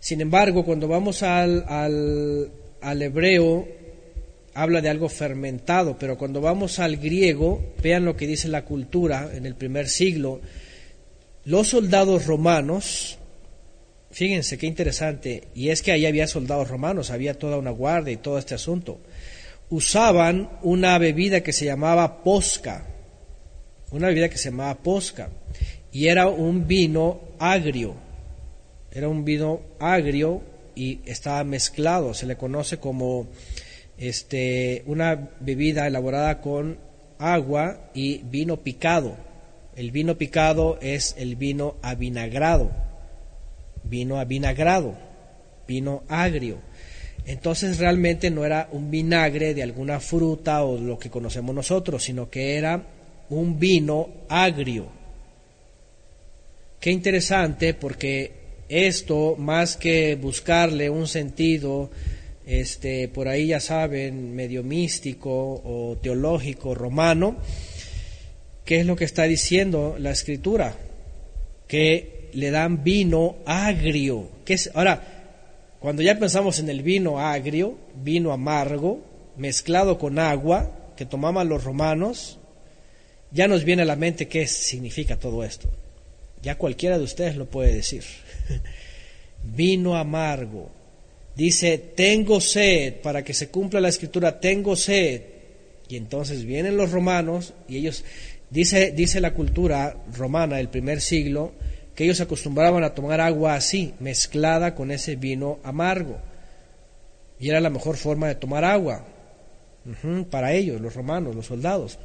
[0.00, 1.64] Sin embargo, cuando vamos al,
[2.80, 3.68] al, hebreo,
[4.54, 9.30] habla de algo fermentado, pero cuando vamos al griego, vean lo que dice la cultura
[9.32, 10.40] en el primer siglo,
[11.44, 13.18] los soldados romanos,
[14.10, 18.18] fíjense qué interesante, y es que ahí había soldados romanos, había toda una guardia y
[18.18, 19.00] todo este asunto,
[19.70, 22.86] usaban una bebida que se llamaba posca,
[23.92, 25.30] una bebida que se llamaba posca,
[25.92, 27.94] y era un vino agrio,
[28.92, 30.42] era un vino agrio
[30.74, 33.28] y estaba mezclado, se le conoce como
[34.00, 36.78] este, una bebida elaborada con
[37.18, 39.14] agua y vino picado.
[39.76, 42.72] El vino picado es el vino avinagrado,
[43.84, 44.96] vino avinagrado,
[45.68, 46.58] vino agrio.
[47.26, 52.30] Entonces realmente no era un vinagre de alguna fruta o lo que conocemos nosotros, sino
[52.30, 52.82] que era
[53.28, 54.86] un vino agrio.
[56.80, 58.32] Qué interesante porque
[58.70, 61.90] esto, más que buscarle un sentido,
[62.50, 65.30] este, por ahí ya saben, medio místico
[65.64, 67.36] o teológico romano,
[68.64, 70.74] ¿qué es lo que está diciendo la escritura?
[71.68, 74.28] Que le dan vino agrio.
[74.44, 74.68] ¿Qué es?
[74.74, 79.00] Ahora, cuando ya pensamos en el vino agrio, vino amargo,
[79.36, 82.40] mezclado con agua, que tomaban los romanos,
[83.30, 85.68] ya nos viene a la mente qué significa todo esto.
[86.42, 88.02] Ya cualquiera de ustedes lo puede decir.
[89.44, 90.79] Vino amargo.
[91.40, 95.22] Dice, tengo sed, para que se cumpla la escritura, tengo sed.
[95.88, 98.04] Y entonces vienen los romanos y ellos,
[98.50, 101.54] dice, dice la cultura romana del primer siglo,
[101.94, 106.18] que ellos acostumbraban a tomar agua así, mezclada con ese vino amargo.
[107.38, 109.06] Y era la mejor forma de tomar agua
[110.28, 111.98] para ellos, los romanos, los soldados.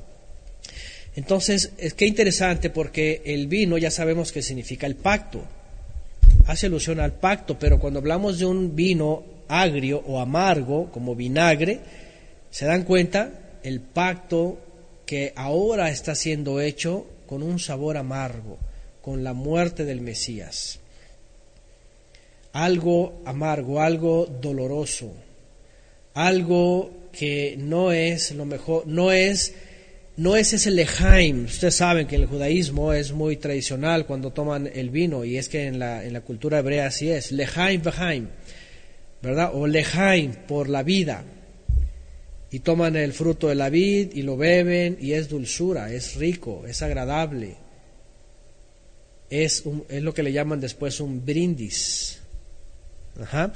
[1.14, 5.46] Entonces, es que interesante porque el vino ya sabemos que significa el pacto,
[6.48, 11.80] hace alusión al pacto, pero cuando hablamos de un vino agrio o amargo, como vinagre,
[12.50, 14.60] se dan cuenta el pacto
[15.06, 18.58] que ahora está siendo hecho con un sabor amargo,
[19.02, 20.80] con la muerte del Mesías.
[22.54, 25.12] Algo amargo, algo doloroso,
[26.14, 29.54] algo que no es lo mejor, no es
[30.18, 31.46] no es ese lejaim.
[31.46, 35.66] Ustedes saben que el judaísmo es muy tradicional cuando toman el vino, y es que
[35.68, 37.32] en la, en la cultura hebrea así es.
[37.32, 38.28] Lejaim vejaim,
[39.22, 39.52] ¿verdad?
[39.54, 41.24] O lejaim por la vida.
[42.52, 46.64] Y toman el fruto de la vid y lo beben, y es dulzura, es rico,
[46.66, 47.58] es agradable.
[49.30, 52.22] Es, es lo que le llaman después un brindis.
[53.20, 53.52] Ajá.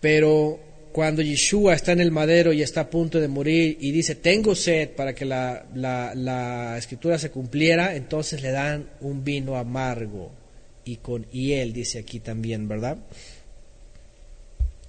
[0.00, 4.16] Pero cuando Yeshua está en el madero y está a punto de morir y dice,
[4.16, 10.32] tengo sed para que la, la, escritura se cumpliera, entonces le dan un vino amargo
[10.84, 12.98] y con hiel, dice aquí también, ¿verdad?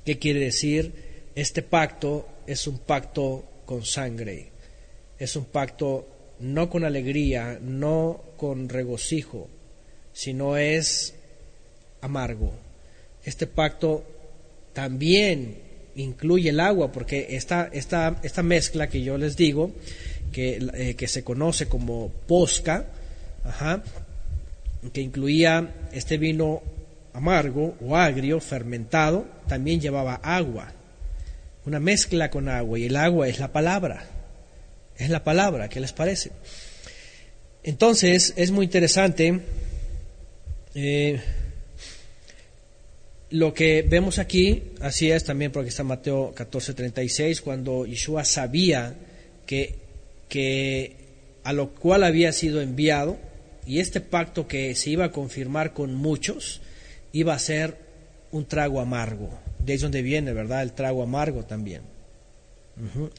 [0.04, 0.94] ¿Qué quiere decir?
[1.36, 4.50] Este pacto es un pacto con sangre,
[5.20, 6.08] es un pacto
[6.40, 9.48] no con alegría, no con regocijo,
[10.14, 11.14] sino es
[12.02, 12.52] amargo.
[13.24, 14.04] Este pacto
[14.74, 19.72] también incluye el agua, porque esta, esta, esta mezcla que yo les digo,
[20.32, 22.86] que, eh, que se conoce como posca,
[24.94, 26.62] que incluía este vino
[27.14, 30.72] amargo o agrio, fermentado, también llevaba agua,
[31.66, 34.06] una mezcla con agua, y el agua es la palabra,
[34.98, 36.32] es la palabra, ¿qué les parece?
[37.64, 39.40] Entonces, es muy interesante.
[40.74, 41.22] Eh,
[43.32, 48.96] lo que vemos aquí, así es también porque está Mateo 14:36, cuando Yeshua sabía
[49.46, 49.76] que,
[50.28, 50.96] que
[51.44, 53.18] a lo cual había sido enviado,
[53.66, 56.62] y este pacto que se iba a confirmar con muchos,
[57.14, 57.78] iba a ser
[58.32, 59.40] un trago amargo.
[59.60, 60.62] De ahí es donde viene, ¿verdad?
[60.64, 61.84] El trago amargo también.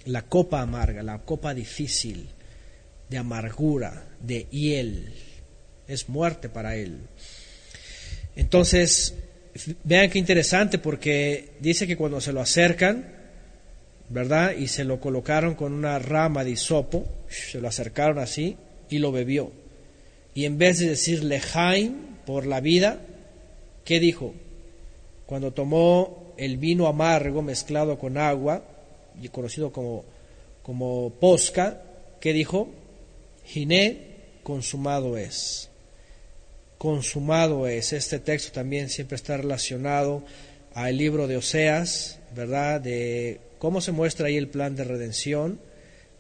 [0.06, 2.28] La copa amarga, la copa difícil,
[3.08, 5.12] de amargura, de hiel.
[5.86, 6.98] Es muerte para él.
[8.34, 9.14] Entonces,
[9.84, 13.06] Vean qué interesante porque dice que cuando se lo acercan,
[14.08, 14.56] ¿verdad?
[14.56, 18.56] Y se lo colocaron con una rama de hisopo, se lo acercaron así
[18.88, 19.52] y lo bebió.
[20.34, 23.00] Y en vez de decirle Jaim por la vida,
[23.84, 24.34] ¿qué dijo?
[25.26, 28.64] Cuando tomó el vino amargo mezclado con agua,
[29.20, 30.04] y conocido como,
[30.62, 31.82] como posca,
[32.20, 32.68] ¿qué dijo?
[33.44, 34.12] Giné
[34.42, 35.68] consumado es
[36.82, 37.92] consumado es.
[37.92, 40.24] Este texto también siempre está relacionado
[40.74, 42.80] al libro de Oseas, ¿verdad?
[42.80, 45.60] De cómo se muestra ahí el plan de redención,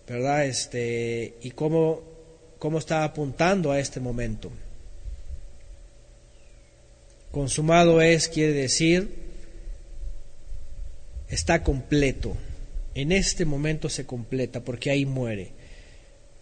[0.06, 0.46] ¿verdad?
[0.46, 2.02] Este, y cómo,
[2.60, 4.52] cómo está apuntando a este momento.
[7.32, 9.16] Consumado es, quiere decir,
[11.28, 12.36] está completo.
[12.94, 15.50] En este momento se completa porque ahí muere.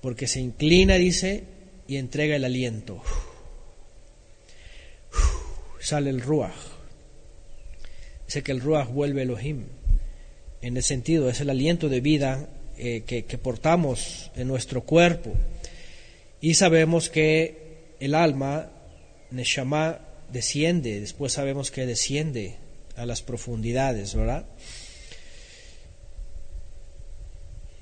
[0.03, 1.45] Porque se inclina, dice,
[1.89, 3.03] y entrega el aliento.
[5.81, 6.55] Sale el ruach.
[8.27, 9.65] Dice que el ruach vuelve Elohim.
[10.63, 15.33] En el sentido, es el aliento de vida eh, que, que portamos en nuestro cuerpo.
[16.41, 18.71] Y sabemos que el alma,
[19.31, 20.01] Neshama,
[20.33, 22.57] desciende, después sabemos que desciende
[22.97, 24.47] a las profundidades, ¿verdad?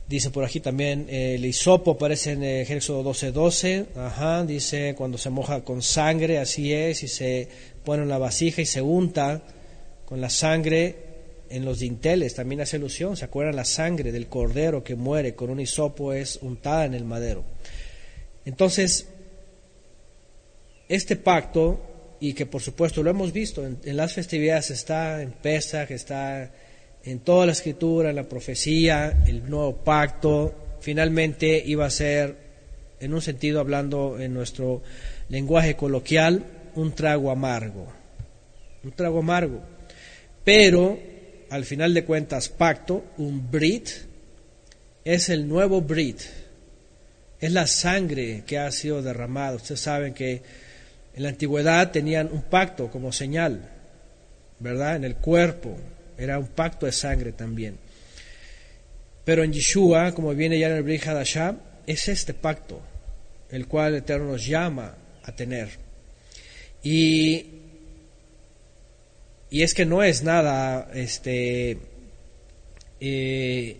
[0.08, 4.94] Dice por aquí también, eh, el hisopo aparece en el Éxodo 12:12, 12, ajá, dice
[4.96, 7.48] cuando se moja con sangre, así es, y se
[7.84, 9.42] pone en la vasija y se unta
[10.06, 10.96] con la sangre
[11.50, 13.56] en los dinteles, también hace alusión, ¿se acuerdan?
[13.56, 17.44] La sangre del cordero que muere con un hisopo es untada en el madero.
[18.44, 19.06] Entonces,
[20.88, 21.80] este pacto
[22.20, 26.50] y que por supuesto lo hemos visto en, las festividades, está en Pesach, está
[27.10, 32.36] en toda la escritura, en la profecía, el nuevo pacto, finalmente iba a ser,
[33.00, 34.82] en un sentido hablando en nuestro
[35.30, 36.44] lenguaje coloquial,
[36.74, 37.90] un trago amargo,
[38.84, 39.62] un trago amargo.
[40.44, 40.98] Pero,
[41.48, 43.88] al final de cuentas, pacto, un brit,
[45.02, 46.20] es el nuevo brit,
[47.40, 49.56] es la sangre que ha sido derramada.
[49.56, 50.42] Ustedes saben que
[51.16, 53.66] en la antigüedad tenían un pacto como señal,
[54.58, 54.96] ¿verdad?
[54.96, 55.74] En el cuerpo,
[56.18, 57.78] era un pacto de sangre también.
[59.24, 61.04] Pero en Yeshua, como viene ya en el Brit
[61.86, 62.82] es este pacto,
[63.50, 65.68] el cual el Eterno nos llama a tener.
[66.82, 67.46] Y,
[69.50, 71.78] y es que no es nada este,
[73.00, 73.76] eh,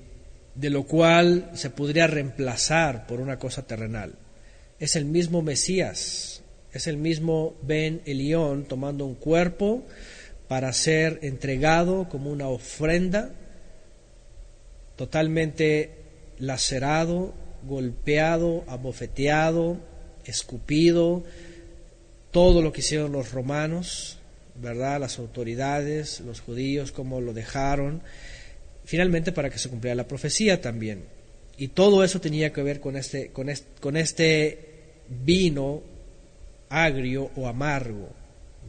[0.54, 4.14] de lo cual se podría reemplazar por una cosa terrenal.
[4.78, 6.42] Es el mismo Mesías,
[6.72, 9.86] es el mismo Ben Elión tomando un cuerpo
[10.48, 13.30] para ser entregado como una ofrenda,
[14.96, 15.90] totalmente
[16.38, 17.34] lacerado,
[17.64, 19.78] golpeado, abofeteado,
[20.24, 21.22] escupido,
[22.30, 24.18] todo lo que hicieron los romanos,
[24.54, 25.00] ¿verdad?
[25.00, 28.02] Las autoridades, los judíos, cómo lo dejaron,
[28.84, 31.04] finalmente para que se cumpliera la profecía también.
[31.58, 34.58] Y todo eso tenía que ver con este, con este, con este
[35.08, 35.82] vino
[36.70, 38.10] agrio o amargo,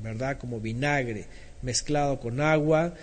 [0.02, 0.38] ¿verdad?
[0.38, 1.26] Como vinagre
[1.62, 2.94] mezclado con agua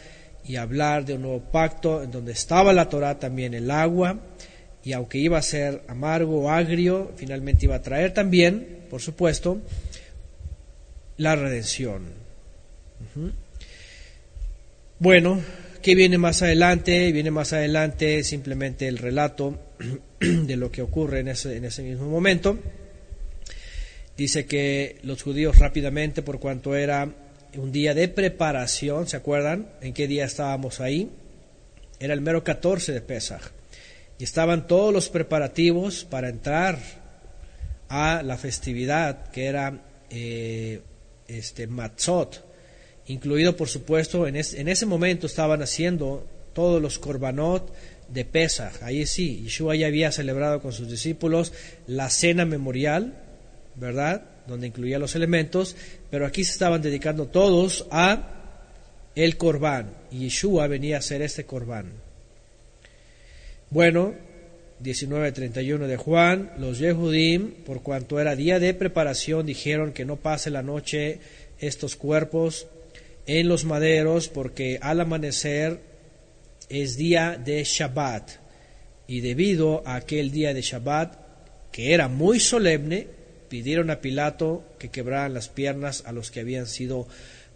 [0.44, 4.18] y hablar de un nuevo pacto en donde estaba la Torah también el agua
[4.86, 9.60] y aunque iba a ser amargo o agrio, finalmente iba a traer también, por supuesto,
[11.16, 12.04] la redención.
[15.00, 15.42] Bueno,
[15.82, 17.10] ¿qué viene más adelante?
[17.10, 19.58] Viene más adelante simplemente el relato
[20.20, 22.56] de lo que ocurre en ese, en ese mismo momento.
[24.16, 27.12] Dice que los judíos rápidamente, por cuanto era
[27.56, 31.10] un día de preparación, ¿se acuerdan en qué día estábamos ahí?
[31.98, 33.42] Era el mero 14 de Pesach.
[34.18, 36.78] Y estaban todos los preparativos para entrar
[37.88, 40.80] a la festividad que era eh,
[41.28, 42.44] este Matzot,
[43.06, 47.72] incluido por supuesto en, en ese momento estaban haciendo todos los korbanot
[48.08, 48.82] de Pesach.
[48.82, 51.52] Ahí sí, Yeshua ya había celebrado con sus discípulos
[51.86, 53.22] la cena memorial
[53.76, 54.22] ¿verdad?
[54.46, 55.76] Donde incluía los elementos,
[56.10, 58.32] pero aquí se estaban dedicando todos a
[59.16, 61.92] el corbán, y Yeshua venía a ser este corbán.
[63.70, 64.14] Bueno,
[64.82, 70.50] 19.31 de Juan, los Yehudim, por cuanto era día de preparación, dijeron que no pase
[70.50, 71.18] la noche
[71.58, 72.66] estos cuerpos
[73.26, 75.80] en los maderos, porque al amanecer
[76.68, 78.32] es día de Shabbat,
[79.08, 81.16] y debido a aquel día de Shabbat,
[81.72, 83.15] que era muy solemne,
[83.48, 87.06] pidieron a Pilato que quebraran las piernas a los que habían sido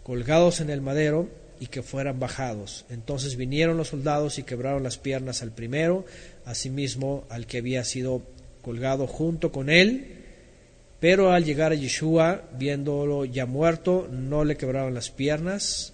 [0.03, 2.85] colgados en el madero y que fueran bajados.
[2.89, 6.05] Entonces vinieron los soldados y quebraron las piernas al primero,
[6.45, 8.23] asimismo al que había sido
[8.63, 10.15] colgado junto con él,
[10.99, 15.93] pero al llegar a Yeshua, viéndolo ya muerto, no le quebraron las piernas,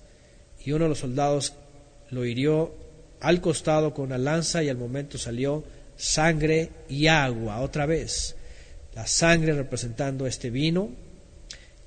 [0.64, 1.54] y uno de los soldados
[2.12, 2.74] lo hirió
[3.20, 5.64] al costado con una lanza y al momento salió
[5.98, 8.37] sangre y agua otra vez
[8.98, 10.90] la sangre representando este vino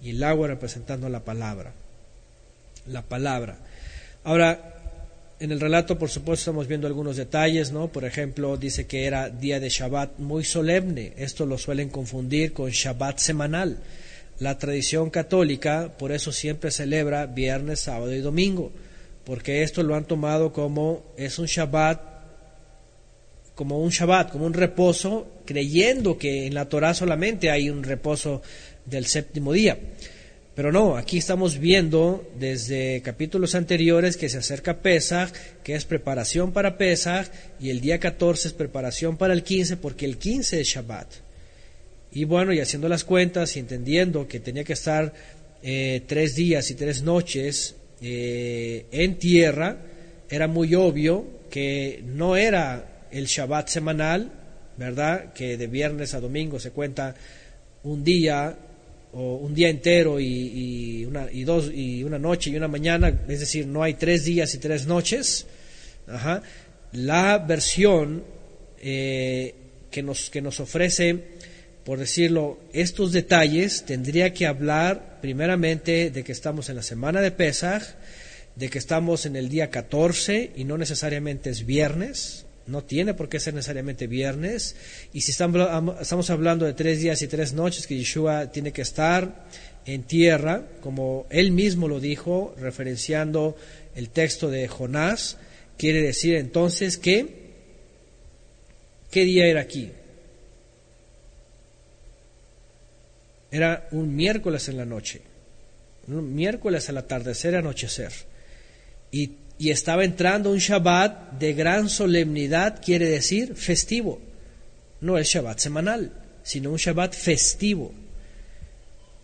[0.00, 1.72] y el agua representando la palabra.
[2.86, 3.58] La palabra.
[4.22, 4.76] Ahora,
[5.40, 7.88] en el relato, por supuesto, estamos viendo algunos detalles, ¿no?
[7.88, 11.14] Por ejemplo, dice que era día de Shabbat muy solemne.
[11.16, 13.78] Esto lo suelen confundir con Shabbat semanal.
[14.38, 18.70] La tradición católica, por eso siempre celebra viernes, sábado y domingo,
[19.24, 22.09] porque esto lo han tomado como es un Shabbat
[23.54, 28.42] como un Shabbat, como un reposo, creyendo que en la Torah solamente hay un reposo
[28.86, 29.78] del séptimo día.
[30.54, 35.32] Pero no, aquí estamos viendo desde capítulos anteriores que se acerca Pesach,
[35.62, 37.28] que es preparación para Pesach,
[37.60, 41.08] y el día 14 es preparación para el 15, porque el 15 es Shabbat.
[42.12, 45.14] Y bueno, y haciendo las cuentas y entendiendo que tenía que estar
[45.62, 49.76] eh, tres días y tres noches eh, en tierra,
[50.28, 54.30] era muy obvio que no era el Shabbat semanal,
[54.76, 55.32] ¿verdad?
[55.32, 57.14] Que de viernes a domingo se cuenta
[57.82, 58.56] un día
[59.12, 63.40] o un día entero y, una, y, dos, y una noche y una mañana, es
[63.40, 65.46] decir, no hay tres días y tres noches.
[66.92, 68.24] La versión
[68.80, 69.54] eh,
[69.90, 71.18] que, nos, que nos ofrece,
[71.84, 77.32] por decirlo, estos detalles, tendría que hablar primeramente de que estamos en la semana de
[77.32, 77.82] Pesach,
[78.56, 83.28] de que estamos en el día 14 y no necesariamente es viernes, no tiene por
[83.28, 84.76] qué ser necesariamente viernes.
[85.12, 89.46] Y si estamos hablando de tres días y tres noches que Yeshua tiene que estar
[89.84, 93.56] en tierra, como él mismo lo dijo, referenciando
[93.94, 95.36] el texto de Jonás,
[95.76, 97.50] quiere decir entonces que,
[99.10, 99.90] ¿qué día era aquí?
[103.50, 105.22] Era un miércoles en la noche,
[106.06, 108.12] un miércoles al atardecer, anochecer.
[109.10, 114.18] Y y estaba entrando un Shabbat de gran solemnidad, quiere decir festivo.
[115.02, 117.92] No es Shabbat semanal, sino un Shabbat festivo.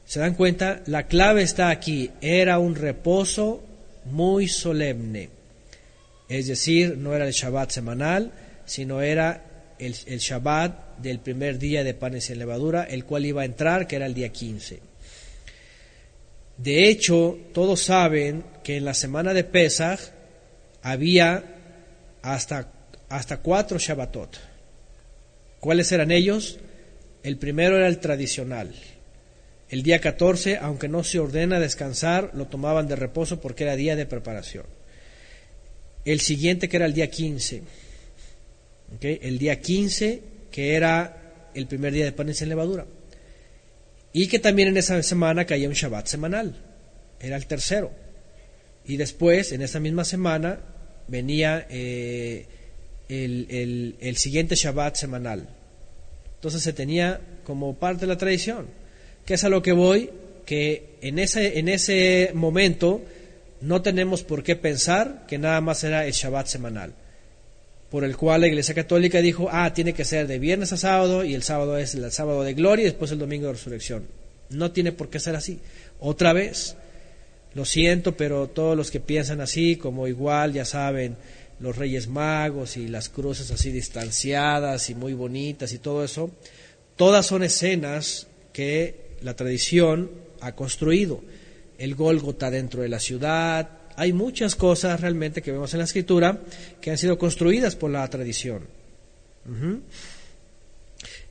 [0.05, 0.83] ¿Se dan cuenta?
[0.89, 2.11] La clave está aquí.
[2.21, 3.65] Era un reposo
[4.05, 5.31] muy solemne.
[6.29, 8.31] Es decir, no era el Shabbat semanal,
[8.67, 13.41] sino era el, el Shabbat del primer día de panes y levadura, el cual iba
[13.41, 14.81] a entrar, que era el día 15.
[16.59, 20.16] De hecho, todos saben que en la semana de Pesach
[20.87, 21.43] había
[22.23, 22.71] hasta,
[23.09, 24.37] hasta cuatro Shabbatot.
[25.59, 26.61] ¿Cuáles eran ellos?
[27.25, 28.73] El primero era el tradicional.
[29.69, 33.97] El día 14, aunque no se ordena descansar, lo tomaban de reposo porque era día
[33.97, 34.65] de preparación.
[36.05, 37.63] El siguiente que era el día 15.
[39.01, 40.23] El día 15
[40.53, 42.87] que era el primer día de panes en levadura.
[44.13, 46.63] Y que también en esa semana caía un Shabbat semanal.
[47.19, 47.91] Era el tercero.
[48.85, 50.61] Y después, en esa misma semana,
[51.09, 52.47] venía eh,
[53.09, 55.49] el, el, siguiente Shabbat semanal.
[56.37, 58.66] Entonces se tenía como parte de la tradición,
[59.24, 60.11] que es a lo que voy,
[60.45, 63.03] que en ese, en ese momento
[63.61, 66.93] no tenemos por qué pensar que nada más era el Shabbat semanal,
[67.91, 71.24] por el cual la Iglesia Católica dijo, ah, tiene que ser de viernes a sábado
[71.24, 74.07] y el sábado es el sábado de gloria y después el domingo de resurrección.
[74.51, 75.59] No tiene por qué ser así.
[75.99, 76.77] Otra vez,
[77.57, 81.16] lo siento, pero todos los que piensan así, como igual, ya saben,
[81.59, 86.31] los Reyes Magos y las cruces así distanciadas y muy bonitas y todo eso,
[86.97, 90.11] todas son escenas que la tradición
[90.43, 91.23] ha construido.
[91.78, 96.39] El Gólgota dentro de la ciudad, hay muchas cosas realmente que vemos en la escritura
[96.83, 98.65] que han sido construidas por la tradición.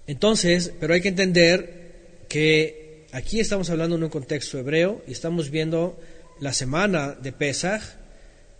[0.07, 5.51] Entonces, pero hay que entender que aquí estamos hablando en un contexto hebreo y estamos
[5.51, 5.99] viendo
[6.39, 7.81] la semana de Pesach,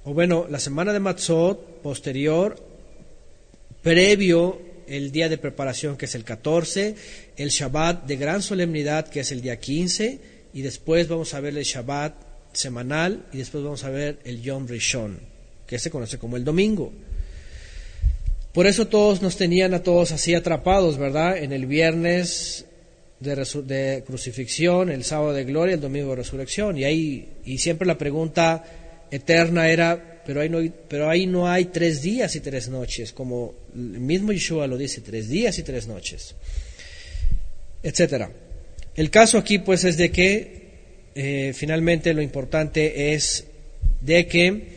[0.04, 2.56] o bueno, la semana de Matzot posterior,
[3.82, 6.96] previo el día de preparación que es el 14,
[7.38, 10.20] el Shabbat de gran solemnidad que es el día 15,
[10.54, 12.14] y después vamos a ver el Shabbat
[12.54, 15.20] semanal y después vamos a ver el Yom Rishon,
[15.68, 16.94] que se conoce como el domingo.
[18.54, 21.38] Por eso todos nos tenían a todos así atrapados, ¿verdad?
[21.38, 22.66] En el viernes
[23.26, 26.78] de, crucifixión, el sábado de gloria, el domingo de resurrección.
[26.78, 28.64] Y, ahí, y siempre la pregunta
[29.12, 33.54] eterna era, pero ahí, no, pero ahí no hay tres días y tres noches, como
[33.74, 36.36] el mismo Yeshua lo dice, tres días y tres noches,
[37.84, 38.32] etcétera.
[38.96, 40.66] El caso aquí pues es de que
[41.16, 43.46] eh, finalmente lo importante es
[44.02, 44.75] de que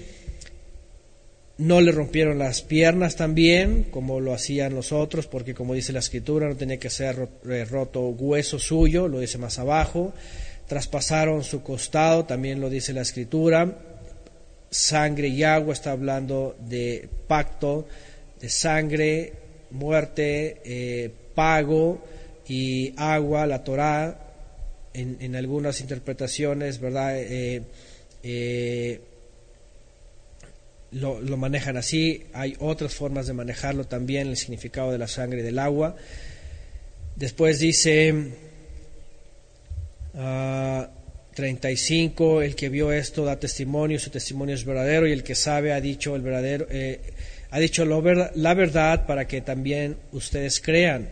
[1.59, 5.99] no le rompieron las piernas también, como lo hacían los otros, porque como dice la
[5.99, 10.15] escritura, no tenía que ser eh, roto hueso suyo, lo dice más abajo.
[10.69, 13.77] Traspasaron su costado, también lo dice la escritura.
[14.71, 17.89] Sangre y agua está hablando de pacto,
[18.41, 19.33] de sangre,
[19.73, 22.05] muerte, eh, pago
[22.47, 24.17] y agua, la Torah,
[24.95, 27.15] en, algunas interpretaciones, ¿verdad?
[27.17, 27.63] Eh,
[30.93, 35.43] lo, manejan así, hay otras formas de manejarlo también, el significado de la sangre y
[35.43, 35.97] del agua.
[37.17, 38.15] Después dice
[41.35, 45.35] 35, ah, el que vio esto da testimonio, su testimonio es verdadero y el que
[45.35, 47.01] sabe ha dicho el verdadero, eh,
[47.51, 51.09] ha dicho la verdad para que también ustedes crean.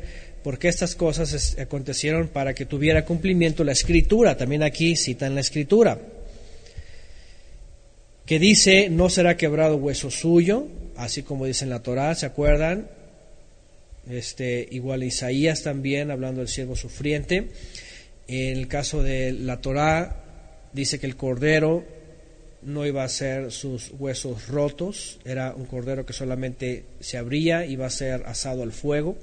[0.47, 4.37] porque estas cosas acontecieron para que tuviera cumplimiento la escritura.
[4.37, 5.99] También aquí citan la escritura,
[8.27, 10.67] que dice, no será quebrado hueso suyo,
[10.97, 12.89] así como dice en la Torá, ¿se acuerdan?
[14.11, 17.49] Este, igual Isaías también, hablando del siervo sufriente.
[18.27, 20.25] En el caso de la Torá,
[20.73, 21.85] dice que el cordero
[22.63, 27.87] no iba a ser sus huesos rotos, era un cordero que solamente se abría, iba
[27.87, 29.17] a ser asado al fuego.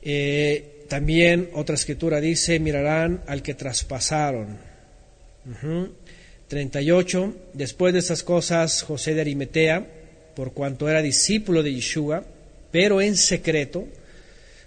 [0.00, 4.58] Eh, también otra escritura dice, mirarán al que traspasaron.
[6.52, 7.34] 38.
[7.54, 9.86] Después de estas cosas, José de Arimetea,
[10.36, 12.24] por cuanto era discípulo de Yeshua,
[12.70, 13.86] pero en secreto,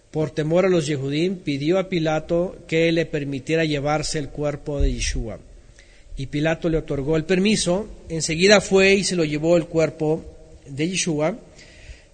[0.10, 4.94] por temor a los Yehudim, pidió a Pilato que le permitiera llevarse el cuerpo de
[4.94, 5.38] Yeshua.
[6.18, 10.26] Y Pilato le otorgó el permiso, enseguida fue y se lo llevó el cuerpo
[10.68, 11.38] de Yeshua.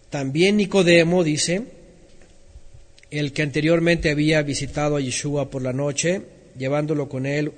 [0.10, 1.61] También Nicodemo dice,
[3.10, 6.23] el que anteriormente había visitado a Yeshua por la noche,
[6.57, 7.53] llevándolo con él,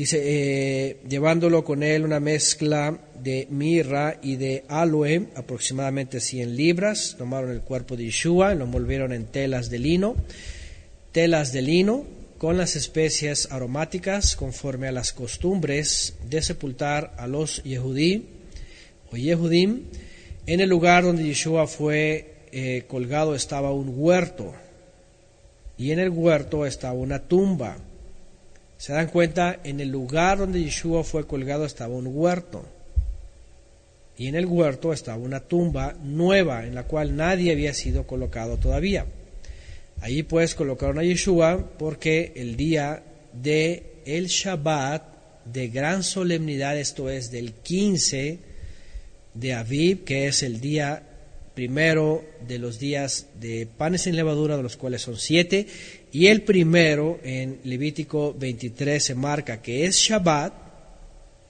[0.00, 7.16] dice, eh, llevándolo con él una mezcla de mirra y de aloe, aproximadamente 100 libras,
[7.18, 10.16] tomaron el cuerpo de Yeshua, lo envolvieron en telas de lino,
[11.12, 12.06] telas de lino
[12.38, 18.24] con las especies aromáticas conforme a las costumbres de sepultar a los Yehudí
[19.12, 19.82] o Yehudim
[20.46, 24.54] en el lugar donde Yeshua fue eh, colgado estaba un huerto
[25.76, 27.76] y en el huerto estaba una tumba.
[28.80, 32.64] Se dan cuenta, en el lugar donde Yeshua fue colgado estaba un huerto.
[34.16, 38.56] Y en el huerto estaba una tumba nueva en la cual nadie había sido colocado
[38.56, 39.04] todavía.
[40.00, 43.02] Allí pues colocaron a Yeshua porque el día
[43.34, 45.02] de el Shabbat
[45.44, 48.38] de gran solemnidad, esto es del 15
[49.34, 51.02] de Aviv, que es el día
[51.54, 55.66] primero de los días de panes sin levadura, de los cuales son siete,
[56.12, 60.52] y el primero en Levítico 23 se marca que es Shabbat,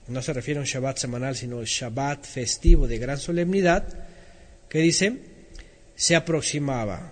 [0.07, 3.87] no se refiere a un Shabbat semanal, sino Shabbat festivo de gran solemnidad,
[4.69, 5.17] que dice,
[5.95, 7.11] se aproximaba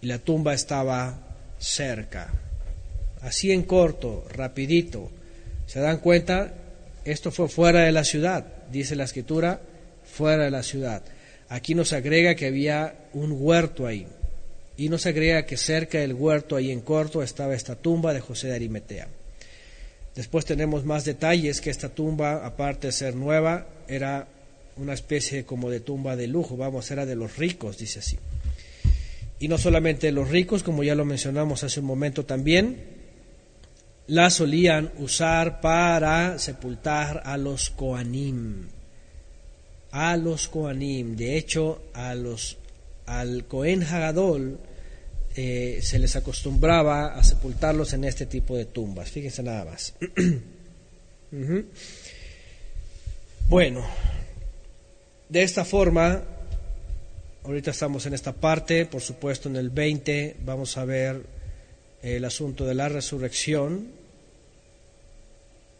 [0.00, 2.32] y la tumba estaba cerca.
[3.20, 5.10] Así en corto, rapidito.
[5.66, 6.54] ¿Se dan cuenta?
[7.04, 9.60] Esto fue fuera de la ciudad, dice la escritura,
[10.04, 11.02] fuera de la ciudad.
[11.48, 14.06] Aquí nos agrega que había un huerto ahí.
[14.76, 18.48] Y nos agrega que cerca del huerto, ahí en corto, estaba esta tumba de José
[18.48, 19.08] de Arimetea.
[20.14, 24.28] Después tenemos más detalles que esta tumba, aparte de ser nueva, era
[24.76, 28.18] una especie como de tumba de lujo, vamos, era de los ricos, dice así.
[29.38, 32.76] Y no solamente de los ricos, como ya lo mencionamos hace un momento también,
[34.06, 38.68] la solían usar para sepultar a los Koanim
[39.96, 41.16] a los Koanim.
[41.16, 42.58] De hecho, a los,
[43.06, 44.58] al Cohen Hagadol
[45.34, 49.10] eh, se les acostumbraba a sepultarlos en este tipo de tumbas.
[49.10, 49.94] Fíjense nada más.
[53.48, 53.84] Bueno,
[55.28, 56.22] de esta forma,
[57.44, 61.22] ahorita estamos en esta parte, por supuesto en el 20 vamos a ver
[62.02, 63.88] el asunto de la resurrección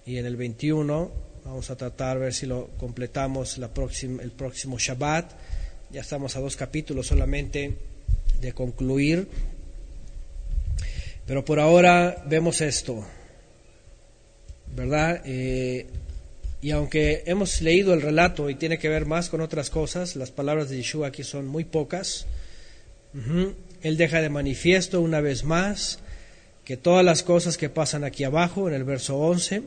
[0.04, 1.10] y en el 21
[1.46, 5.30] Vamos a tratar a ver si lo completamos la próxima, el próximo Shabbat.
[5.90, 7.76] Ya estamos a dos capítulos solamente
[8.40, 9.28] de concluir.
[11.26, 13.04] Pero por ahora vemos esto,
[14.74, 15.22] ¿verdad?
[15.24, 15.86] Eh,
[16.60, 20.32] y aunque hemos leído el relato y tiene que ver más con otras cosas, las
[20.32, 22.26] palabras de Yeshua aquí son muy pocas.
[23.82, 26.00] Él deja de manifiesto una vez más
[26.64, 29.62] que todas las cosas que pasan aquí abajo, en el verso 11,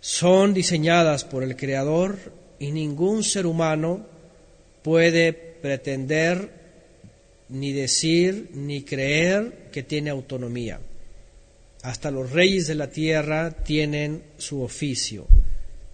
[0.00, 2.16] son diseñadas por el Creador
[2.60, 4.06] y ningún ser humano
[4.88, 6.48] puede pretender
[7.50, 10.80] ni decir ni creer que tiene autonomía.
[11.82, 15.26] Hasta los reyes de la tierra tienen su oficio.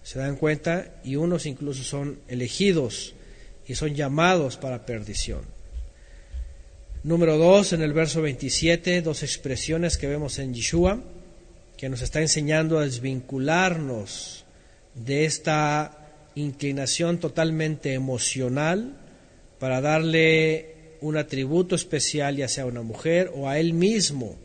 [0.01, 0.93] ¿Se dan cuenta?
[1.03, 3.15] Y unos incluso son elegidos
[3.67, 5.41] y son llamados para perdición.
[7.03, 11.03] Número dos, en el verso 27, dos expresiones que vemos en Yeshua
[11.75, 14.45] que nos está enseñando a desvincularnos
[14.93, 16.04] de esta
[16.35, 18.93] inclinación totalmente emocional
[19.59, 24.35] para darle un atributo especial, ya sea a una mujer o a él mismo,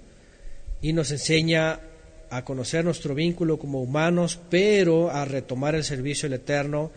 [0.83, 1.81] y nos enseña
[2.31, 6.93] a conocer nuestro vínculo como humanos, pero a retomar el servicio del Eterno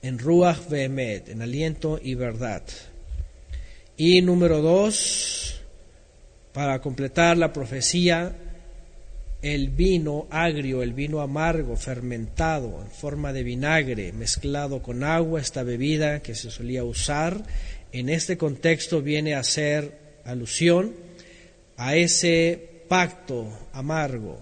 [0.00, 2.62] en Ruach Vehemet, en aliento y verdad.
[3.96, 5.60] Y número dos,
[6.52, 8.36] para completar la profecía,
[9.44, 15.62] el vino agrio, el vino amargo, fermentado en forma de vinagre, mezclado con agua, esta
[15.62, 17.44] bebida que se solía usar
[17.92, 20.94] en este contexto viene a hacer alusión
[21.76, 22.58] a ese
[22.88, 24.40] pacto amargo,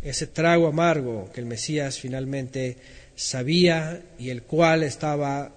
[0.00, 2.78] ese trago amargo que el Mesías finalmente
[3.14, 5.52] sabía y el cual estaba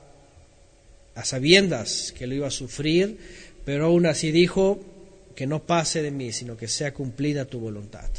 [1.16, 3.18] a sabiendas que lo iba a sufrir,
[3.64, 4.84] pero aún así dijo
[5.34, 8.10] que no pase de mí, sino que sea cumplida tu voluntad.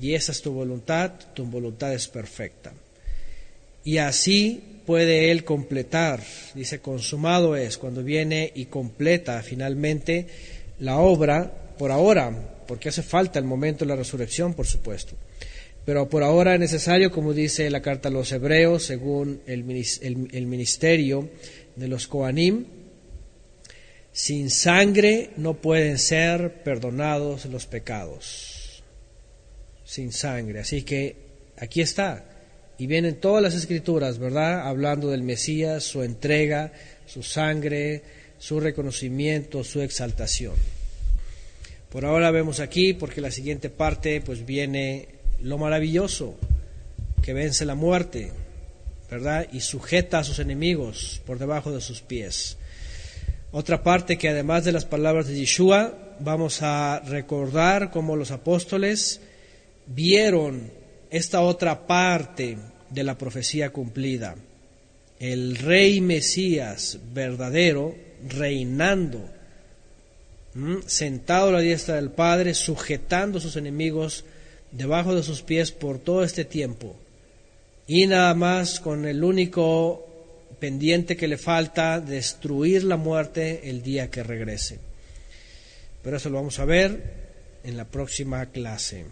[0.00, 2.72] Y esa es tu voluntad, tu voluntad es perfecta.
[3.84, 6.22] Y así puede Él completar,
[6.54, 10.26] dice, consumado es, cuando viene y completa finalmente
[10.78, 12.30] la obra, por ahora,
[12.66, 15.16] porque hace falta el momento de la resurrección, por supuesto.
[15.84, 21.28] Pero por ahora es necesario, como dice la carta a los hebreos, según el, ministerio
[21.74, 22.66] de los Koanim,
[24.12, 28.51] sin sangre no pueden ser perdonados los pecados.
[29.92, 30.60] Sin sangre.
[30.60, 31.16] Así que
[31.58, 32.24] aquí está.
[32.78, 34.66] Y vienen todas las escrituras, ¿verdad?
[34.66, 36.72] Hablando del Mesías, su entrega,
[37.04, 38.02] su sangre,
[38.38, 40.54] su reconocimiento, su exaltación.
[41.90, 45.08] Por ahora vemos aquí, porque la siguiente parte pues viene
[45.42, 46.38] lo maravilloso,
[47.22, 48.32] que vence la muerte,
[49.10, 49.46] ¿verdad?
[49.52, 52.56] Y sujeta a sus enemigos por debajo de sus pies.
[53.50, 59.20] Otra parte que además de las palabras de Yeshua, vamos a recordar cómo los apóstoles
[59.86, 60.70] vieron
[61.10, 62.56] esta otra parte
[62.90, 64.36] de la profecía cumplida.
[65.18, 67.94] El rey Mesías verdadero
[68.28, 69.28] reinando,
[70.86, 74.24] sentado a la diestra del Padre, sujetando a sus enemigos
[74.70, 76.96] debajo de sus pies por todo este tiempo.
[77.86, 80.08] Y nada más con el único
[80.58, 84.78] pendiente que le falta, destruir la muerte el día que regrese.
[86.02, 87.22] Pero eso lo vamos a ver
[87.64, 89.04] en la próxima clase.